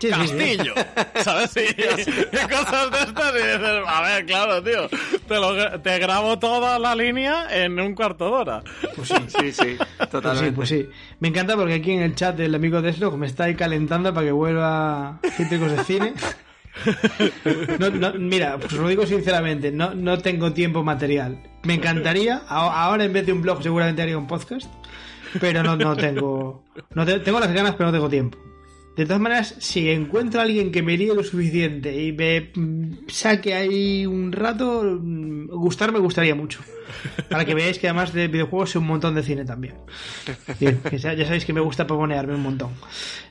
Sí, 0.00 0.08
sí, 0.08 0.12
sí. 0.12 0.36
castillo. 0.36 0.74
¿Sabes? 1.24 1.56
Y, 1.56 1.60
y 1.80 2.48
cosas 2.48 2.90
de 2.90 2.98
estas 2.98 3.32
y 3.32 3.36
dices, 3.38 3.82
a 3.86 4.02
ver, 4.02 4.26
claro, 4.26 4.62
tío, 4.62 4.88
te, 5.26 5.34
lo, 5.34 5.80
te 5.80 5.98
grabo 5.98 6.38
toda 6.38 6.78
la 6.78 6.94
línea 6.94 7.46
en 7.50 7.78
un 7.80 7.94
cuarto 7.94 8.26
de 8.26 8.30
hora. 8.32 8.62
Pues 8.96 9.08
sí. 9.08 9.14
Sí, 9.26 9.52
sí, 9.52 9.76
Pues 9.76 9.88
sí, 10.00 10.06
totalmente. 10.10 10.52
pues 10.52 10.68
sí. 10.68 10.88
Me 11.20 11.28
encanta 11.28 11.56
porque 11.56 11.74
aquí 11.74 11.92
en 11.92 12.02
el 12.02 12.14
chat 12.14 12.38
el 12.40 12.54
amigo 12.54 12.80
Deslog 12.82 13.16
me 13.18 13.26
está 13.26 13.44
ahí 13.44 13.54
calentando 13.54 14.12
para 14.14 14.26
que 14.26 14.32
vuelva 14.32 15.18
Críticos 15.36 15.72
de 15.72 15.84
Cine. 15.84 16.14
No, 17.78 17.90
no, 17.90 18.12
mira, 18.14 18.56
pues 18.58 18.72
os 18.72 18.78
lo 18.78 18.88
digo 18.88 19.04
sinceramente, 19.04 19.72
no, 19.72 19.94
no 19.94 20.18
tengo 20.18 20.52
tiempo 20.52 20.84
material. 20.84 21.42
Me 21.64 21.74
encantaría, 21.74 22.42
ahora 22.48 23.04
en 23.04 23.12
vez 23.12 23.26
de 23.26 23.32
un 23.32 23.42
blog 23.42 23.62
seguramente 23.62 24.00
haría 24.02 24.16
un 24.16 24.26
podcast, 24.28 24.70
pero 25.40 25.62
no, 25.64 25.76
no 25.76 25.96
tengo... 25.96 26.64
No 26.94 27.04
te- 27.04 27.18
tengo 27.20 27.40
las 27.40 27.52
ganas, 27.52 27.74
pero 27.74 27.86
no 27.86 27.92
tengo 27.92 28.08
tiempo. 28.08 28.38
De 28.98 29.06
todas 29.06 29.20
maneras, 29.20 29.54
si 29.60 29.88
encuentro 29.90 30.40
a 30.40 30.42
alguien 30.42 30.72
que 30.72 30.82
me 30.82 30.96
líe 30.96 31.14
lo 31.14 31.22
suficiente 31.22 32.02
y 32.02 32.10
me 32.10 32.50
mm, 32.52 33.06
saque 33.06 33.54
ahí 33.54 34.04
un 34.04 34.32
rato, 34.32 34.82
mm, 34.82 35.46
gustar 35.50 35.92
me 35.92 36.00
gustaría 36.00 36.34
mucho. 36.34 36.64
Para 37.30 37.44
que 37.44 37.54
veáis 37.54 37.78
que 37.78 37.86
además 37.86 38.12
de 38.12 38.26
videojuegos 38.26 38.70
sé 38.70 38.78
un 38.78 38.88
montón 38.88 39.14
de 39.14 39.22
cine 39.22 39.44
también. 39.44 39.76
Bien, 40.58 40.80
ya, 40.90 41.14
ya 41.14 41.24
sabéis 41.26 41.44
que 41.44 41.52
me 41.52 41.60
gusta 41.60 41.86
proponearme 41.86 42.34
un 42.34 42.42
montón. 42.42 42.70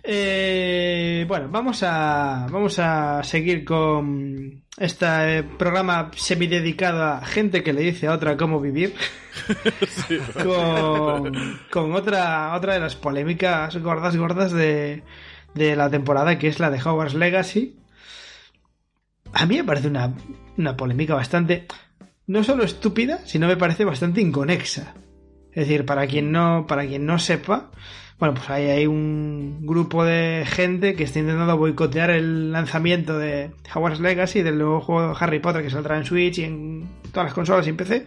Eh, 0.03 1.25
bueno, 1.27 1.49
vamos 1.51 1.83
a, 1.83 2.47
vamos 2.49 2.79
a 2.79 3.21
seguir 3.25 3.65
con 3.65 4.63
este 4.77 5.43
programa 5.43 6.11
semidedicado 6.15 7.03
a 7.03 7.25
gente 7.25 7.61
que 7.61 7.73
le 7.73 7.81
dice 7.81 8.07
a 8.07 8.13
otra 8.13 8.37
cómo 8.37 8.61
vivir. 8.61 8.93
con, 10.33 11.59
con 11.69 11.93
otra, 11.93 12.55
otra 12.55 12.75
de 12.75 12.79
las 12.79 12.95
polémicas 12.95 13.75
gordas, 13.77 14.15
gordas 14.15 14.53
de, 14.53 15.03
de 15.53 15.75
la 15.75 15.89
temporada, 15.89 16.37
que 16.37 16.47
es 16.47 16.59
la 16.59 16.69
de 16.69 16.81
Hogwarts 16.81 17.15
Legacy. 17.15 17.75
A 19.33 19.45
mí 19.45 19.57
me 19.57 19.63
parece 19.63 19.87
una, 19.87 20.13
una 20.57 20.77
polémica 20.77 21.15
bastante, 21.15 21.65
no 22.25 22.43
solo 22.43 22.63
estúpida, 22.63 23.19
sino 23.25 23.47
me 23.47 23.57
parece 23.57 23.85
bastante 23.85 24.21
inconexa. 24.21 24.93
Es 25.51 25.67
decir, 25.67 25.85
para 25.85 26.07
quien 26.07 26.31
no, 26.31 26.65
para 26.67 26.85
quien 26.85 27.05
no 27.05 27.19
sepa, 27.19 27.71
bueno, 28.19 28.33
pues 28.33 28.49
hay, 28.49 28.65
hay 28.65 28.87
un 28.87 29.59
grupo 29.65 30.03
de 30.03 30.43
gente 30.47 30.95
que 30.95 31.03
está 31.03 31.19
intentando 31.19 31.55
boicotear 31.55 32.09
el 32.09 32.51
lanzamiento 32.51 33.19
de 33.19 33.51
Hogwarts 33.73 33.99
Legacy, 33.99 34.41
del 34.41 34.57
nuevo 34.57 34.81
juego 34.81 35.09
de 35.09 35.15
Harry 35.19 35.39
Potter 35.39 35.61
que 35.61 35.69
saldrá 35.69 35.97
en 35.97 36.05
Switch 36.05 36.39
y 36.39 36.45
en 36.45 36.89
todas 37.11 37.25
las 37.25 37.33
consolas 37.35 37.67
y 37.67 37.69
en 37.69 37.77
PC, 37.77 38.05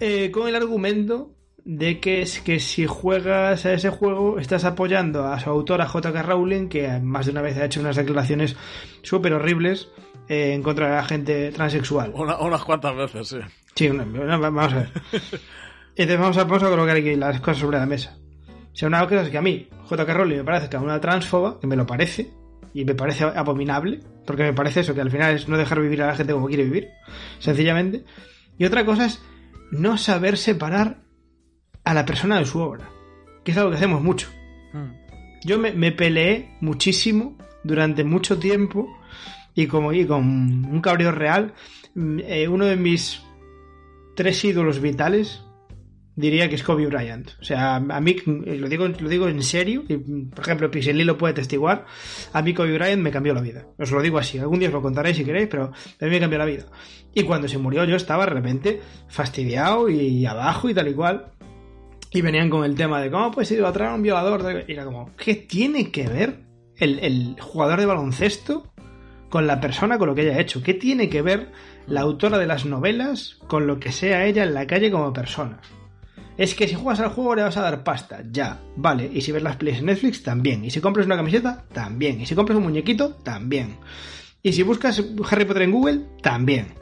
eh, 0.00 0.30
con 0.30 0.46
el 0.46 0.56
argumento 0.56 1.30
de 1.64 2.00
que 2.00 2.22
es 2.22 2.40
que 2.40 2.58
si 2.60 2.86
juegas 2.86 3.64
a 3.66 3.72
ese 3.72 3.90
juego 3.90 4.38
estás 4.38 4.64
apoyando 4.64 5.26
a 5.26 5.38
su 5.38 5.48
autora 5.50 5.86
J.K. 5.86 6.22
Rowling, 6.22 6.68
que 6.68 6.88
más 7.00 7.26
de 7.26 7.32
una 7.32 7.42
vez 7.42 7.56
ha 7.58 7.64
hecho 7.66 7.80
unas 7.80 7.96
declaraciones 7.96 8.56
súper 9.02 9.32
horribles 9.34 9.88
eh, 10.28 10.52
en 10.54 10.62
contra 10.62 10.88
de 10.88 10.96
la 10.96 11.04
gente 11.04 11.52
transexual. 11.52 12.12
Una- 12.14 12.38
unas 12.38 12.64
cuantas 12.64 12.96
veces, 12.96 13.28
sí. 13.28 13.38
Sí, 13.74 13.88
una- 13.88 14.02
una- 14.04 14.36
vamos 14.38 14.72
a 14.72 14.76
ver. 14.76 14.90
Entonces 15.94 16.18
vamos 16.18 16.36
a, 16.38 16.44
vamos 16.44 16.62
a 16.62 16.68
colocar 16.70 16.96
aquí 16.96 17.14
las 17.16 17.40
cosas 17.40 17.58
sobre 17.58 17.78
la 17.78 17.86
mesa. 17.86 18.16
O 18.72 18.74
sea, 18.76 18.88
una 18.88 19.02
cosa 19.06 19.22
es 19.22 19.28
que 19.30 19.38
a 19.38 19.42
mí, 19.42 19.68
J.K. 19.84 20.14
Rowling 20.14 20.36
me 20.38 20.44
parece 20.44 20.68
que 20.68 20.76
es 20.76 20.82
una 20.82 21.00
transfoba, 21.00 21.60
que 21.60 21.66
me 21.66 21.76
lo 21.76 21.86
parece, 21.86 22.30
y 22.74 22.84
me 22.86 22.94
parece 22.94 23.24
abominable, 23.24 24.00
porque 24.26 24.44
me 24.44 24.54
parece 24.54 24.80
eso, 24.80 24.94
que 24.94 25.02
al 25.02 25.10
final 25.10 25.34
es 25.34 25.46
no 25.48 25.58
dejar 25.58 25.80
vivir 25.80 26.02
a 26.02 26.06
la 26.06 26.16
gente 26.16 26.32
como 26.32 26.46
quiere 26.48 26.64
vivir, 26.64 26.88
sencillamente. 27.38 28.04
Y 28.58 28.64
otra 28.64 28.84
cosa 28.86 29.04
es 29.06 29.22
no 29.70 29.98
saber 29.98 30.38
separar 30.38 31.02
a 31.84 31.94
la 31.94 32.04
persona 32.04 32.38
de 32.38 32.46
su 32.46 32.60
obra, 32.60 32.88
que 33.44 33.52
es 33.52 33.56
algo 33.56 33.70
que 33.70 33.76
hacemos 33.76 34.02
mucho. 34.02 34.28
Mm. 34.72 35.02
Yo 35.44 35.58
me, 35.58 35.72
me 35.72 35.92
peleé 35.92 36.56
muchísimo 36.60 37.36
durante 37.64 38.04
mucho 38.04 38.38
tiempo 38.38 38.88
y 39.54 39.66
como 39.66 39.92
y 39.92 40.06
con 40.06 40.24
un 40.64 40.80
cabreo 40.80 41.12
real, 41.12 41.54
mm, 41.94 42.20
eh, 42.20 42.48
uno 42.48 42.66
de 42.66 42.76
mis 42.76 43.22
tres 44.14 44.44
ídolos 44.44 44.80
vitales 44.80 45.42
diría 46.14 46.48
que 46.48 46.56
es 46.56 46.62
Kobe 46.62 46.86
Bryant. 46.86 47.30
O 47.40 47.44
sea, 47.44 47.76
a 47.76 48.00
mí, 48.00 48.16
eh, 48.46 48.56
lo 48.56 48.68
digo, 48.68 48.86
lo 48.86 49.08
digo 49.08 49.28
en 49.28 49.42
serio, 49.42 49.84
y, 49.88 49.96
por 49.96 50.44
ejemplo, 50.44 50.70
Pixelí 50.70 51.04
lo 51.04 51.16
puede 51.16 51.34
testiguar, 51.34 51.86
a 52.32 52.42
mí 52.42 52.52
Kobe 52.54 52.74
Bryant 52.74 53.02
me 53.02 53.10
cambió 53.10 53.34
la 53.34 53.40
vida. 53.40 53.66
Os 53.78 53.90
lo 53.90 54.02
digo 54.02 54.18
así, 54.18 54.38
algún 54.38 54.58
día 54.58 54.68
os 54.68 54.74
lo 54.74 54.82
contaré 54.82 55.14
si 55.14 55.24
queréis, 55.24 55.48
pero 55.48 55.64
a 55.64 56.04
mí 56.04 56.10
me 56.10 56.20
cambió 56.20 56.38
la 56.38 56.44
vida. 56.44 56.64
Y 57.14 57.22
cuando 57.24 57.48
se 57.48 57.58
murió 57.58 57.84
yo 57.84 57.96
estaba 57.96 58.24
de 58.24 58.30
repente 58.30 58.80
fastidiado 59.08 59.88
y 59.88 60.24
abajo 60.26 60.68
y 60.68 60.74
tal 60.74 60.88
y 60.88 60.94
cual. 60.94 61.32
Y 62.12 62.20
venían 62.20 62.50
con 62.50 62.64
el 62.64 62.74
tema 62.74 63.00
de 63.00 63.10
cómo 63.10 63.30
puedes 63.30 63.50
idolatrar 63.50 63.90
a 63.90 63.94
un 63.94 64.02
violador. 64.02 64.42
de-?" 64.42 64.64
Y 64.68 64.72
era 64.72 64.84
como, 64.84 65.10
¿qué 65.16 65.34
tiene 65.34 65.90
que 65.90 66.08
ver 66.08 66.44
el, 66.76 67.36
jugador 67.40 67.80
de 67.80 67.86
baloncesto 67.86 68.72
con 69.30 69.46
la 69.46 69.60
persona, 69.60 69.98
con 69.98 70.08
lo 70.08 70.14
que 70.14 70.22
haya 70.22 70.38
hecho? 70.38 70.62
¿Qué 70.62 70.74
tiene 70.74 71.08
que 71.08 71.22
ver 71.22 71.52
la 71.86 72.02
autora 72.02 72.38
de 72.38 72.46
las 72.46 72.64
novelas 72.64 73.38
con 73.46 73.66
lo 73.66 73.80
que 73.80 73.92
sea 73.92 74.26
ella 74.26 74.44
en 74.44 74.54
la 74.54 74.66
calle 74.66 74.90
como 74.90 75.12
persona? 75.12 75.60
Es 76.36 76.54
que 76.54 76.66
si 76.66 76.74
juegas 76.74 77.00
al 77.00 77.10
juego 77.10 77.34
le 77.34 77.42
vas 77.42 77.56
a 77.56 77.62
dar 77.62 77.84
pasta, 77.84 78.22
ya, 78.30 78.60
vale. 78.76 79.10
Y 79.12 79.20
si 79.20 79.32
ves 79.32 79.42
las 79.42 79.56
plays 79.56 79.78
en 79.78 79.86
Netflix, 79.86 80.22
también. 80.22 80.64
Y 80.64 80.70
si 80.70 80.80
compras 80.80 81.06
una 81.06 81.16
camiseta, 81.16 81.64
también. 81.72 82.20
Y 82.20 82.26
si 82.26 82.34
compras 82.34 82.56
un 82.56 82.64
muñequito, 82.64 83.14
también. 83.16 83.76
Y 84.42 84.52
si 84.52 84.62
buscas 84.62 85.02
Harry 85.30 85.44
Potter 85.44 85.62
en 85.62 85.72
Google, 85.72 86.00
también. 86.20 86.74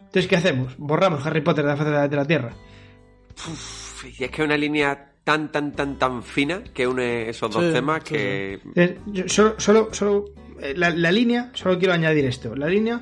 Entonces, 0.00 0.28
¿qué 0.28 0.36
hacemos? 0.36 0.74
Borramos 0.76 1.24
Harry 1.24 1.40
Potter 1.40 1.64
de 1.64 1.70
la 1.70 1.76
faz 1.76 2.10
de 2.10 2.16
la, 2.16 2.26
Tierra. 2.26 2.54
Y 4.04 4.24
es 4.24 4.30
que 4.30 4.42
es 4.42 4.46
una 4.46 4.56
línea 4.56 5.12
tan, 5.24 5.50
tan, 5.52 5.72
tan, 5.72 5.98
tan 5.98 6.22
fina 6.22 6.62
que 6.74 6.86
une 6.86 7.28
esos 7.28 7.50
dos 7.50 7.64
Sí, 7.64 7.72
temas 7.72 8.02
sí, 8.04 8.14
que... 8.14 8.98
Yo 9.06 9.28
solo, 9.28 9.54
solo, 9.58 9.88
solo 9.92 10.24
eh, 10.60 10.74
la, 10.76 10.90
la 10.90 11.12
línea, 11.12 11.50
solo 11.54 11.78
quiero 11.78 11.94
añadir 11.94 12.24
esto. 12.26 12.54
La 12.56 12.66
línea 12.66 13.00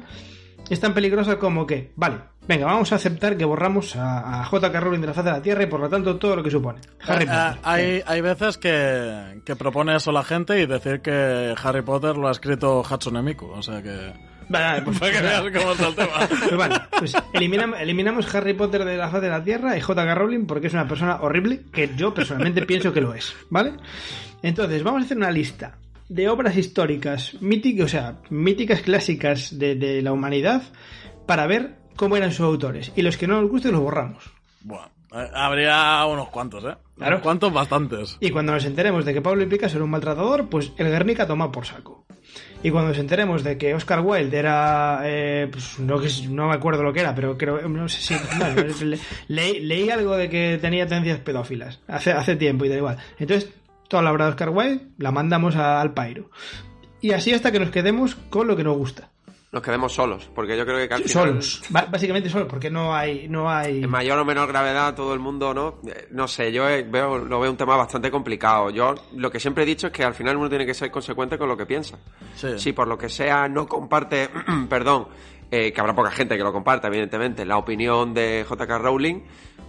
es 0.69 0.79
tan 0.81 0.93
peligrosa 0.95 1.39
como 1.39 1.67
que, 1.67 1.93
vale, 1.97 2.19
venga, 2.47 2.67
vamos 2.67 2.93
a 2.93 2.97
aceptar 2.97 3.37
que 3.37 3.45
borramos 3.45 3.97
a, 3.97 4.41
a 4.41 4.45
J.K. 4.45 4.81
Rowling 4.81 5.01
de 5.01 5.07
la 5.09 5.15
faz 5.15 5.25
de 5.25 5.31
la 5.33 5.43
Tierra 5.43 5.63
y 5.63 5.67
por 5.67 5.81
lo 5.81 5.89
tanto 5.89 6.17
todo 6.17 6.37
lo 6.37 6.43
que 6.43 6.51
supone. 6.51 6.81
Harry 7.07 7.25
Eh, 7.25 7.27
Potter. 7.27 7.61
hay, 7.65 8.03
hay 8.07 8.21
veces 8.21 8.59
que, 8.59 9.41
que 9.45 9.57
propone 9.57 9.97
eso 9.97 10.13
la 10.13 10.23
gente 10.25 10.61
y 10.61 10.67
decir 10.67 11.01
que 11.01 11.55
Harry 11.63 11.83
Potter 11.83 12.17
lo 12.17 12.29
ha 12.29 12.33
escrito 12.33 12.85
Hatsune 12.89 13.23
Miku, 13.23 13.47
o 13.47 13.63
sea 13.63 13.83
que... 13.83 14.30
Vale, 14.51 14.83
pues, 14.83 14.99
Para 14.99 15.13
que 15.13 15.23
veas 15.23 15.43
cómo 15.43 15.73
está 15.73 15.89
el 15.89 15.95
tema. 15.95 16.29
pues 16.29 16.57
vale, 16.57 16.75
pues 16.99 17.15
eliminamos, 17.33 17.81
eliminamos 17.81 18.35
Harry 18.35 18.55
Potter 18.55 18.85
de 18.85 18.97
la 18.97 19.09
faz 19.09 19.23
de 19.23 19.29
la 19.29 19.45
Tierra 19.45 19.77
y 19.77 19.81
J.K. 19.81 20.15
Rowling 20.15 20.47
porque 20.47 20.67
es 20.67 20.73
una 20.73 20.89
persona 20.89 21.21
horrible 21.21 21.61
que 21.73 21.91
yo 21.97 22.13
personalmente 22.13 22.63
pienso 22.67 22.93
que 22.93 23.01
lo 23.01 23.15
es, 23.15 23.33
¿vale? 23.49 23.75
Entonces, 24.43 24.83
vamos 24.83 25.03
a 25.03 25.05
hacer 25.05 25.17
una 25.17 25.31
lista 25.31 25.79
de 26.09 26.29
obras 26.29 26.57
históricas, 26.57 27.41
míticas, 27.41 27.85
o 27.85 27.89
sea, 27.89 28.17
míticas 28.31 28.83
clásicas 28.83 29.57
de, 29.57 29.77
de 29.77 30.03
la 30.03 30.13
humanidad 30.13 30.63
para 31.27 31.47
ver 31.47 31.77
cómo 31.95 32.17
eran 32.17 32.33
sus 32.33 32.41
autores. 32.41 32.91
Y 32.97 33.03
los 33.03 33.17
que 33.17 33.29
no 33.29 33.41
nos 33.41 33.49
gusten 33.49 33.71
los 33.71 33.83
borramos. 33.83 34.25
Eh, 34.69 34.75
habría 35.13 36.05
unos 36.07 36.29
cuantos, 36.29 36.65
¿eh? 36.65 36.77
Claro. 36.97 37.17
Unos 37.17 37.23
cuantos 37.23 37.53
bastantes. 37.53 38.17
Y 38.21 38.31
cuando 38.31 38.53
nos 38.53 38.65
enteremos 38.65 39.05
de 39.05 39.15
que 39.15 39.23
Pablo 39.23 39.49
Picasso 39.49 39.77
era 39.77 39.85
un 39.85 39.91
maltratador, 39.91 40.49
pues 40.49 40.73
el 40.77 40.89
Guernica 40.89 41.27
toma 41.27 41.51
por 41.51 41.67
saco. 41.67 42.05
Y 42.63 42.71
cuando 42.71 42.91
nos 42.91 42.99
enteremos 42.99 43.43
de 43.43 43.57
que 43.59 43.75
Oscar 43.75 44.01
Wilde 44.01 44.37
era. 44.39 45.01
eh, 45.05 45.49
pues 45.51 45.79
no, 45.81 45.97
no 46.31 46.49
me 46.49 46.55
acuerdo 46.55 46.83
lo 46.83 46.93
que 46.93 47.01
era, 47.01 47.15
pero 47.15 47.37
creo. 47.39 47.67
No 47.69 47.89
sé 47.89 48.01
si. 48.03 48.85
le- 48.85 48.99
leí, 49.29 49.61
leí 49.61 49.91
algo 49.91 50.17
de 50.17 50.29
que 50.29 50.59
tenía 50.61 50.87
tendencias 50.87 51.21
pedófilas 51.21 51.81
hace, 51.89 52.13
hace 52.13 52.37
tiempo 52.37 52.65
y 52.65 52.69
da 52.69 52.77
igual. 52.77 52.99
Entonces, 53.19 53.51
toda 53.89 54.03
la 54.03 54.13
obra 54.13 54.27
de 54.27 54.31
Oscar 54.33 54.51
Wilde 54.51 54.87
la 54.99 55.11
mandamos 55.11 55.57
a- 55.57 55.81
al 55.81 55.95
Pairo. 55.95 56.31
Y 57.01 57.13
así 57.13 57.33
hasta 57.33 57.51
que 57.51 57.59
nos 57.61 57.71
quedemos 57.71 58.15
con 58.15 58.47
lo 58.47 58.55
que 58.57 58.63
nos 58.65 58.77
gusta. 58.77 59.09
Nos 59.53 59.63
quedemos 59.65 59.93
solos, 59.93 60.31
porque 60.33 60.57
yo 60.57 60.65
creo 60.65 60.77
que 60.79 60.95
final, 60.95 61.09
Solos. 61.09 61.63
Básicamente 61.71 62.29
solos, 62.29 62.47
porque 62.49 62.71
no 62.71 62.95
hay. 62.95 63.27
No 63.29 63.51
hay... 63.51 63.83
En 63.83 63.91
mayor 63.91 64.17
o 64.21 64.25
menor 64.25 64.47
gravedad, 64.47 64.95
todo 64.95 65.13
el 65.13 65.19
mundo, 65.19 65.53
¿no? 65.53 65.81
Eh, 65.89 66.07
No 66.13 66.29
sé, 66.29 66.53
yo 66.53 66.69
eh, 66.69 66.85
veo, 66.89 67.19
lo 67.19 67.41
veo 67.41 67.51
un 67.51 67.57
tema 67.57 67.77
bastante 67.77 68.13
complicado. 68.13 68.71
Yo 68.71 68.95
lo 69.17 69.29
que 69.29 69.41
siempre 69.41 69.65
he 69.65 69.67
dicho 69.67 69.89
es 69.89 69.93
que 69.93 70.05
al 70.05 70.15
final 70.15 70.37
uno 70.37 70.49
tiene 70.49 70.65
que 70.65 70.75
ser 70.75 70.93
consecuente 70.93 71.37
con 71.37 71.49
lo 71.49 71.57
que 71.57 71.67
piensa. 71.67 71.99
Sí. 72.37 72.59
Si 72.59 72.73
por 72.73 72.87
lo 72.87 72.97
que 72.97 73.09
sea 73.09 73.49
no 73.49 73.67
comparte, 73.67 74.29
perdón, 74.69 75.09
eh, 75.51 75.73
que 75.73 75.81
habrá 75.81 75.97
poca 75.97 76.13
gente 76.13 76.37
que 76.37 76.45
lo 76.45 76.53
comparta, 76.53 76.87
evidentemente, 76.87 77.45
la 77.45 77.59
opinión 77.59 78.15
de 78.15 78.45
J.K. 78.49 78.79
Rowling, 78.79 79.23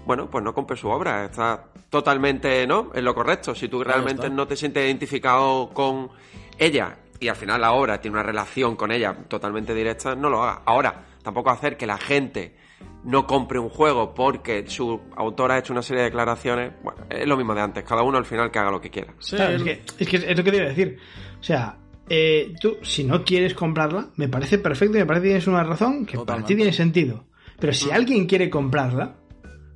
bueno, 0.05 0.29
pues 0.29 0.43
no 0.43 0.53
compre 0.53 0.77
su 0.77 0.89
obra. 0.89 1.25
Está 1.25 1.71
totalmente, 1.89 2.67
¿no? 2.67 2.91
En 2.93 3.03
lo 3.03 3.15
correcto. 3.15 3.55
Si 3.55 3.67
tú 3.67 3.83
realmente 3.83 4.29
no 4.29 4.47
te 4.47 4.55
sientes 4.55 4.85
identificado 4.85 5.71
con 5.73 6.11
ella 6.59 6.97
y 7.21 7.27
al 7.29 7.35
final 7.37 7.61
la 7.61 7.71
obra 7.71 8.01
tiene 8.01 8.15
una 8.17 8.23
relación 8.23 8.75
con 8.75 8.91
ella 8.91 9.15
totalmente 9.29 9.73
directa, 9.73 10.15
no 10.15 10.29
lo 10.29 10.43
haga. 10.43 10.63
Ahora, 10.65 11.05
tampoco 11.23 11.51
hacer 11.51 11.77
que 11.77 11.85
la 11.85 11.97
gente 11.97 12.55
no 13.03 13.25
compre 13.27 13.59
un 13.59 13.69
juego 13.69 14.13
porque 14.13 14.65
su 14.67 14.99
autor 15.15 15.51
ha 15.51 15.59
hecho 15.59 15.71
una 15.71 15.83
serie 15.83 15.99
de 16.03 16.09
declaraciones, 16.09 16.73
bueno, 16.83 17.03
es 17.09 17.27
lo 17.27 17.37
mismo 17.37 17.53
de 17.55 17.61
antes, 17.61 17.83
cada 17.83 18.01
uno 18.03 18.17
al 18.17 18.25
final 18.25 18.49
que 18.51 18.59
haga 18.59 18.71
lo 18.71 18.81
que 18.81 18.89
quiera. 18.89 19.13
Sí, 19.19 19.35
Claro, 19.35 19.55
es, 19.55 19.63
que, 19.63 19.81
es 19.99 20.09
que 20.09 20.17
es 20.17 20.37
lo 20.37 20.43
que 20.43 20.51
te 20.51 20.57
iba 20.57 20.65
a 20.65 20.69
decir. 20.69 20.97
O 21.39 21.43
sea, 21.43 21.77
eh, 22.09 22.53
tú, 22.59 22.77
si 22.81 23.03
no 23.03 23.23
quieres 23.23 23.53
comprarla, 23.53 24.09
me 24.15 24.27
parece 24.27 24.57
perfecto 24.57 24.97
y 24.97 25.01
me 25.01 25.05
parece 25.05 25.23
que 25.23 25.29
tienes 25.29 25.47
una 25.47 25.63
razón 25.63 26.05
que 26.05 26.17
para 26.17 26.43
ti 26.43 26.55
tiene 26.55 26.73
sentido. 26.73 27.25
Pero 27.59 27.71
si 27.73 27.91
alguien 27.91 28.25
quiere 28.25 28.49
comprarla, 28.49 29.15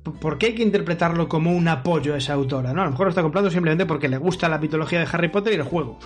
¿p- 0.02 0.10
¿por 0.10 0.36
qué 0.36 0.46
hay 0.46 0.54
que 0.56 0.62
interpretarlo 0.64 1.28
como 1.28 1.52
un 1.52 1.68
apoyo 1.68 2.14
a 2.14 2.18
esa 2.18 2.32
autora? 2.34 2.72
No, 2.72 2.82
a 2.82 2.86
lo 2.86 2.90
mejor 2.90 3.06
lo 3.06 3.10
está 3.10 3.22
comprando 3.22 3.50
simplemente 3.50 3.86
porque 3.86 4.08
le 4.08 4.18
gusta 4.18 4.48
la 4.48 4.58
mitología 4.58 4.98
de 4.98 5.08
Harry 5.12 5.28
Potter 5.28 5.52
y 5.52 5.56
el 5.56 5.62
juego. 5.62 5.98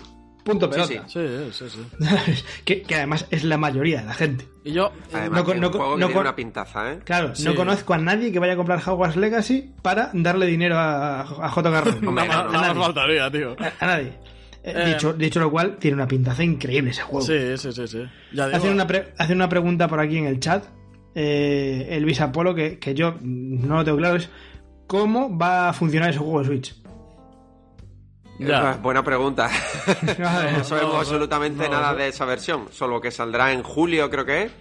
Punto 0.45 0.69
pelota. 0.71 1.05
sí. 1.07 1.21
Sí, 1.21 1.21
sí, 1.53 1.65
sí. 1.69 2.43
que, 2.65 2.83
que 2.83 2.95
además 2.95 3.27
es 3.31 3.45
la 3.45 3.57
mayoría 3.59 4.01
de 4.01 4.07
la 4.07 4.15
gente. 4.15 4.47
Y 4.65 4.73
yo, 4.73 4.93
Además, 5.13 5.31
No 5.31 5.35
no 5.37 5.41
un 5.41 5.47
que 5.73 5.79
no 5.79 6.07
tiene 6.07 6.21
una 6.21 6.37
pintaza, 6.37 6.93
¿eh? 6.93 6.99
Claro, 7.05 7.35
Sí. 7.35 7.45
no 7.45 7.55
conozco 7.55 7.95
a 7.95 7.99
nadie 7.99 8.31
que 8.33 8.39
vaya 8.39 8.53
a 8.55 8.57
comprar 8.57 8.81
Hogwarts 8.87 9.17
Legacy 9.17 9.71
para 9.83 10.11
darle 10.13 10.47
dinero 10.47 10.77
a, 10.79 11.21
a 11.21 11.49
J.K. 11.49 11.81
Rowling. 11.81 12.07
Hombre, 12.09 12.29
nada, 12.29 12.45
no, 12.45 12.53
nadie. 12.53 12.81
faltaría, 12.83 13.31
tío. 13.31 13.57
A, 13.59 13.73
a 13.85 13.87
nadie. 13.87 14.09
Eh, 14.63 14.73
Eh, 14.77 14.87
dicho, 14.95 15.13
dicho 15.15 15.41
lo 15.41 15.51
cual, 15.51 15.77
tiene 15.79 15.95
una 15.95 16.07
pintaza 16.07 16.45
increíble 16.45 16.91
ese 16.91 17.01
juego. 17.03 17.25
Sí, 17.27 17.57
sí, 17.57 17.73
sí, 17.73 17.87
sí. 17.89 18.03
Ya 18.33 18.47
digo, 18.47 18.59
Hacen 18.59 18.73
una, 18.73 18.87
pre- 18.87 19.15
hacen 19.17 19.37
una 19.37 19.49
pregunta 19.49 19.89
por 19.89 20.01
aquí 20.01 20.19
en 20.19 20.27
el 20.27 20.39
chat. 20.41 20.65
Eh, 21.15 21.89
el 21.91 22.21
Apolo, 22.23 22.55
que, 22.55 22.79
que 22.79 22.95
yo 22.95 23.17
no 23.23 23.77
lo 23.77 23.85
tengo 23.85 23.97
claro, 23.99 24.17
es 24.17 24.29
¿cómo 24.87 25.37
va 25.37 25.71
a 25.71 25.73
funcionar 25.73 26.11
ese 26.11 26.19
juego 26.19 26.41
de 26.41 26.47
Switch? 26.47 26.80
Ya. 28.47 28.79
Buena 28.83 29.03
pregunta. 29.05 29.49
no 30.07 30.65
sabemos 30.65 30.95
no, 30.95 30.99
absolutamente 30.99 31.65
no, 31.65 31.75
nada 31.75 31.93
no. 31.93 31.99
de 31.99 32.09
esa 32.09 32.25
versión, 32.25 32.69
solo 32.73 33.01
que 33.01 33.11
saldrá 33.11 33.53
en 33.53 33.63
julio, 33.63 34.09
creo 34.11 34.25
que 34.25 34.43
es. 34.45 34.53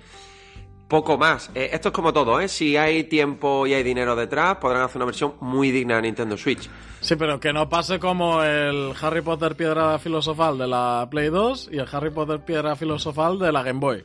Poco 0.89 1.19
más. 1.19 1.51
Eh, 1.53 1.69
esto 1.71 1.89
es 1.89 1.93
como 1.93 2.11
todo, 2.11 2.41
¿eh? 2.41 2.47
Si 2.47 2.75
hay 2.75 3.03
tiempo 3.03 3.67
y 3.67 3.73
hay 3.73 3.83
dinero 3.83 4.15
detrás, 4.15 4.55
podrán 4.57 4.81
hacer 4.81 4.97
una 4.97 5.05
versión 5.05 5.35
muy 5.39 5.69
digna 5.69 5.97
de 5.97 6.01
Nintendo 6.01 6.35
Switch. 6.35 6.67
Sí, 6.99 7.15
pero 7.15 7.39
que 7.39 7.53
no 7.53 7.69
pase 7.69 7.99
como 7.99 8.43
el 8.43 8.93
Harry 8.99 9.21
Potter 9.21 9.55
Piedra 9.55 9.99
Filosofal 9.99 10.57
de 10.57 10.67
la 10.67 11.07
Play 11.09 11.29
2 11.29 11.69
y 11.71 11.77
el 11.77 11.87
Harry 11.91 12.09
Potter 12.09 12.43
Piedra 12.43 12.75
Filosofal 12.75 13.37
de 13.37 13.51
la 13.51 13.61
Game 13.61 13.79
Boy. 13.79 14.03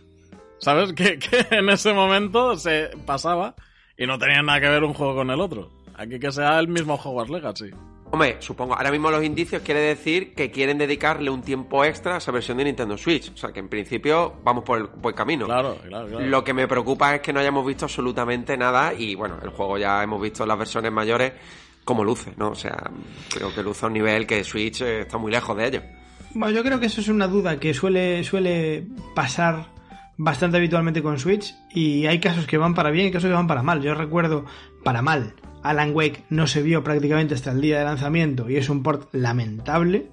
¿Sabes? 0.59 0.93
Que, 0.95 1.19
que 1.19 1.47
en 1.51 1.71
ese 1.71 1.95
momento 1.95 2.55
se 2.57 2.91
pasaba 3.07 3.55
y 3.97 4.07
no 4.07 4.19
tenía 4.19 4.43
nada 4.43 4.61
que 4.61 4.69
ver 4.69 4.85
un 4.85 4.93
juego 4.93 5.15
con 5.15 5.31
el 5.31 5.41
otro. 5.41 5.71
Aquí 5.97 6.19
que 6.19 6.31
sea 6.33 6.59
el 6.59 6.69
mismo 6.69 6.95
Hogwarts 7.03 7.31
Legacy. 7.31 7.71
Hombre, 8.15 8.37
supongo, 8.39 8.77
ahora 8.77 8.93
mismo 8.93 9.11
los 9.11 9.25
indicios 9.25 9.61
quiere 9.63 9.81
decir 9.81 10.35
que 10.35 10.53
quieren 10.53 10.79
dedicarle 10.79 11.31
un 11.31 11.43
tiempo 11.43 11.85
extra 11.85 12.15
a 12.15 12.19
esa 12.19 12.31
versión 12.31 12.59
de 12.59 12.63
Nintendo 12.63 12.97
Switch. 12.97 13.33
O 13.33 13.37
sea, 13.37 13.51
que 13.51 13.59
en 13.59 13.69
principio 13.69 14.35
vamos 14.45 14.63
por 14.63 14.79
el 14.79 14.87
buen 14.87 15.17
camino. 15.17 15.47
Claro, 15.47 15.79
claro, 15.85 16.07
claro. 16.07 16.25
Lo 16.25 16.45
que 16.45 16.55
me 16.55 16.69
preocupa 16.69 17.17
es 17.17 17.21
que 17.23 17.33
no 17.33 17.41
hayamos 17.41 17.67
visto 17.67 17.87
absolutamente 17.87 18.57
nada 18.57 18.95
y 18.95 19.17
bueno, 19.17 19.41
el 19.43 19.49
juego 19.49 19.79
ya 19.79 20.01
hemos 20.01 20.23
visto 20.23 20.45
en 20.45 20.49
las 20.49 20.59
versiones 20.59 20.93
mayores 20.93 21.33
como 21.85 22.05
luce, 22.05 22.33
¿no? 22.37 22.51
O 22.51 22.55
sea, 22.55 22.89
creo 23.35 23.53
que 23.53 23.65
luce 23.65 23.85
a 23.85 23.89
un 23.89 23.95
nivel 23.95 24.29
que 24.29 24.45
Switch 24.45 24.83
eh, 24.83 25.01
está 25.01 25.19
muy 25.19 25.33
lejos 25.33 25.57
de 25.57 25.67
ello. 25.67 25.83
Bueno, 26.35 26.55
yo 26.55 26.63
creo 26.63 26.79
que 26.79 26.87
eso 26.87 27.01
es 27.01 27.09
una 27.09 27.27
duda 27.27 27.59
que 27.59 27.75
suele, 27.75 28.23
suele 28.23 28.87
pasar 29.17 29.73
bastante 30.17 30.59
habitualmente 30.59 31.03
con 31.03 31.19
Switch 31.19 31.53
y 31.73 32.07
hay 32.07 32.21
casos 32.21 32.47
que 32.47 32.59
van 32.59 32.75
para 32.75 32.93
bien 32.93 33.09
y 33.09 33.11
casos 33.11 33.27
que 33.27 33.35
van 33.35 33.49
para 33.49 33.65
mal. 33.65 33.83
Yo 33.83 33.93
recuerdo 33.93 34.45
para 34.85 35.03
mal. 35.03 35.35
Alan 35.65 35.91
Wake 35.95 36.23
no 36.31 36.47
se 36.47 36.63
vio 36.63 36.85
prácticamente 36.85 37.35
hasta 37.35 37.51
el 37.51 37.61
día 37.61 37.79
de 37.81 37.85
lanzamiento 37.85 38.49
y 38.49 38.57
es 38.57 38.69
un 38.69 38.83
port 38.85 39.13
lamentable. 39.13 40.07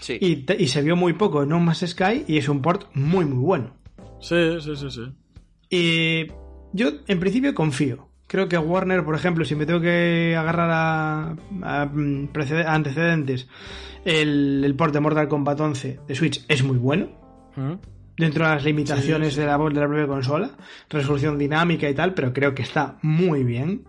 Sí. 0.00 0.18
Y, 0.20 0.36
te- 0.44 0.60
y 0.60 0.66
se 0.68 0.82
vio 0.82 0.96
muy 0.96 1.12
poco 1.12 1.42
en 1.42 1.50
No 1.50 1.60
Man's 1.60 1.84
Sky 1.86 2.24
y 2.26 2.38
es 2.38 2.48
un 2.48 2.62
port 2.62 2.84
muy 2.94 3.24
muy 3.24 3.38
bueno. 3.38 3.74
Sí, 4.20 4.60
sí, 4.60 4.74
sí, 4.76 4.90
sí. 4.90 5.02
Y 5.70 6.26
yo 6.72 6.88
en 7.06 7.20
principio 7.20 7.54
confío. 7.54 8.08
Creo 8.28 8.48
que 8.48 8.58
Warner, 8.58 9.04
por 9.04 9.14
ejemplo, 9.14 9.44
si 9.44 9.54
me 9.54 9.66
tengo 9.66 9.80
que 9.80 10.34
agarrar 10.36 10.70
a, 10.72 11.36
a, 11.62 11.86
mm, 11.86 12.28
a 12.66 12.74
antecedentes, 12.74 13.46
el, 14.04 14.62
el 14.64 14.74
port 14.74 14.92
de 14.92 15.00
Mortal 15.00 15.28
Kombat 15.28 15.60
11 15.60 16.00
de 16.08 16.14
Switch 16.14 16.44
es 16.48 16.62
muy 16.64 16.76
bueno. 16.78 17.08
Dentro 18.18 18.44
de 18.46 18.50
las 18.54 18.64
limitaciones 18.64 19.36
De, 19.36 19.46
la, 19.46 19.56
de 19.58 19.80
la 19.80 19.86
propia 19.86 20.06
consola, 20.06 20.50
resolución 20.90 21.38
dinámica 21.38 21.88
y 21.88 21.94
tal, 21.94 22.14
pero 22.14 22.32
creo 22.32 22.54
que 22.54 22.62
está 22.62 22.98
muy 23.02 23.44
bien. 23.44 23.84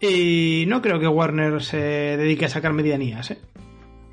Y 0.00 0.64
no 0.68 0.80
creo 0.80 1.00
que 1.00 1.08
Warner 1.08 1.62
se 1.62 1.76
dedique 1.78 2.44
a 2.44 2.48
sacar 2.48 2.72
medianías, 2.72 3.30
¿eh? 3.32 3.38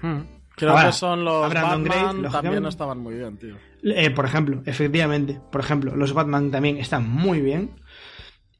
¿Mm? 0.01 0.17
Creo 0.55 0.71
Ahora, 0.71 0.85
que 0.87 0.91
son 0.93 1.25
los 1.25 1.53
Batman, 1.53 1.83
lógicamente. 1.83 2.29
también 2.29 2.65
estaban 2.65 2.99
muy 2.99 3.15
bien, 3.15 3.37
tío. 3.37 3.55
Eh, 3.83 4.09
por 4.09 4.25
ejemplo, 4.25 4.61
efectivamente, 4.65 5.39
por 5.51 5.61
ejemplo, 5.61 5.95
los 5.95 6.13
Batman 6.13 6.49
también 6.49 6.77
están 6.77 7.07
muy 7.09 7.41
bien. 7.41 7.71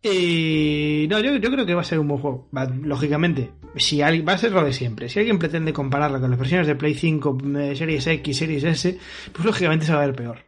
Y 0.03 1.07
no, 1.09 1.19
yo, 1.19 1.35
yo 1.37 1.49
creo 1.51 1.65
que 1.65 1.73
va 1.73 1.81
a 1.81 1.85
ser 1.85 1.97
un 1.99 2.07
buen 2.07 2.21
juego. 2.21 2.47
Va- 2.55 2.65
lógicamente, 2.65 3.51
si 3.75 4.01
alguien, 4.01 4.27
va 4.27 4.33
a 4.33 4.37
ser 4.37 4.51
lo 4.51 4.63
de 4.63 4.71
siempre. 4.73 5.09
Si 5.09 5.17
alguien 5.19 5.39
pretende 5.39 5.73
compararlo 5.73 6.19
con 6.21 6.29
las 6.29 6.37
versiones 6.39 6.67
de 6.67 6.75
Play 6.75 6.93
5, 6.93 7.37
eh, 7.57 7.75
Series 7.75 8.05
X, 8.05 8.37
Series 8.37 8.63
S, 8.65 8.99
pues 9.31 9.45
lógicamente 9.45 9.85
se 9.85 9.93
va 9.93 10.03
a 10.03 10.05
ver 10.05 10.15
peor. 10.15 10.39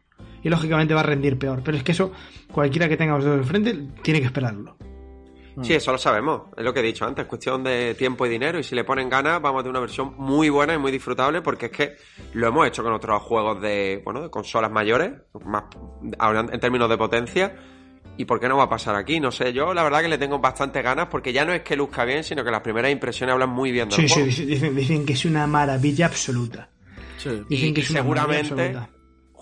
Y 0.44 0.50
lógicamente 0.50 0.94
va 0.94 1.00
a 1.00 1.04
rendir 1.04 1.40
peor. 1.40 1.62
Pero 1.64 1.78
es 1.78 1.84
que 1.84 1.94
eso, 1.94 2.12
cualquiera 2.52 2.88
que 2.88 2.98
tenga 2.98 3.16
los 3.16 3.24
dedos 3.24 3.40
de 3.40 3.44
frente, 3.46 3.80
tiene 4.04 4.20
que 4.20 4.28
esperarlo. 4.28 4.78
Sí, 5.64 5.74
eso 5.74 5.92
lo 5.92 5.98
sabemos. 5.98 6.44
Es 6.56 6.64
lo 6.64 6.74
que 6.74 6.82
he 6.82 6.84
dicho 6.84 7.06
antes. 7.06 7.24
Es 7.24 7.30
cuestión 7.30 7.64
de 7.64 7.96
tiempo 7.96 8.26
y 8.26 8.30
dinero. 8.30 8.60
Y 8.60 8.64
si 8.64 8.76
le 8.76 8.84
ponen 8.84 9.10
ganas, 9.10 9.42
vamos 9.42 9.60
a 9.60 9.64
tener 9.64 9.72
una 9.72 9.80
versión 9.80 10.14
muy 10.18 10.50
buena 10.50 10.74
y 10.74 10.78
muy 10.78 10.92
disfrutable. 10.92 11.42
Porque 11.42 11.68
es 11.68 11.72
que 11.72 11.96
lo 12.34 12.48
hemos 12.48 12.68
hecho 12.68 12.84
con 12.84 12.94
otros 12.94 13.22
juegos 13.24 13.62
de, 13.62 14.02
bueno, 14.06 14.22
de 14.22 14.30
consolas 14.30 14.72
mayores. 14.72 15.12
Más, 15.46 15.64
ahora 16.20 16.42
en 16.52 16.60
términos 16.60 16.90
de 16.90 16.98
potencia. 16.98 17.56
¿Y 18.18 18.26
por 18.26 18.40
qué 18.40 18.48
no 18.48 18.58
va 18.58 18.64
a 18.64 18.70
pasar 18.70 18.96
aquí? 18.96 19.20
No 19.20 19.32
sé, 19.32 19.54
yo 19.54 19.74
la 19.74 19.84
verdad 19.84 20.02
que 20.02 20.08
le 20.08 20.18
tengo 20.18 20.40
bastante 20.40 20.82
ganas. 20.82 21.08
Porque 21.08 21.34
ya 21.34 21.46
no 21.46 21.54
es 21.54 21.62
que 21.62 21.76
luzca 21.76 22.04
bien, 22.06 22.24
sino 22.24 22.44
que 22.44 22.52
las 22.52 22.62
primeras 22.62 22.92
impresiones 22.92 23.34
hablan 23.34 23.50
muy 23.50 23.72
bien 23.72 23.90
del 23.90 24.10
Sí, 24.10 24.32
sí, 24.32 24.46
dicen, 24.46 24.76
dicen 24.76 25.06
que 25.06 25.14
es 25.14 25.26
una 25.26 25.46
maravilla 25.48 26.06
absoluta. 26.08 26.70
Sí. 27.18 27.30
Dicen 27.50 27.70
Y- 27.70 27.74
que 27.74 27.82
y 27.82 27.84
es 27.84 27.90
una 27.92 28.04
maravilla 28.04 28.44
seguramente 28.44 28.64
absoluta. 28.78 28.97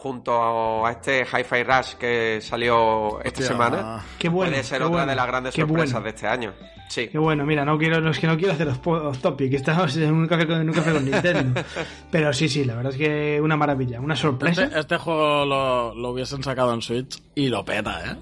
Junto 0.05 0.85
a 0.85 0.91
este 0.91 1.21
Hi-Fi 1.25 1.63
Rush 1.63 1.93
que 1.95 2.37
salió 2.39 3.19
esta 3.23 3.39
Hostia. 3.41 3.47
semana, 3.47 4.05
Qué 4.19 4.29
bueno. 4.29 4.51
puede 4.51 4.63
ser 4.63 4.77
qué 4.77 4.83
otra 4.83 4.97
bueno, 4.97 5.09
de 5.09 5.15
las 5.15 5.25
grandes 5.25 5.55
qué 5.55 5.61
sorpresas 5.63 5.93
bueno. 5.93 6.03
de 6.03 6.09
este 6.11 6.27
año. 6.27 6.53
Sí. 6.89 7.07
Que 7.07 7.17
bueno, 7.17 7.43
mira, 7.43 7.65
no 7.65 7.75
quiero, 7.79 7.99
no 8.01 8.11
es 8.11 8.19
que 8.19 8.27
no 8.27 8.37
quiero 8.37 8.53
hacer 8.53 8.67
off 8.67 9.17
topic, 9.17 9.51
estamos 9.53 9.97
en 9.97 10.13
un 10.13 10.27
café 10.27 10.45
con, 10.45 10.61
en 10.61 10.69
un 10.69 10.75
café 10.75 10.91
con 10.93 11.05
Nintendo. 11.05 11.59
Pero 12.11 12.31
sí, 12.33 12.47
sí, 12.47 12.63
la 12.65 12.75
verdad 12.75 12.91
es 12.91 12.99
que 12.99 13.41
una 13.41 13.57
maravilla, 13.57 13.99
una 13.99 14.15
sorpresa. 14.15 14.65
Este, 14.65 14.79
este 14.79 14.97
juego 14.97 15.43
lo, 15.43 15.95
lo 15.95 16.09
hubiesen 16.11 16.43
sacado 16.43 16.71
en 16.75 16.83
Switch 16.83 17.19
y 17.33 17.47
lo 17.49 17.65
peta, 17.65 17.99
¿eh? 18.05 18.15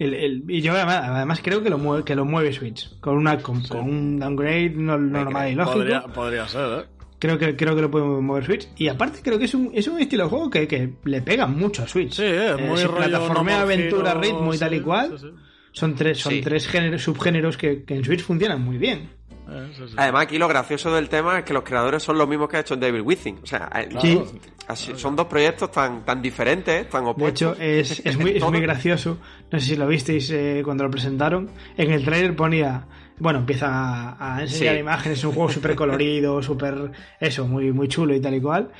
El- 0.00 0.14
el- 0.14 0.44
y 0.48 0.60
yo 0.60 0.72
además, 0.72 1.02
además 1.04 1.40
creo 1.40 1.62
que 1.62 1.70
lo 1.70 1.78
mueve, 1.78 2.02
que 2.04 2.16
lo 2.16 2.24
mueve 2.24 2.52
Switch. 2.52 2.98
Con 2.98 3.16
una 3.16 3.38
con, 3.38 3.62
con 3.68 3.82
un 3.82 4.18
downgrade 4.18 4.70
no, 4.70 4.98
no 4.98 5.22
normal 5.24 5.52
y 5.52 5.54
lógico. 5.54 5.76
Podría, 5.78 6.02
podría 6.02 6.48
ser, 6.48 6.80
¿eh? 6.80 6.84
Creo 7.20 7.38
que 7.38 7.54
creo 7.54 7.76
que 7.76 7.82
lo 7.82 7.90
puede 7.90 8.04
mover 8.06 8.44
Switch. 8.44 8.66
Y 8.76 8.88
aparte 8.88 9.20
creo 9.22 9.38
que 9.38 9.44
es 9.44 9.54
un, 9.54 9.70
es 9.74 9.86
un 9.86 10.00
estilo 10.00 10.24
de 10.24 10.30
juego 10.30 10.50
que, 10.50 10.66
que 10.66 10.94
le 11.04 11.20
pega 11.22 11.46
mucho 11.46 11.82
a 11.84 11.86
Switch. 11.86 12.14
Sí, 12.14 12.24
es 12.24 12.32
Eh, 12.32 12.56
muy 12.58 12.82
No 12.82 13.44
More 13.44 13.52
aventura, 13.52 14.14
ritmo 14.14 14.52
y 14.54 14.58
tal 14.58 14.74
y 14.74 14.80
cual. 14.80 15.18
sí, 15.18 15.26
sí. 15.28 15.34
Son 15.72 15.94
tres, 15.94 16.18
son 16.18 16.32
Sí. 16.32 16.40
tres 16.40 16.66
géneros, 16.66 17.02
subgéneros 17.02 17.56
que, 17.56 17.84
que 17.84 17.94
en 17.94 18.04
Switch 18.04 18.22
funcionan 18.22 18.60
muy 18.64 18.76
bien. 18.78 19.10
Eh. 19.48 19.72
Además, 19.96 20.22
aquí 20.22 20.38
lo 20.38 20.48
gracioso 20.48 20.94
del 20.94 21.08
tema 21.08 21.38
es 21.40 21.44
que 21.44 21.52
los 21.52 21.62
creadores 21.62 22.02
son 22.02 22.16
los 22.18 22.26
mismos 22.28 22.48
que 22.48 22.56
ha 22.56 22.60
hecho 22.60 22.74
David 22.76 23.02
Withing. 23.02 23.38
O 23.42 23.46
sea, 23.46 23.68
eh, 23.74 23.88
Sí. 24.00 24.20
así- 24.68 24.92
son 24.96 25.14
dos 25.14 25.26
proyectos 25.26 25.70
tan, 25.70 26.04
tan 26.04 26.22
diferentes, 26.22 26.88
tan 26.88 27.04
De 27.04 27.10
opuestos. 27.10 27.52
hecho, 27.58 27.62
es, 27.62 28.00
es, 28.04 28.16
muy, 28.18 28.30
es 28.36 28.42
muy 28.44 28.60
gracioso. 28.60 29.18
No 29.52 29.60
sé 29.60 29.66
si 29.66 29.76
lo 29.76 29.86
visteis 29.86 30.30
eh, 30.30 30.62
cuando 30.64 30.84
lo 30.84 30.90
presentaron. 30.90 31.50
En 31.76 31.90
el 31.90 32.04
trailer 32.04 32.34
ponía. 32.34 32.86
Bueno, 33.20 33.38
empieza 33.40 33.68
a, 33.68 34.36
a 34.36 34.42
enseñar 34.42 34.74
Sí. 34.74 34.80
imágenes. 34.80 35.18
Es 35.18 35.24
un 35.24 35.32
juego 35.32 35.50
súper 35.50 35.76
colorido, 35.76 36.42
súper. 36.42 36.90
Eso, 37.20 37.46
muy, 37.46 37.70
muy 37.72 37.86
chulo 37.86 38.14
y 38.14 38.20
tal 38.20 38.34
y 38.34 38.40
cual. 38.40 38.70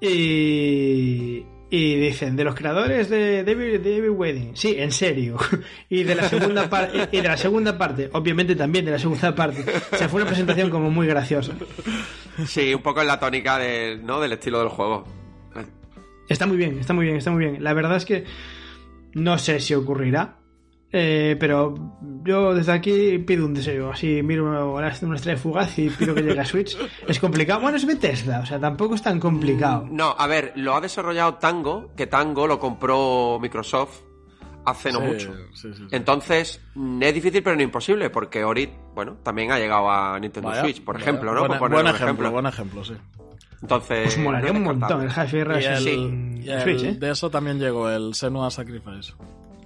Y. 0.00 1.44
Y 1.70 1.96
dicen, 1.96 2.34
de 2.34 2.44
los 2.44 2.54
creadores 2.54 3.10
de 3.10 3.44
David, 3.44 3.80
David 3.80 4.08
Wedding. 4.08 4.56
Sí, 4.56 4.74
en 4.78 4.90
serio. 4.90 5.36
Y 5.90 6.02
de 6.02 6.14
la 6.14 6.26
segunda 6.26 6.68
parte. 6.70 7.08
Y 7.12 7.20
de 7.20 7.28
la 7.28 7.36
segunda 7.36 7.76
parte, 7.76 8.08
obviamente 8.14 8.56
también 8.56 8.86
de 8.86 8.92
la 8.92 8.98
segunda 8.98 9.34
parte. 9.34 9.66
O 9.92 9.96
sea, 9.96 10.08
fue 10.08 10.22
una 10.22 10.30
presentación 10.30 10.70
como 10.70 10.90
muy 10.90 11.06
graciosa. 11.06 11.52
Sí, 12.46 12.72
un 12.72 12.80
poco 12.80 13.02
en 13.02 13.06
la 13.08 13.20
tónica 13.20 13.58
del, 13.58 14.02
¿no? 14.06 14.18
del 14.18 14.32
estilo 14.32 14.60
del 14.60 14.68
juego. 14.70 15.04
Está 16.26 16.46
muy 16.46 16.56
bien, 16.56 16.78
está 16.78 16.94
muy 16.94 17.04
bien, 17.04 17.16
está 17.18 17.30
muy 17.30 17.44
bien. 17.44 17.62
La 17.62 17.74
verdad 17.74 17.96
es 17.98 18.06
que 18.06 18.24
no 19.12 19.36
sé 19.36 19.60
si 19.60 19.74
ocurrirá. 19.74 20.37
Eh, 20.92 21.36
pero 21.38 21.74
yo 22.24 22.54
desde 22.54 22.72
aquí 22.72 23.18
pido 23.18 23.46
un 23.46 23.54
deseo. 23.54 23.90
Así 23.90 24.22
miro 24.22 24.44
una, 24.46 24.64
una 24.64 24.88
estrella 25.16 25.38
fugaz 25.38 25.78
y 25.78 25.90
pido 25.90 26.14
que 26.14 26.22
llegue 26.22 26.40
a 26.40 26.44
Switch. 26.44 26.76
Es 27.08 27.18
complicado. 27.20 27.60
Bueno, 27.60 27.76
es 27.76 27.86
Bethesda, 27.86 28.40
o 28.40 28.46
sea, 28.46 28.58
tampoco 28.58 28.94
es 28.94 29.02
tan 29.02 29.18
complicado. 29.20 29.86
No, 29.90 30.14
a 30.18 30.26
ver, 30.26 30.52
lo 30.56 30.74
ha 30.74 30.80
desarrollado 30.80 31.34
Tango, 31.34 31.90
que 31.96 32.06
Tango 32.06 32.46
lo 32.46 32.58
compró 32.58 33.38
Microsoft 33.40 34.00
hace 34.64 34.92
no 34.92 34.98
Sí, 35.00 35.04
mucho. 35.06 35.32
sí, 35.54 35.68
sí, 35.72 35.74
sí. 35.74 35.82
Entonces, 35.92 36.60
mm, 36.74 37.02
es 37.02 37.14
difícil 37.14 37.42
pero 37.42 37.56
no 37.56 37.62
imposible, 37.62 38.10
porque 38.10 38.44
Ori, 38.44 38.68
bueno, 38.94 39.16
también 39.22 39.50
ha 39.52 39.58
llegado 39.58 39.90
a 39.90 40.18
Nintendo 40.20 40.50
Vaya, 40.50 40.60
Switch, 40.62 40.82
por 40.84 40.96
vaya. 40.96 41.04
ejemplo, 41.04 41.32
¿no? 41.32 41.40
Buen, 41.40 41.50
Por 41.52 41.58
poner 41.58 41.74
buen 41.76 41.86
un 41.86 41.94
ejemplo, 41.94 42.30
buen 42.30 42.46
ejemplo, 42.46 42.84
sí. 42.84 42.94
Entonces, 43.62 44.14
Pues 44.14 44.18
molaría 44.18 44.52
no 44.52 44.58
un 44.58 44.64
montón 44.64 45.02
el. 45.02 45.08
Half-Life 45.10 45.80
Switch, 46.62 46.82
¿eh? 46.84 46.96
de 47.00 47.10
eso 47.10 47.30
también 47.30 47.58
llegó 47.58 47.88
el 47.90 48.14
Senua 48.14 48.50
Sacrifice. 48.50 49.14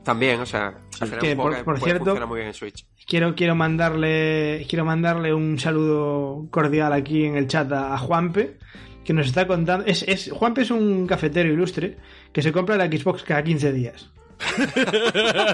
También, 0.04 0.40
o 0.40 0.46
sea, 0.46 0.74
Que, 1.20 1.36
por- 1.36 1.56
que 1.56 1.62
por 1.64 1.78
puede 1.78 1.92
cierto- 1.98 2.26
muy 2.26 2.36
bien 2.38 2.48
en 2.48 2.54
Switch. 2.54 2.84
Quiero, 3.06 3.34
quiero 3.34 3.54
mandarle 3.54 4.64
quiero 4.68 4.84
mandarle 4.84 5.34
un 5.34 5.58
saludo 5.58 6.46
cordial 6.50 6.92
aquí 6.92 7.24
en 7.24 7.36
el 7.36 7.46
chat 7.48 7.70
a, 7.72 7.96
Juanpe, 7.98 8.58
que 9.04 9.12
nos 9.12 9.26
está 9.26 9.46
contando. 9.46 9.84
Es, 9.86 10.02
es, 10.06 10.30
Juanpe 10.32 10.62
es 10.62 10.70
un 10.70 11.06
cafetero 11.06 11.52
ilustre 11.52 11.96
que 12.32 12.42
se 12.42 12.52
compra 12.52 12.76
la 12.76 12.86
Xbox 12.86 13.22
cada 13.24 13.42
15 13.42 13.72
días. 13.72 14.10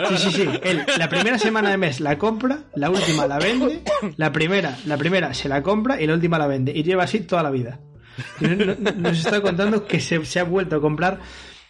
Sí, 0.08 0.16
sí, 0.18 0.30
sí. 0.32 0.48
Él, 0.62 0.84
la 0.98 1.08
primera 1.08 1.38
semana 1.38 1.70
de 1.70 1.76
mes 1.76 2.00
la 2.00 2.16
compra, 2.18 2.60
la 2.74 2.88
última 2.90 3.26
la 3.26 3.38
vende, 3.38 3.82
la 4.16 4.32
primera, 4.32 4.78
la 4.86 4.96
primera 4.96 5.34
se 5.34 5.48
la 5.48 5.62
compra 5.62 6.00
y 6.00 6.06
la 6.06 6.14
última 6.14 6.38
la 6.38 6.46
vende. 6.46 6.72
Y 6.74 6.82
lleva 6.82 7.04
así 7.04 7.20
toda 7.20 7.42
la 7.42 7.50
vida. 7.50 7.80
Nos 8.96 9.18
está 9.18 9.40
contando 9.40 9.86
que 9.86 10.00
se, 10.00 10.24
se 10.24 10.40
ha 10.40 10.44
vuelto 10.44 10.76
a 10.76 10.80
comprar 10.80 11.18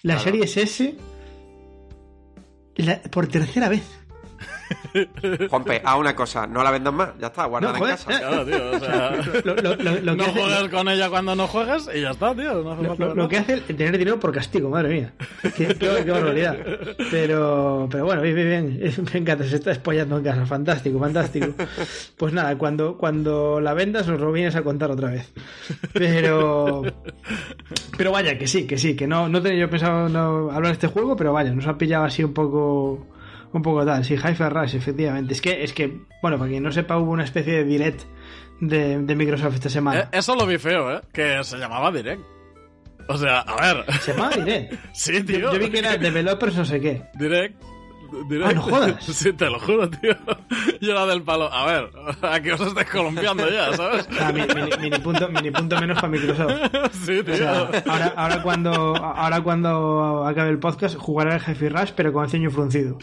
la 0.03 0.15
Claro. 0.15 0.21
Series 0.21 0.57
S 0.57 0.97
la- 2.83 3.01
por 3.03 3.29
tercera 3.29 3.69
vez. 3.69 3.83
Juanpe, 5.51 5.81
haz 5.85 5.97
una 5.99 6.15
cosa, 6.15 6.47
no 6.47 6.63
la 6.63 6.71
vendas 6.71 6.93
más, 6.93 7.11
ya 7.21 7.29
está, 7.29 7.45
guárdala 7.47 7.79
No, 7.79 7.85
en 7.87 7.91
casa. 7.91 8.07
Claro, 8.19 8.45
tío, 8.47 8.71
o 8.73 8.79
sea... 8.81 9.17
Lo, 9.45 9.55
lo- 9.57 9.77
lo- 9.77 10.01
lo 10.01 10.13
que 10.13 10.17
no 10.17 10.23
hace- 10.25 10.41
juegues 10.41 10.69
con 10.71 10.89
ella 10.89 11.09
cuando 11.11 11.35
no 11.35 11.47
juegues 11.47 11.89
y 11.95 12.01
ya 12.03 12.11
está, 12.11 12.35
tío. 12.35 12.63
No 12.63 12.73
hace 12.73 12.83
Lo, 12.83 12.89
falta 12.91 13.05
lo- 13.05 13.09
nada. 13.15 13.23
lo 13.23 13.29
que 13.29 13.37
hace 13.39 13.55
el 13.55 13.63
tener 13.77 13.97
dinero 13.99 14.21
por 14.21 14.33
castigo, 14.33 14.69
madre 14.71 14.89
mía. 14.89 15.13
Qué, 15.57 15.67
qué- 15.69 16.03
qué 16.05 16.11
barbaridad. 16.11 16.57
Pero, 17.11 17.89
pero 17.91 18.05
bueno, 18.05 18.23
bien, 18.23 18.35
bien, 18.35 18.79
bien. 18.79 19.05
Me 19.13 19.21
encanta, 19.21 19.45
se 19.45 19.57
está 19.57 19.71
espollando 19.73 20.19
en 20.19 20.25
casa. 20.25 20.47
Fantástico, 20.47 20.99
fantástico. 20.99 21.47
Pues 22.17 22.33
nada, 22.33 22.57
cuando, 22.59 22.97
cuando 22.99 23.61
la 23.61 23.75
vendas 23.75 24.07
nos 24.09 24.21
lo 24.21 24.33
vienes 24.33 24.57
a 24.57 24.63
contar 24.63 24.91
otra 24.91 25.11
vez. 25.11 25.33
Pero, 25.93 26.83
pero 27.97 28.13
vaya, 28.13 28.39
que 28.39 28.47
sí, 28.47 28.67
que 28.67 28.79
sí, 28.79 28.95
que 28.97 29.07
no, 29.07 29.29
no 29.29 29.41
tenía 29.43 29.61
yo 29.61 29.71
pensado 29.71 30.09
no 30.09 30.51
hablar 30.51 30.67
de 30.67 30.73
este 30.73 30.87
juego, 30.89 31.17
pero 31.17 31.33
vaya, 31.33 31.51
nos 31.53 31.67
ha 31.67 31.77
pillado 31.79 32.05
así 32.05 32.23
un 32.25 32.33
poco, 32.33 33.07
un 33.53 33.63
poco 33.63 33.85
tal. 33.85 34.05
Sí, 34.05 34.15
Hi-Fi 34.15 34.49
Rush, 34.49 34.75
efectivamente. 34.77 35.33
Es 35.33 35.41
que, 35.41 35.63
es 35.63 35.73
que, 35.73 36.01
bueno, 36.23 36.39
para 36.39 36.51
quien 36.51 36.63
no 36.63 36.73
sepa, 36.73 36.99
hubo 36.99 37.13
una 37.13 37.25
especie 37.25 37.55
de 37.59 37.65
direct 37.65 38.03
de, 38.61 38.99
de 38.99 39.15
Microsoft 39.15 39.55
esta 39.55 39.69
semana. 39.69 40.01
Eh, 40.01 40.09
eso 40.13 40.35
lo 40.35 40.47
vi 40.47 40.59
feo, 40.59 40.97
¿eh? 40.97 41.01
Que 41.13 41.43
se 41.45 41.57
llamaba 41.59 41.91
Direct. 41.91 42.23
O 43.09 43.17
sea, 43.17 43.41
a 43.41 43.75
ver. 43.75 43.85
Se 44.01 44.13
llama 44.13 44.31
direct. 44.31 44.75
Sí, 44.93 45.23
tío. 45.25 45.39
Yo, 45.39 45.53
yo 45.55 45.59
vi 45.59 45.71
que 45.71 45.79
era 45.79 45.97
developers 45.97 46.57
no 46.57 46.65
sé 46.65 46.81
qué. 46.81 47.05
Direct. 47.15 47.61
Direct. 48.29 48.51
Ah, 48.51 48.53
no 48.55 48.63
jodas. 48.63 49.05
Sí, 49.19 49.33
te 49.33 49.51
lo 49.51 49.59
juro, 49.59 49.89
tío. 49.91 50.15
Yo 50.81 50.93
era 50.93 51.07
del 51.07 51.23
palo. 51.23 51.53
A 51.53 51.67
ver, 51.67 51.91
aquí 52.23 52.51
os 52.51 52.61
estáis 52.61 52.89
columpiando 52.91 53.49
ya, 53.51 53.73
¿sabes? 53.77 54.09
Ah, 54.21 54.33
mi- 54.33 54.43
mini, 54.43 54.71
mini 54.81 54.99
punto, 54.99 55.29
mini 55.29 55.51
punto 55.51 55.79
menos 55.81 55.97
para 55.97 56.09
Microsoft. 56.09 56.53
Sí, 57.05 57.23
tío. 57.23 57.35
O 57.35 57.37
sea, 57.37 57.69
ahora, 57.87 58.13
ahora 58.17 58.43
cuando 58.43 58.97
ahora 58.97 59.41
cuando 59.43 60.25
acabe 60.27 60.51
el 60.51 60.59
podcast 60.59 60.97
jugaré 60.97 61.33
al 61.35 61.41
Jefe 61.41 61.69
Rush 61.69 61.91
pero 61.97 62.13
con 62.13 62.25
el 62.25 62.31
ceño 62.31 62.51
fruncido 62.51 62.99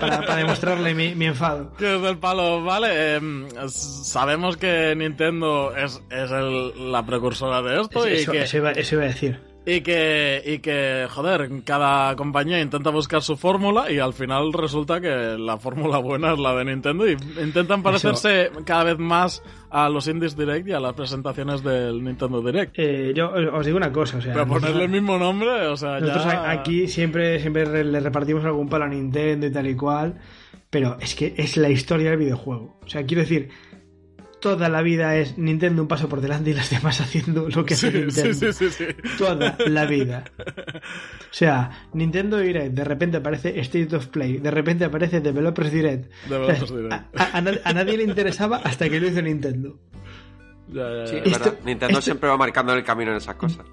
para, 0.00 0.20
para- 0.22 0.36
demostrarle 0.36 0.94
mi, 0.94 1.14
mi 1.14 1.26
enfado. 1.26 1.72
Que 1.78 1.96
es 1.96 2.02
del 2.02 2.18
palo, 2.18 2.62
vale. 2.64 3.16
s- 3.16 4.04
sabemos 4.04 4.56
que 4.56 4.94
Nintendo 4.96 5.74
es, 5.76 6.02
es 6.10 6.30
el- 6.30 6.92
la 6.92 7.04
precursora 7.04 7.62
de 7.62 7.80
esto 7.80 8.08
y 8.08 8.12
Eso, 8.14 8.32
que, 8.32 8.42
eso 8.42 8.56
iba, 8.58 8.72
eso 8.72 8.94
iba 8.96 9.04
a 9.04 9.08
decir. 9.08 9.40
Y 9.64 9.80
que, 9.82 10.42
y 10.44 10.58
que, 10.58 11.06
joder, 11.08 11.48
cada 11.64 12.16
compañía 12.16 12.60
intenta 12.60 12.90
buscar 12.90 13.22
su 13.22 13.36
fórmula 13.36 13.90
y 13.92 13.98
al 14.00 14.12
final 14.12 14.52
resulta 14.52 15.00
que 15.00 15.08
la 15.38 15.56
fórmula 15.56 15.98
buena 15.98 16.32
es 16.32 16.38
la 16.40 16.54
de 16.56 16.64
Nintendo 16.64 17.08
y 17.08 17.16
intentan 17.40 17.82
parecerse 17.82 18.50
cada 18.64 18.84
vez 18.84 18.98
más 18.98 19.42
a 19.70 19.88
los 19.88 20.08
Indies 20.08 20.36
Direct 20.36 20.66
y 20.68 20.72
a 20.72 20.80
las 20.80 20.94
presentaciones 20.94 21.62
del 21.62 22.02
Nintendo 22.02 22.42
Direct. 22.42 22.74
Eh, 22.76 23.12
yo 23.14 23.30
os 23.52 23.64
digo 23.64 23.76
una 23.76 23.92
cosa, 23.92 24.18
o 24.18 24.20
sea, 24.20 24.32
Pero 24.32 24.46
ponerle 24.48 24.84
el 24.84 24.90
mismo 24.90 25.16
nombre, 25.16 25.66
o 25.68 25.76
sea, 25.76 26.00
nosotros 26.00 26.24
ya... 26.24 26.50
aquí 26.50 26.88
siempre 26.88 27.38
siempre 27.38 27.64
re- 27.64 27.84
le 27.84 28.00
repartimos 28.00 28.44
algún 28.44 28.68
palo 28.68 28.84
a 28.86 28.88
Nintendo 28.88 29.46
y 29.46 29.52
tal 29.52 29.68
y 29.68 29.76
cual, 29.76 30.18
pero 30.70 30.96
es 31.00 31.14
que 31.14 31.34
es 31.36 31.56
la 31.56 31.70
historia 31.70 32.10
del 32.10 32.18
videojuego. 32.18 32.78
O 32.84 32.88
sea, 32.88 33.04
quiero 33.04 33.22
decir, 33.22 33.48
toda 34.42 34.68
la 34.68 34.82
vida 34.82 35.16
es 35.16 35.38
Nintendo 35.38 35.80
un 35.80 35.88
paso 35.88 36.08
por 36.08 36.20
delante 36.20 36.50
y 36.50 36.52
las 36.54 36.68
demás 36.68 37.00
haciendo 37.00 37.48
lo 37.48 37.64
que 37.64 37.72
hace 37.74 37.90
Sí, 37.90 37.96
Nintendo. 37.98 38.34
sí, 38.34 38.52
sí, 38.52 38.70
sí, 38.70 38.70
sí. 38.70 39.16
toda 39.16 39.56
la 39.66 39.86
vida. 39.86 40.24
O 40.38 41.30
sea, 41.34 41.86
Nintendo 41.94 42.36
Direct, 42.38 42.74
de 42.74 42.84
repente 42.84 43.16
aparece 43.16 43.58
State 43.60 43.96
of 43.96 44.08
Play, 44.08 44.38
de 44.38 44.50
repente 44.50 44.84
aparece 44.84 45.20
Developers 45.20 45.72
Direct. 45.72 46.12
Developers 46.28 46.62
O 46.62 46.66
sea, 46.66 46.76
Direct. 46.76 46.92
A, 46.92 47.22
a- 47.24 47.38
a 47.38 47.40
nad- 47.40 47.60
a 47.64 47.72
nadie 47.72 47.96
le 47.96 48.04
interesaba 48.04 48.58
hasta 48.58 48.88
que 48.90 49.00
lo 49.00 49.08
hizo 49.08 49.22
Nintendo. 49.22 49.78
Ya, 50.68 50.82
ya, 50.82 50.96
ya. 50.98 51.06
Sí, 51.06 51.16
es 51.16 51.26
Esto- 51.32 51.44
verdad. 51.44 51.58
Nintendo 51.64 51.92
esto- 51.98 52.02
siempre 52.02 52.28
va 52.28 52.36
marcando 52.36 52.74
el 52.74 52.84
camino 52.84 53.12
en 53.12 53.16
esas 53.18 53.36
cosas. 53.36 53.64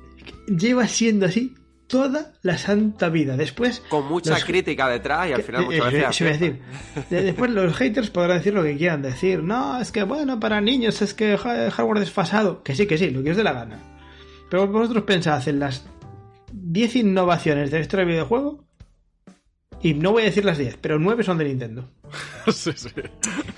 Lleva 0.47 0.87
siendo 0.87 1.25
así 1.25 1.53
toda 1.89 2.31
la 2.43 2.57
santa 2.57 3.09
vida. 3.09 3.35
Después. 3.35 3.81
Con 3.89 4.07
mucha 4.07 4.31
los- 4.35 4.45
crítica 4.45 4.87
detrás 4.87 5.27
y 5.29 5.33
al 5.33 5.43
final 5.43 5.65
muchas 5.65 5.91
veces 5.91 5.93
eso 5.93 5.97
iba 5.97 6.07
a 6.07 6.09
acierta. 6.35 6.45
decir. 6.45 6.61
De- 7.09 7.23
Después 7.23 7.51
los 7.51 7.75
haters 7.75 8.09
podrán 8.09 8.37
decir 8.37 8.53
lo 8.53 8.63
que 8.63 8.77
quieran 8.77 9.01
decir. 9.01 9.43
No, 9.43 9.81
es 9.81 9.91
que 9.91 10.03
bueno, 10.03 10.39
para 10.39 10.61
niños 10.61 11.01
es 11.01 11.13
que 11.13 11.35
hardware 11.37 11.99
desfasado. 11.99 12.63
Que 12.63 12.73
sí, 12.75 12.87
que 12.87 12.97
sí, 12.97 13.09
lo 13.09 13.21
que 13.23 13.31
os 13.31 13.37
dé 13.37 13.43
la 13.43 13.51
gana. 13.53 13.79
Pero 14.49 14.67
vosotros 14.67 15.03
pensad 15.03 15.45
en 15.49 15.59
las 15.59 15.85
10 16.53 16.95
innovaciones 16.95 17.69
de 17.71 17.85
del 17.85 18.05
videojuego. 18.05 18.63
Y 19.81 19.93
no 19.93 20.11
voy 20.11 20.23
a 20.23 20.25
decir 20.25 20.45
las 20.45 20.57
10, 20.57 20.77
pero 20.81 20.99
9 20.99 21.23
son 21.23 21.37
de 21.37 21.45
Nintendo. 21.45 21.89
Sí, 22.51 22.71
sí. 22.75 22.89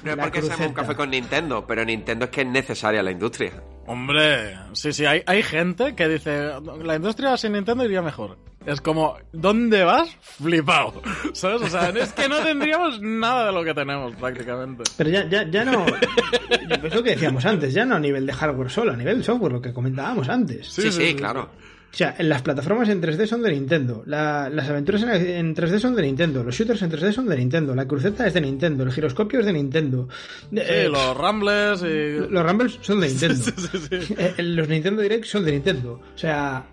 No 0.04 0.12
es 0.12 0.18
La 0.18 0.24
porque 0.24 0.42
seamos 0.42 0.68
un 0.68 0.74
café 0.74 0.96
con 0.96 1.10
Nintendo, 1.10 1.66
pero 1.66 1.86
Nintendo 1.86 2.26
es 2.26 2.32
que 2.32 2.42
es 2.42 2.48
necesaria 2.48 3.02
la 3.04 3.12
industria. 3.12 3.52
Hombre, 3.88 4.58
sí, 4.74 4.94
sí, 4.94 5.06
hay, 5.06 5.24
hay 5.26 5.44
gente 5.44 5.96
que 5.96 6.08
dice, 6.08 6.52
la 6.84 6.96
industria 6.96 7.36
sin 7.38 7.54
Nintendo 7.54 7.84
iría 7.84 8.02
mejor. 8.02 8.38
Es 8.66 8.80
como, 8.80 9.18
¿dónde 9.32 9.84
vas? 9.84 10.16
Flipado. 10.22 11.02
¿Sabes? 11.34 11.64
O 11.64 11.68
sea, 11.68 11.90
es 11.90 12.14
que 12.14 12.30
no 12.30 12.40
tendríamos 12.42 13.02
nada 13.02 13.48
de 13.48 13.52
lo 13.52 13.64
que 13.64 13.74
tenemos 13.74 14.16
prácticamente. 14.16 14.84
Pero 14.98 15.10
ya, 15.10 15.28
ya, 15.28 15.50
ya 15.50 15.66
no. 15.66 15.86
Es 15.88 16.94
lo 16.94 17.04
que 17.04 17.12
decíamos 17.12 17.44
antes, 17.46 17.74
ya 17.74 17.86
no 17.86 17.96
a 17.96 18.00
nivel 18.00 18.26
de 18.26 18.34
hardware 18.34 18.70
solo, 18.70 18.92
a 18.92 18.96
nivel 18.96 19.20
de 19.20 19.24
software, 19.24 19.54
lo 19.54 19.62
que 19.62 19.74
comentábamos 19.74 20.30
antes. 20.30 20.68
Sí, 20.68 20.92
sí, 20.92 21.16
claro. 21.16 21.50
O 21.92 21.94
sea, 21.94 22.16
las 22.20 22.42
plataformas 22.42 22.88
en 22.88 23.02
3D 23.02 23.26
son 23.28 23.42
de 23.42 23.52
Nintendo, 23.52 24.02
la- 24.06 24.50
las 24.50 24.70
aventuras 24.70 25.04
en, 25.04 25.10
en 25.12 25.54
3D 25.56 25.78
son 25.80 25.94
de 25.94 26.04
Nintendo, 26.04 26.42
los 26.42 26.56
shooters 26.56 26.82
en 26.84 26.90
3D 26.92 27.12
son 27.12 27.28
de 27.28 27.36
Nintendo, 27.36 27.76
la 27.76 27.86
cruceta 27.86 28.26
es 28.26 28.34
de 28.34 28.40
Nintendo, 28.42 28.84
el 28.86 28.94
giroscopio 28.94 29.42
es 29.42 29.46
de 29.46 29.52
Nintendo. 29.54 30.08
Sí, 30.50 30.58
Eh, 30.58 30.88
los 30.90 31.18
Rambles 31.18 31.82
y... 31.84 32.32
los 32.32 32.46
Rumbles 32.46 32.78
son 32.82 33.02
de 33.02 33.08
Nintendo. 33.10 33.36
Sí, 33.36 33.52
sí, 33.58 34.02
sí. 34.04 34.16
Eh, 34.18 34.36
los 34.42 34.70
Nintendo 34.70 35.02
Direct 35.02 35.26
son 35.26 35.44
de 35.44 35.52
Nintendo. 35.52 36.00
O 36.16 36.18
sea, 36.18 36.66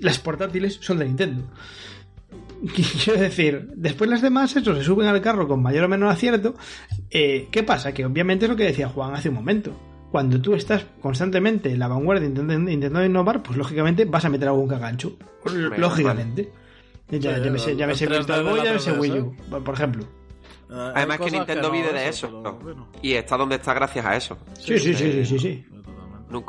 las 0.00 0.18
portátiles 0.18 0.78
son 0.80 0.98
de 0.98 1.04
Nintendo. 1.04 1.44
Quiero 3.04 3.20
decir, 3.20 3.68
después 3.76 4.08
las 4.10 4.22
demás, 4.22 4.56
eso, 4.56 4.74
se 4.74 4.82
suben 4.82 5.06
al 5.08 5.20
carro 5.20 5.46
con 5.46 5.62
mayor 5.62 5.84
o 5.84 5.88
menor 5.88 6.08
acierto. 6.10 6.54
Eh, 7.10 7.48
¿Qué 7.50 7.62
pasa? 7.62 7.92
Que 7.92 8.04
obviamente 8.06 8.46
es 8.46 8.50
lo 8.50 8.56
que 8.56 8.64
decía 8.64 8.88
Juan 8.88 9.14
hace 9.14 9.28
un 9.28 9.34
momento. 9.36 9.78
Cuando 10.10 10.40
tú 10.40 10.54
estás 10.54 10.86
constantemente 11.02 11.70
en 11.70 11.78
la 11.78 11.88
vanguardia 11.88 12.26
intentando, 12.26 12.70
intentando 12.70 13.04
innovar, 13.06 13.42
pues 13.42 13.58
lógicamente 13.58 14.04
vas 14.06 14.24
a 14.24 14.30
meter 14.30 14.48
algún 14.48 14.68
cagancho. 14.68 15.12
Lógicamente. 15.76 16.50
Ya, 17.10 17.36
Sí, 17.36 17.42
llámese, 17.42 17.70
el- 17.72 17.76
llámese 17.78 18.04
el 18.04 18.10
3D 18.10 18.16
Virtual 18.18 18.44
Boy, 18.44 18.58
la 18.58 18.64
llámese 18.64 18.92
3DS. 18.92 19.00
Wii 19.00 19.20
U, 19.20 19.36
por 19.64 19.74
ejemplo. 19.74 20.04
Eh, 20.70 20.92
Además 20.94 21.18
que 21.20 21.30
Nintendo 21.30 21.62
no, 21.68 21.70
vive 21.70 21.92
de 21.92 22.08
eso. 22.08 22.42
pero 22.42 22.54
bueno. 22.58 22.88
Y 23.00 23.12
está 23.14 23.36
donde 23.38 23.56
está 23.56 23.72
gracias 23.74 24.04
a 24.04 24.16
eso. 24.16 24.36
Sí, 24.58 24.78
sí, 24.78 24.92
sí, 24.94 25.12
sí, 25.12 25.24
sí. 25.24 25.38
sí. 25.38 25.66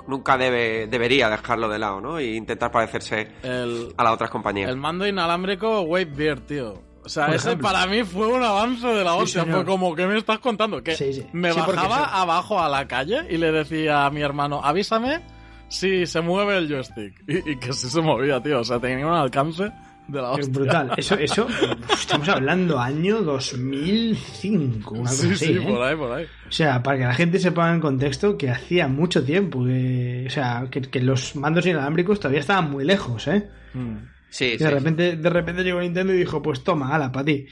Nunca, 0.08 0.38
debe, 0.38 0.88
debería 0.88 1.30
dejarlo 1.30 1.70
de 1.70 1.80
lado, 1.80 2.02
¿no? 2.02 2.20
Y 2.20 2.36
intentar 2.36 2.70
parecerse 2.70 3.30
El, 3.44 3.94
a 3.96 4.04
las 4.04 4.14
otras 4.14 4.30
compañías. 4.30 4.70
el 4.70 4.76
mando 4.76 5.08
inalámbrico 5.08 5.82
Wave 5.82 6.04
Beard, 6.06 6.42
tío. 6.42 6.82
O 7.04 7.10
sea, 7.10 7.28
Por 7.28 7.36
ese 7.36 7.48
ejemplo. 7.50 7.70
para 7.70 7.86
mí 7.88 8.04
fue 8.04 8.28
un 8.28 8.44
avance 8.44 8.86
de 8.88 9.04
la 9.04 9.14
hostia. 9.16 9.46
fue 9.46 9.64
como, 9.66 9.96
¿qué 9.96 10.06
me 10.06 10.18
estás 10.18 10.40
contando? 10.40 10.84
Que 10.84 10.96
Sí, 10.96 11.14
sí. 11.14 11.26
me 11.34 11.52
bajaba 11.52 12.06
abajo 12.22 12.62
a 12.62 12.68
la 12.70 12.88
calle 12.88 13.26
y 13.30 13.38
le 13.38 13.52
decía 13.52 14.06
a 14.06 14.10
mi 14.10 14.22
hermano, 14.22 14.62
avísame 14.64 15.22
si 15.70 16.06
se 16.06 16.22
mueve 16.22 16.58
el 16.58 16.68
joystick. 16.70 17.14
Y, 17.28 17.52
y 17.52 17.56
que 17.58 17.72
sí 17.74 17.90
se 17.90 18.02
movía, 18.02 18.42
tío. 18.42 18.60
O 18.60 18.64
sea, 18.64 18.80
tenía 18.80 19.06
un 19.08 19.14
alcance 19.14 19.72
de 20.08 20.22
la 20.22 20.34
Es 20.34 20.40
hostia. 20.40 20.54
brutal. 20.60 20.92
Eso, 20.98 21.16
eso, 21.20 21.48
estamos 21.94 22.28
hablando 22.30 22.80
año 22.80 23.22
2005, 23.22 24.94
una 24.96 25.10
cosa 25.10 25.16
Sí, 25.24 25.32
así, 25.34 25.46
sí, 25.46 25.54
¿eh? 25.54 25.62
por 25.62 25.82
ahí, 25.84 25.96
por 25.96 26.12
ahí. 26.12 26.26
O 26.48 26.52
sea, 26.52 26.82
para 26.84 26.98
que 26.98 27.04
la 27.06 27.14
gente 27.14 27.40
se 27.40 27.52
ponga 27.52 27.74
en 27.74 27.80
contexto 27.82 28.38
que 28.38 28.50
hacía 28.50 28.88
mucho 28.88 29.24
tiempo 29.24 29.64
que, 29.66 30.26
o 30.28 30.30
sea, 30.32 30.68
que, 30.70 30.82
que 30.82 31.02
los 31.02 31.36
mandos 31.36 31.66
inalámbricos 31.66 32.20
todavía 32.20 32.40
estaban 32.42 32.70
muy 32.72 32.84
lejos, 32.86 33.28
¿eh? 33.28 33.48
Mm. 33.74 33.98
Sí, 34.30 34.46
Y 34.46 34.58
sí. 34.58 34.64
de 34.64 34.70
repente, 34.70 35.16
de 35.18 35.30
repente 35.30 35.64
llegó 35.64 35.82
Nintendo 35.82 36.14
y 36.14 36.18
dijo, 36.18 36.42
pues 36.42 36.64
toma, 36.64 36.94
ala, 36.94 37.12
para 37.12 37.26
ti. 37.26 37.46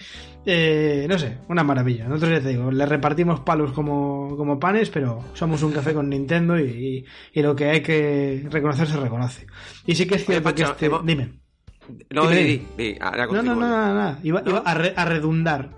Eh, 0.46 1.06
no 1.10 1.18
sé, 1.20 1.40
una 1.50 1.64
maravilla. 1.64 2.08
Nosotros 2.08 2.32
ya 2.38 2.42
te 2.42 2.50
digo, 2.50 2.72
le 2.72 2.86
repartimos 2.86 3.40
palos 3.42 3.72
como, 3.74 4.36
como 4.38 4.60
panes, 4.60 4.90
pero 4.90 5.24
somos 5.34 5.62
un 5.64 5.72
café 5.74 5.94
con 5.94 6.08
Nintendo 6.10 6.58
y, 6.60 6.64
y- 6.64 7.06
y 7.40 7.42
lo 7.42 7.56
que 7.56 7.66
hay 7.66 7.82
que 7.82 8.46
reconocer 8.50 8.88
se 8.88 8.98
reconoce. 8.98 9.48
Y 9.86 9.96
sí 9.96 10.06
que 10.08 10.16
es 10.16 10.26
cierto 10.26 10.54
que 10.56 10.62
este... 10.64 10.86
hemos- 10.86 11.06
Dime. 11.06 11.40
No, 12.12 12.24
Dime, 12.30 12.36
di, 12.36 12.44
dime. 12.44 12.66
di, 12.78 12.84
di, 12.94 12.98
ahora 13.02 13.26
No, 13.28 13.42
no, 13.42 13.56
no. 13.56 14.18
Iba, 14.24 14.42
¿No? 14.42 14.50
iba 14.52 14.60
a, 14.60 14.74
re- 14.74 14.94
a 14.96 15.06
redundar 15.06 15.72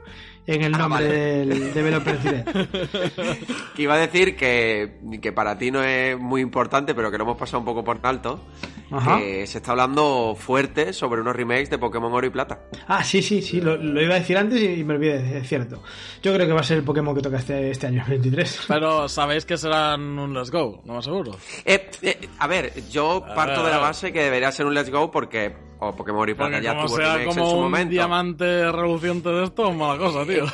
en 0.56 0.64
el 0.64 0.76
Ah, 0.76 0.78
nombre 0.80 1.06
vale. 1.06 1.46
del 1.46 1.74
Developer. 1.74 2.18
Que 3.76 3.82
iba 3.84 3.94
a 3.96 3.98
decir 3.98 4.36
que, 4.36 5.00
que 5.22 5.32
para 5.32 5.58
ti 5.58 5.72
no 5.72 5.84
es 5.84 6.18
muy 6.20 6.42
importante, 6.42 6.94
pero 6.94 7.10
que 7.12 7.18
lo 7.18 7.24
hemos 7.24 7.38
pasado 7.38 7.60
un 7.60 7.66
poco 7.66 7.84
por 7.84 8.00
alto. 8.04 8.44
Ajá. 8.92 9.20
Que 9.20 9.46
se 9.46 9.60
está 9.60 9.72
hablando 9.72 10.36
fuerte 10.38 10.94
sobre 10.94 11.22
unos 11.22 11.36
remakes 11.36 11.70
de 11.70 11.78
Pokémon 11.78 12.12
Oro 12.12 12.26
y 12.26 12.32
Plata. 12.32 12.62
Ah, 12.88 13.04
sí, 13.04 13.22
sí, 13.22 13.42
sí, 13.42 13.62
lo, 13.62 13.78
lo 13.78 14.02
iba 14.02 14.16
a 14.16 14.20
decir 14.20 14.36
antes 14.38 14.60
y 14.62 14.84
me 14.84 14.96
olvidé, 14.96 15.38
es 15.38 15.48
cierto. 15.48 15.84
Yo 16.24 16.34
creo 16.34 16.48
que 16.48 16.54
va 16.54 16.62
a 16.62 16.64
ser 16.64 16.80
el 16.80 16.84
Pokémon 16.84 17.14
que 17.16 17.22
toca 17.22 17.38
este, 17.38 17.70
este 17.70 17.86
año, 17.88 18.04
23. 18.10 18.62
Pero 18.68 19.08
sabéis 19.08 19.46
que 19.46 19.58
serán 19.58 20.02
un 20.18 20.34
Let's 20.34 20.50
Go, 20.50 20.82
no 20.86 20.94
me 20.94 21.00
aseguro. 21.00 21.34
Eh, 21.66 21.90
eh, 22.02 22.18
a 22.40 22.48
ver, 22.48 22.74
yo 22.90 23.24
A 23.24 23.36
parto 23.36 23.62
ver, 23.62 23.66
de 23.72 23.78
la 23.78 23.84
base 23.84 24.12
que 24.12 24.24
debería 24.24 24.52
ser 24.52 24.66
un 24.66 24.74
Let's 24.74 24.90
Go 24.90 25.12
porque 25.12 25.54
o 25.80 25.96
Pokémon 25.96 26.28
y 26.28 26.34
Plata 26.34 26.52
Porque 26.52 26.64
ya 26.64 26.74
tuvo 26.74 26.88
sea 26.98 27.14
remakes 27.16 27.22
en 27.22 27.28
como 27.42 27.50
su 27.52 27.56
un 27.58 27.64
momento. 27.64 27.90
diamante 27.92 28.72
reluciente 28.72 29.30
de 29.30 29.44
esto, 29.46 29.72
mala 29.74 29.98
cosa, 29.98 30.26
tío. 30.26 30.46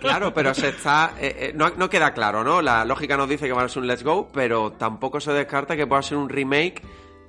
Claro, 0.00 0.32
pero 0.32 0.54
se 0.54 0.68
está. 0.68 1.14
eh, 1.20 1.36
eh, 1.38 1.52
no, 1.54 1.70
no 1.76 1.88
queda 1.90 2.12
claro, 2.12 2.44
¿no? 2.44 2.62
La 2.62 2.84
lógica 2.84 3.16
nos 3.16 3.28
dice 3.28 3.46
que 3.46 3.52
va 3.52 3.62
a 3.62 3.68
ser 3.68 3.82
un 3.82 3.88
Let's 3.88 4.04
Go, 4.04 4.28
pero 4.32 4.72
tampoco 4.72 5.20
se 5.20 5.32
descarta 5.32 5.76
que 5.76 5.86
pueda 5.86 6.02
ser 6.02 6.18
un 6.18 6.28
remake. 6.28 6.82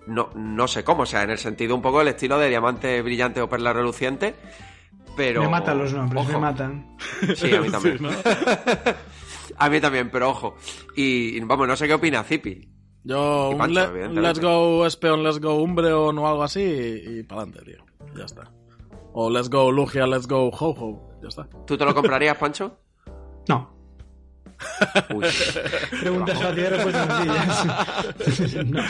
No, 0.07 0.29
no 0.35 0.67
sé 0.67 0.83
cómo, 0.83 1.03
o 1.03 1.05
sea, 1.05 1.23
en 1.23 1.29
el 1.29 1.37
sentido 1.37 1.75
un 1.75 1.81
poco 1.81 1.99
del 1.99 2.09
estilo 2.09 2.37
de 2.39 2.49
diamante 2.49 3.01
brillante 3.01 3.41
o 3.41 3.47
perla 3.49 3.71
reluciente. 3.73 4.35
Pero. 5.15 5.41
Me 5.43 5.49
matan 5.49 5.77
los 5.77 5.93
nombres, 5.93 6.23
ojo. 6.23 6.31
me 6.33 6.39
matan. 6.39 6.97
Sí, 7.35 7.53
a 7.55 7.61
mí 7.61 7.69
también. 7.71 7.97
Sí, 7.97 8.03
¿no? 8.03 8.09
A 9.57 9.69
mí 9.69 9.79
también, 9.79 10.09
pero 10.09 10.29
ojo. 10.29 10.55
Y, 10.95 11.37
y, 11.37 11.39
vamos, 11.41 11.67
no 11.67 11.75
sé 11.75 11.85
qué 11.87 11.93
opina 11.93 12.23
Zipi. 12.23 12.67
Yo, 13.03 13.49
un 13.51 13.57
Pancho, 13.57 13.73
le- 13.73 13.83
evidentemente. 13.85 14.21
Let's 14.21 14.39
Go 14.39 14.85
Espeon, 14.85 15.23
Let's 15.23 15.39
Go 15.39 15.55
Umbreon 15.55 16.17
o 16.19 16.27
algo 16.27 16.43
así 16.43 16.61
y, 16.61 17.19
y 17.19 17.23
para 17.23 17.41
adelante, 17.41 17.71
tío. 17.71 17.83
Ya 18.15 18.25
está. 18.25 18.51
O 19.13 19.29
Let's 19.29 19.49
Go 19.49 19.71
Lugia, 19.71 20.05
Let's 20.07 20.27
Go 20.27 20.49
Ho-Ho. 20.49 21.09
Ya 21.21 21.27
está. 21.29 21.47
¿Tú 21.65 21.77
te 21.77 21.85
lo 21.85 21.93
comprarías, 21.93 22.37
Pancho? 22.37 22.77
No. 23.49 23.73
Uy, 25.15 25.25
Preguntas 26.01 26.39
fáciles, 26.39 26.69
respuestas 26.69 27.25
sencillas. 28.27 28.65
no. 28.67 28.81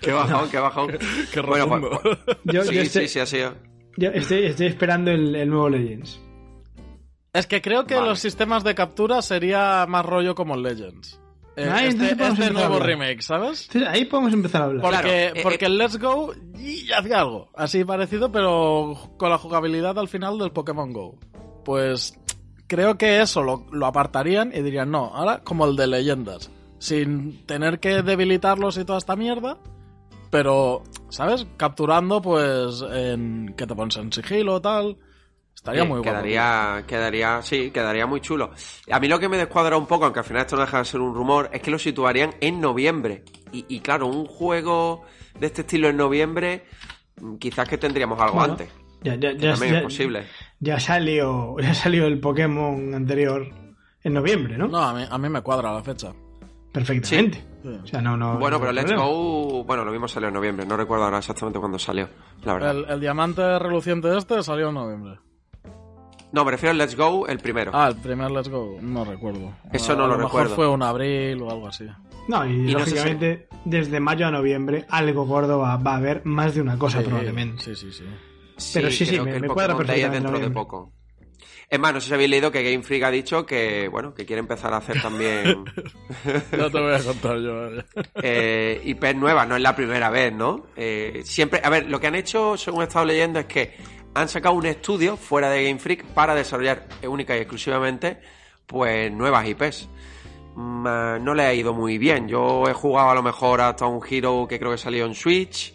qué 0.00 0.12
bajón, 0.12 0.48
qué 0.50 0.58
bajón. 0.60 0.98
Qué 1.32 1.40
bueno, 1.40 1.68
pues, 1.68 1.82
pues- 2.24 2.38
Yo, 2.44 2.62
sí, 2.62 2.68
yo 2.68 2.80
sí, 2.82 2.86
estoy, 2.86 3.08
sí, 3.08 3.18
ha 3.18 3.26
sido. 3.26 3.54
yo 3.96 4.10
estoy, 4.10 4.44
estoy 4.46 4.66
esperando 4.68 5.10
el, 5.10 5.34
el 5.34 5.50
nuevo 5.50 5.68
Legends. 5.68 6.20
Es 7.32 7.48
que 7.48 7.60
creo 7.60 7.84
que 7.86 7.96
Vale. 7.96 8.06
los 8.08 8.20
sistemas 8.20 8.62
de 8.62 8.76
captura 8.76 9.20
sería 9.22 9.84
más 9.88 10.06
rollo 10.06 10.36
como 10.36 10.54
en 10.54 10.62
Legends. 10.62 11.19
Eh, 11.60 11.68
Ah, 11.70 11.84
entonces 11.84 12.12
este 12.12 12.16
podemos 12.16 12.38
este 12.38 12.52
nuevo 12.52 12.78
remake, 12.78 13.22
¿sabes? 13.22 13.66
Entonces, 13.66 13.88
ahí 13.90 14.04
podemos 14.06 14.32
empezar 14.32 14.62
a 14.62 14.64
hablar. 14.66 14.82
Porque, 14.82 15.00
Claro, 15.00 15.08
eh, 15.10 15.40
porque 15.42 15.64
eh, 15.64 15.68
el 15.68 15.78
Let's 15.78 15.98
Go 15.98 16.32
y 16.58 16.90
hacía 16.92 17.20
algo 17.20 17.50
así 17.54 17.84
parecido, 17.84 18.30
pero 18.32 18.96
con 19.16 19.30
la 19.30 19.38
jugabilidad 19.38 19.98
al 19.98 20.08
final 20.08 20.38
del 20.38 20.52
Pokémon 20.52 20.92
Go. 20.92 21.18
Pues 21.64 22.18
creo 22.66 22.96
que 22.96 23.20
eso 23.20 23.42
lo, 23.42 23.66
lo 23.72 23.86
apartarían 23.86 24.52
y 24.54 24.62
dirían, 24.62 24.90
no, 24.90 25.06
ahora 25.14 25.42
como 25.42 25.66
el 25.66 25.76
de 25.76 25.86
leyendas, 25.86 26.50
sin 26.78 27.44
tener 27.46 27.80
que 27.80 28.02
debilitarlos 28.02 28.78
y 28.78 28.84
toda 28.84 28.98
esta 28.98 29.16
mierda, 29.16 29.58
pero, 30.30 30.84
¿sabes? 31.08 31.46
Capturando, 31.56 32.22
pues, 32.22 32.82
en 32.92 33.54
que 33.56 33.66
te 33.66 33.74
pones 33.74 33.96
en 33.96 34.12
sigilo 34.12 34.54
o 34.54 34.60
tal. 34.60 34.96
Estaría 35.60 35.82
Sí, 35.82 35.88
muy 35.88 35.98
guapo. 35.98 36.10
quedaría, 36.10 36.84
quedaría, 36.86 37.42
sí, 37.42 37.70
quedaría 37.70 38.06
muy 38.06 38.22
chulo. 38.22 38.50
A 38.90 38.98
mí 38.98 39.08
lo 39.08 39.18
que 39.18 39.28
me 39.28 39.36
descuadra 39.36 39.76
un 39.76 39.86
poco, 39.86 40.04
aunque 40.06 40.20
al 40.20 40.24
final 40.24 40.40
esto 40.40 40.56
no 40.56 40.62
deja 40.62 40.78
de 40.78 40.84
ser 40.86 41.00
un 41.02 41.14
rumor, 41.14 41.50
es 41.52 41.60
que 41.60 41.70
lo 41.70 41.78
situarían 41.78 42.30
en 42.40 42.62
noviembre. 42.62 43.24
Y, 43.52 43.66
y 43.68 43.80
claro, 43.80 44.06
un 44.06 44.24
juego 44.24 45.04
de 45.38 45.46
este 45.48 45.60
estilo 45.60 45.88
en 45.90 45.98
noviembre, 45.98 46.64
mm, 47.20 47.36
quizás 47.36 47.68
que 47.68 47.76
tendríamos 47.76 48.18
algo 48.18 48.36
Bueno, 48.36 48.52
antes. 48.54 48.70
Ya, 49.02 49.16
ya, 49.16 49.32
Que 49.32 49.38
ya, 49.38 49.50
también 49.52 49.72
ya- 49.74 49.78
es 49.80 49.84
posible. 49.84 50.26
ya 50.60 50.80
salió, 50.80 51.54
ya 51.60 51.74
salió 51.74 52.06
el 52.06 52.20
Pokémon 52.20 52.94
anterior 52.94 53.46
en 54.02 54.14
noviembre, 54.14 54.56
¿no? 54.56 54.66
No, 54.66 54.78
a 54.78 54.94
mí, 54.94 55.04
a 55.10 55.18
mí 55.18 55.28
me 55.28 55.42
cuadra 55.42 55.74
la 55.74 55.82
fecha. 55.82 56.10
Perfectamente. 56.72 57.44
Sí. 57.62 57.68
O 57.68 57.86
sea, 57.86 58.00
no, 58.00 58.16
no. 58.16 58.38
Bueno, 58.38 58.56
no 58.56 58.60
pero 58.60 58.72
Let's 58.72 58.86
problema. 58.92 59.04
Go, 59.10 59.64
bueno, 59.64 59.84
lo 59.84 59.90
mismo 59.90 60.08
salió 60.08 60.28
en 60.28 60.34
noviembre, 60.34 60.64
no 60.64 60.76
recuerdo 60.78 61.04
ahora 61.04 61.18
exactamente 61.18 61.58
cuándo 61.58 61.78
salió, 61.78 62.08
la 62.44 62.54
verdad. 62.54 62.70
El, 62.70 62.84
el 62.88 63.00
diamante 63.00 63.58
reluciente 63.58 64.16
este 64.16 64.42
salió 64.42 64.68
en 64.68 64.74
noviembre. 64.74 65.18
No, 66.32 66.44
me 66.44 66.52
refiero 66.52 66.70
al 66.70 66.78
Let's 66.78 66.94
Go, 66.96 67.26
el 67.26 67.38
primero. 67.38 67.72
Ah, 67.74 67.88
el 67.88 67.96
primer 67.96 68.30
Let's 68.30 68.48
Go, 68.48 68.78
no 68.80 69.04
recuerdo. 69.04 69.52
Eso 69.72 69.92
A- 69.92 69.96
no 69.96 70.04
a 70.04 70.06
lo 70.08 70.16
lo 70.16 70.22
recuerdo. 70.24 70.50
mejor 70.50 70.56
fue 70.56 70.68
un 70.68 70.82
abril 70.82 71.42
o 71.42 71.50
algo 71.50 71.66
así. 71.68 71.86
No, 72.28 72.46
y, 72.46 72.50
Y 72.70 72.72
no 72.72 72.80
sé 72.80 72.90
lógicamente, 72.90 73.48
desde 73.64 73.98
mayo 73.98 74.26
a 74.26 74.30
noviembre, 74.30 74.84
algo 74.90 75.24
gordo 75.26 75.58
va, 75.58 75.76
va 75.76 75.94
a 75.94 75.96
haber 75.96 76.24
más 76.24 76.54
de 76.54 76.60
una 76.60 76.78
cosa, 76.78 76.98
Sí, 77.00 77.04
probablemente. 77.06 77.62
Sí, 77.64 77.74
sí, 77.74 77.92
sí. 77.92 78.04
pero 78.74 78.90
sí, 78.90 79.04
sí, 79.06 79.12
creo 79.12 79.24
me- 79.24 79.30
que 79.32 79.36
el 79.38 79.42
me 79.42 79.48
cuadra 79.48 79.76
perfectamente 79.76 80.20
dentro 80.20 80.38
de 80.38 80.50
poco. 80.50 80.92
Es 81.68 81.78
más, 81.78 81.94
no 81.94 82.00
sé 82.00 82.08
si 82.08 82.14
habéis 82.14 82.30
leído 82.30 82.50
que 82.50 82.64
Game 82.64 82.82
Freak 82.82 83.04
ha 83.04 83.10
dicho 83.12 83.46
que, 83.46 83.86
bueno, 83.88 84.12
que 84.12 84.26
quiere 84.26 84.40
empezar 84.40 84.72
a 84.74 84.78
hacer 84.78 85.00
también 85.00 85.64
Ya 86.56 86.68
te 86.68 86.80
voy 86.80 86.92
a 86.94 86.98
contar 87.02 87.38
yo. 87.38 87.68
eh. 87.76 87.84
eh, 88.22 88.80
IPs 88.86 89.14
nuevas, 89.14 89.46
no 89.48 89.54
es 89.56 89.62
la 89.62 89.74
primera 89.76 90.10
vez, 90.10 90.32
¿no? 90.32 90.66
Eh, 90.76 91.22
siempre, 91.24 91.60
a 91.62 91.70
ver, 91.70 91.88
lo 91.88 92.00
que 92.00 92.08
han 92.08 92.16
hecho, 92.16 92.56
según 92.56 92.82
he 92.82 92.84
estado 92.86 93.04
leyendo, 93.06 93.38
es 93.38 93.46
que 93.46 93.72
han 94.14 94.28
sacado 94.28 94.54
un 94.54 94.66
estudio 94.66 95.16
fuera 95.16 95.50
de 95.50 95.64
Game 95.64 95.78
Freak 95.78 96.04
para 96.06 96.34
desarrollar 96.34 96.86
única 97.08 97.36
y 97.36 97.40
exclusivamente, 97.40 98.20
pues, 98.66 99.12
nuevas 99.12 99.46
IPs. 99.46 99.88
Mm, 100.56 100.86
eh, 100.86 101.18
no 101.20 101.34
le 101.34 101.44
ha 101.44 101.54
ido 101.54 101.72
muy 101.72 101.98
bien. 101.98 102.28
Yo 102.28 102.64
he 102.68 102.72
jugado 102.72 103.10
a 103.10 103.14
lo 103.14 103.22
mejor 103.22 103.60
hasta 103.60 103.86
un 103.86 104.00
Hero 104.08 104.46
que 104.48 104.58
creo 104.58 104.72
que 104.72 104.78
salió 104.78 105.06
en 105.06 105.14
Switch. 105.14 105.72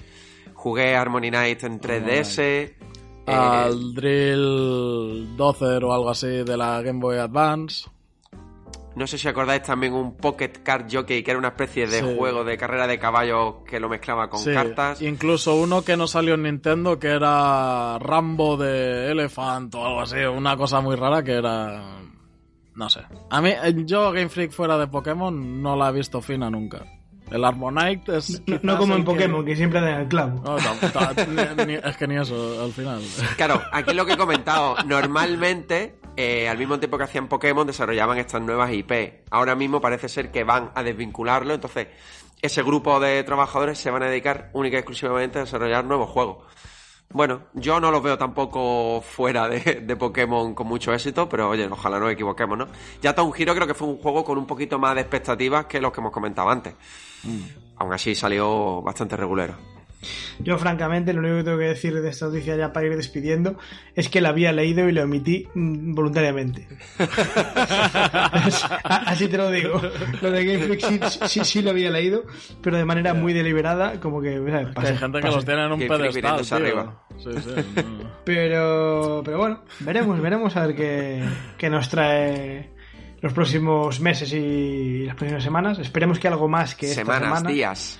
Jugué 0.53 0.95
Harmony 0.95 1.29
Knight 1.29 1.63
en 1.63 1.79
3DS. 1.79 2.39
eh, 2.39 2.75
Al 3.27 3.93
Drill 3.93 5.35
12 5.35 5.65
o 5.83 5.93
algo 5.93 6.09
así 6.09 6.27
de 6.27 6.57
la 6.57 6.81
Game 6.81 6.99
Boy 6.99 7.17
Advance. 7.17 7.87
No 8.95 9.07
sé 9.07 9.17
si 9.17 9.27
acordáis 9.27 9.61
también 9.63 9.93
un 9.93 10.15
Pocket 10.17 10.51
Card 10.63 10.85
Jockey, 10.91 11.21
que 11.23 11.31
era 11.31 11.37
una 11.37 11.49
especie 11.49 11.87
de 11.87 11.99
Sí. 11.99 12.15
juego 12.17 12.43
de 12.43 12.57
carrera 12.57 12.87
de 12.87 12.97
caballos 12.97 13.55
que 13.67 13.79
lo 13.79 13.89
mezclaba 13.89 14.29
con 14.29 14.39
Sí, 14.39 14.53
cartas. 14.53 15.01
Incluso 15.01 15.55
uno 15.55 15.83
que 15.83 15.97
no 15.97 16.07
salió 16.07 16.35
en 16.35 16.43
Nintendo 16.43 16.97
que 16.99 17.07
era 17.09 17.99
Rambo 17.99 18.57
de 18.57 19.11
Elephant 19.11 19.73
o 19.75 19.85
algo 19.85 20.01
así. 20.01 20.17
Una 20.19 20.55
cosa 20.57 20.81
muy 20.81 20.95
rara 20.95 21.23
que 21.23 21.33
era... 21.33 21.99
No 22.75 22.89
sé. 22.89 23.01
A 23.29 23.41
mí, 23.41 23.51
yo 23.85 24.11
Game 24.11 24.27
Freak 24.29 24.51
fuera 24.51 24.77
de 24.77 24.87
Pokémon 24.87 25.61
no 25.61 25.75
la 25.77 25.89
he 25.89 25.93
visto 25.93 26.21
fina 26.21 26.49
nunca. 26.49 26.83
El 27.31 27.43
Harmonite 27.43 28.17
es... 28.17 28.41
No, 28.61 28.77
como 28.77 28.93
en 28.95 28.99
que- 29.03 29.05
Pokémon, 29.11 29.43
que... 29.45 29.55
siempre 29.55 29.81
dan 29.81 30.01
el 30.01 30.07
clavo. 30.07 30.41
No, 30.43 30.57
ni- 30.57 31.65
ni- 31.65 31.73
es 31.73 31.97
que 31.97 32.07
ni 32.07 32.17
eso, 32.17 32.61
al 32.63 32.71
final. 32.71 33.01
Claro, 33.37 33.61
aquí 33.71 33.93
lo 33.93 34.05
que 34.05 34.13
he 34.13 34.17
comentado. 34.17 34.75
Normalmente, 34.85 35.95
eh, 36.15 36.47
al 36.47 36.57
mismo 36.57 36.79
tiempo 36.79 36.97
que 36.97 37.03
hacían 37.03 37.27
Pokémon, 37.27 37.67
desarrollaban 37.67 38.17
estas 38.17 38.41
nuevas 38.41 38.71
IP. 38.71 39.25
Ahora 39.31 39.55
mismo 39.55 39.81
parece 39.81 40.09
ser 40.09 40.31
que 40.31 40.43
van 40.43 40.71
a 40.75 40.83
desvincularlo, 40.83 41.53
entonces 41.53 41.87
ese 42.41 42.63
grupo 42.63 42.99
de 42.99 43.23
trabajadores 43.23 43.77
se 43.77 43.91
van 43.91 44.03
a 44.03 44.07
dedicar 44.07 44.49
única 44.53 44.77
y 44.77 44.79
exclusivamente 44.79 45.39
a 45.39 45.41
desarrollar 45.41 45.85
nuevos 45.85 46.09
juegos. 46.09 46.45
Bueno, 47.09 47.43
yo 47.53 47.79
no 47.79 47.91
los 47.91 48.03
veo 48.03 48.17
tampoco 48.17 49.01
fuera 49.01 49.47
de, 49.47 49.59
de 49.81 49.95
Pokémon 49.95 50.53
con 50.53 50.67
mucho 50.67 50.93
éxito, 50.93 51.29
pero 51.29 51.49
oye, 51.49 51.67
ojalá 51.67 51.97
no 51.97 52.05
nos 52.05 52.13
equivoquemos, 52.13 52.57
¿no? 52.57 52.67
Ya 53.01 53.13
Town 53.13 53.31
Hero 53.37 53.53
creo 53.53 53.67
que 53.67 53.73
fue 53.73 53.87
un 53.87 53.97
juego 53.97 54.23
con 54.23 54.37
un 54.37 54.45
poquito 54.45 54.79
más 54.79 54.95
de 54.95 55.01
expectativas 55.01 55.65
que 55.65 55.79
los 55.79 55.91
que 55.91 56.01
hemos 56.01 56.11
comentado 56.11 56.49
antes. 56.49 56.73
Aún 57.77 57.93
así 57.93 58.15
salió 58.15 58.81
bastante 58.81 59.15
regulero. 59.15 59.74
Yo, 60.39 60.57
francamente, 60.57 61.13
lo 61.13 61.19
único 61.19 61.37
que 61.37 61.43
tengo 61.43 61.57
que 61.57 61.65
decir 61.65 61.99
de 62.01 62.09
esta 62.09 62.25
noticia 62.27 62.55
ya 62.55 62.73
para 62.73 62.87
ir 62.87 62.95
despidiendo 62.95 63.57
es 63.95 64.09
que 64.09 64.21
la 64.21 64.29
había 64.29 64.51
leído 64.51 64.87
y 64.89 64.91
lo 64.91 65.03
omití 65.03 65.47
mm, 65.53 65.93
voluntariamente. 65.93 66.67
Así 68.83 69.27
te 69.27 69.37
lo 69.37 69.49
digo. 69.51 69.81
Lo 70.21 70.31
de 70.31 70.45
Game 70.45 70.59
Freak 70.77 70.81
sí, 71.09 71.27
sí, 71.27 71.45
sí 71.45 71.61
lo 71.61 71.71
había 71.71 71.89
leído, 71.89 72.23
pero 72.61 72.77
de 72.77 72.85
manera 72.85 73.13
muy 73.13 73.33
deliberada, 73.33 73.99
como 73.99 74.21
que. 74.21 74.37
¿sabes? 74.37 74.67
Que 74.67 74.73
Pasé, 74.73 74.87
hay 74.89 74.97
gente 74.97 75.19
que 75.21 75.27
los 75.27 75.45
tiene 75.45 75.65
en 75.65 75.71
un 75.71 75.79
pedestal, 75.79 76.41
tío. 76.45 76.55
arriba. 76.57 77.03
Sí, 77.17 77.29
sí. 77.33 77.49
no. 77.75 78.11
Pero, 78.23 79.21
pero 79.23 79.37
bueno, 79.37 79.61
veremos, 79.79 80.19
veremos 80.21 80.55
a 80.57 80.67
ver 80.67 80.75
qué, 80.75 81.23
qué 81.57 81.69
nos 81.69 81.89
trae 81.89 82.69
los 83.21 83.33
próximos 83.33 83.99
meses 84.01 84.31
y 84.33 85.05
las 85.05 85.15
próximas 85.15 85.43
semanas. 85.43 85.79
Esperemos 85.79 86.19
que 86.19 86.27
algo 86.27 86.47
más 86.47 86.75
que 86.75 86.87
esta 86.87 87.01
Semanas, 87.01 87.29
semana. 87.39 87.49
días. 87.49 87.99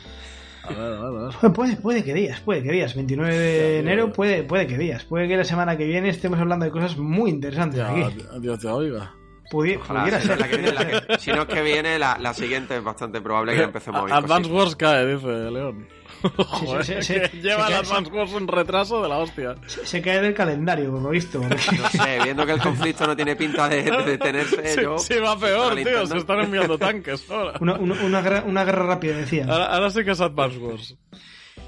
A 0.68 0.74
ver, 0.74 0.80
a 0.80 0.90
ver, 0.90 1.20
a 1.20 1.24
ver. 1.26 1.34
Joder, 1.34 1.54
Puede, 1.54 1.76
puede 1.78 2.04
que 2.04 2.14
días, 2.14 2.40
puede 2.42 2.64
que 2.64 2.72
días. 2.72 2.96
29 2.96 3.38
de 3.38 3.80
enero, 3.80 4.12
puede, 4.12 4.44
puede 4.44 4.68
que 4.68 4.78
días. 4.78 5.04
Puede 5.06 5.28
que 5.28 5.38
la 5.38 5.44
semana 5.44 5.78
que 5.78 5.86
viene 5.86 6.10
estemos 6.10 6.40
hablando 6.40 6.66
de 6.66 6.72
cosas 6.72 6.98
muy 6.98 7.30
interesantes 7.30 7.78
Ya, 7.80 7.90
aquí. 7.90 8.18
Dios 8.40 8.60
te 8.60 8.68
oiga. 8.68 9.14
Pudi- 9.52 9.78
Ojalá, 9.80 10.00
pudiera 10.02 10.22
si 10.22 10.28
no 10.28 10.36
ser. 10.36 10.36
es 10.36 10.40
la 10.42 10.50
que 10.50 10.58
viene, 10.58 10.74
la 10.74 10.88
que- 11.08 11.20
si 11.20 11.32
no 11.32 11.42
es 11.44 11.48
que 11.48 11.62
viene, 11.62 12.00
la, 12.00 12.18
la 12.20 12.34
siguiente 12.34 12.78
es 12.78 12.84
bastante 12.84 13.22
probable 13.22 13.56
que 13.56 13.62
empecemos 13.64 14.02
hoy. 14.04 14.12
Advance 14.12 14.50
Wars 14.52 14.76
cae, 14.76 15.06
dice 15.06 15.28
León. 15.52 15.88
Joder, 16.38 16.86
sí, 16.86 16.94
sí, 17.02 17.14
que 17.14 17.28
sí, 17.30 17.42
lleva 17.42 17.68
sí. 17.68 17.74
Advance 17.74 18.12
Wars 18.12 18.32
un 18.34 18.48
retraso 18.48 19.02
de 19.02 19.10
la 19.10 19.18
hostia. 19.18 19.56
Se, 19.68 19.86
se 19.86 20.02
cae 20.02 20.22
del 20.22 20.34
calendario, 20.34 20.92
por 20.92 21.02
lo 21.02 21.10
visto. 21.10 21.40
porque- 21.42 21.56
No 21.78 21.90
sé, 22.04 22.20
viendo 22.24 22.46
que 22.46 22.52
el 22.54 22.60
conflicto 22.62 23.06
no 23.08 23.16
tiene 23.16 23.36
pinta 23.36 23.68
de, 23.70 23.84
de 23.84 24.04
detenerse, 24.04 24.76
Sí, 24.76 24.82
yo... 24.82 24.98
sí, 24.98 25.16
va 25.16 25.38
peor, 25.38 25.76
tío. 25.76 25.84
Nintendo- 25.86 26.08
Se 26.08 26.18
están 26.18 26.40
enviando 26.40 26.78
tanques 26.78 27.30
ahora. 27.30 27.54
Una, 27.60 27.74
una, 27.76 27.96
una 28.04 28.22
guerra, 28.22 28.44
una 28.46 28.64
guerra 28.64 28.86
rápida, 28.88 29.18
decía. 29.18 29.46
Ahora, 29.50 29.66
ahora 29.66 29.90
sí 29.90 30.04
que 30.04 30.12
es 30.12 30.22
Advance 30.22 30.58
Wars. 30.58 30.96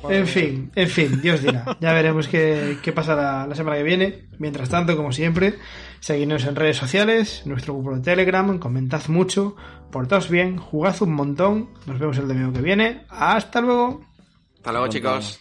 En 0.09 0.27
fin, 0.27 0.71
en 0.75 0.89
fin, 0.89 1.21
Dios 1.21 1.41
dirá. 1.41 1.75
Ya 1.79 1.91
veremos 1.93 2.27
qué, 2.27 2.77
qué 2.83 2.91
pasará 2.91 3.47
la 3.47 3.55
semana 3.55 3.77
que 3.77 3.83
viene. 3.83 4.25
Mientras 4.37 4.69
tanto, 4.69 4.95
como 4.95 5.11
siempre, 5.11 5.55
seguidnos 6.01 6.45
en 6.45 6.55
redes 6.55 6.77
sociales, 6.77 7.41
nuestro 7.45 7.73
grupo 7.73 7.95
de 7.95 8.01
Telegram, 8.03 8.59
comentad 8.59 9.01
mucho, 9.07 9.55
portaos 9.91 10.29
bien, 10.29 10.57
jugad 10.57 10.95
un 11.01 11.13
montón. 11.13 11.69
Nos 11.87 11.97
vemos 11.97 12.17
el 12.19 12.27
domingo 12.27 12.53
que 12.53 12.61
viene. 12.61 13.05
Hasta 13.09 13.59
luego. 13.61 14.05
Hasta 14.57 14.71
luego, 14.71 14.87
chicos. 14.87 15.39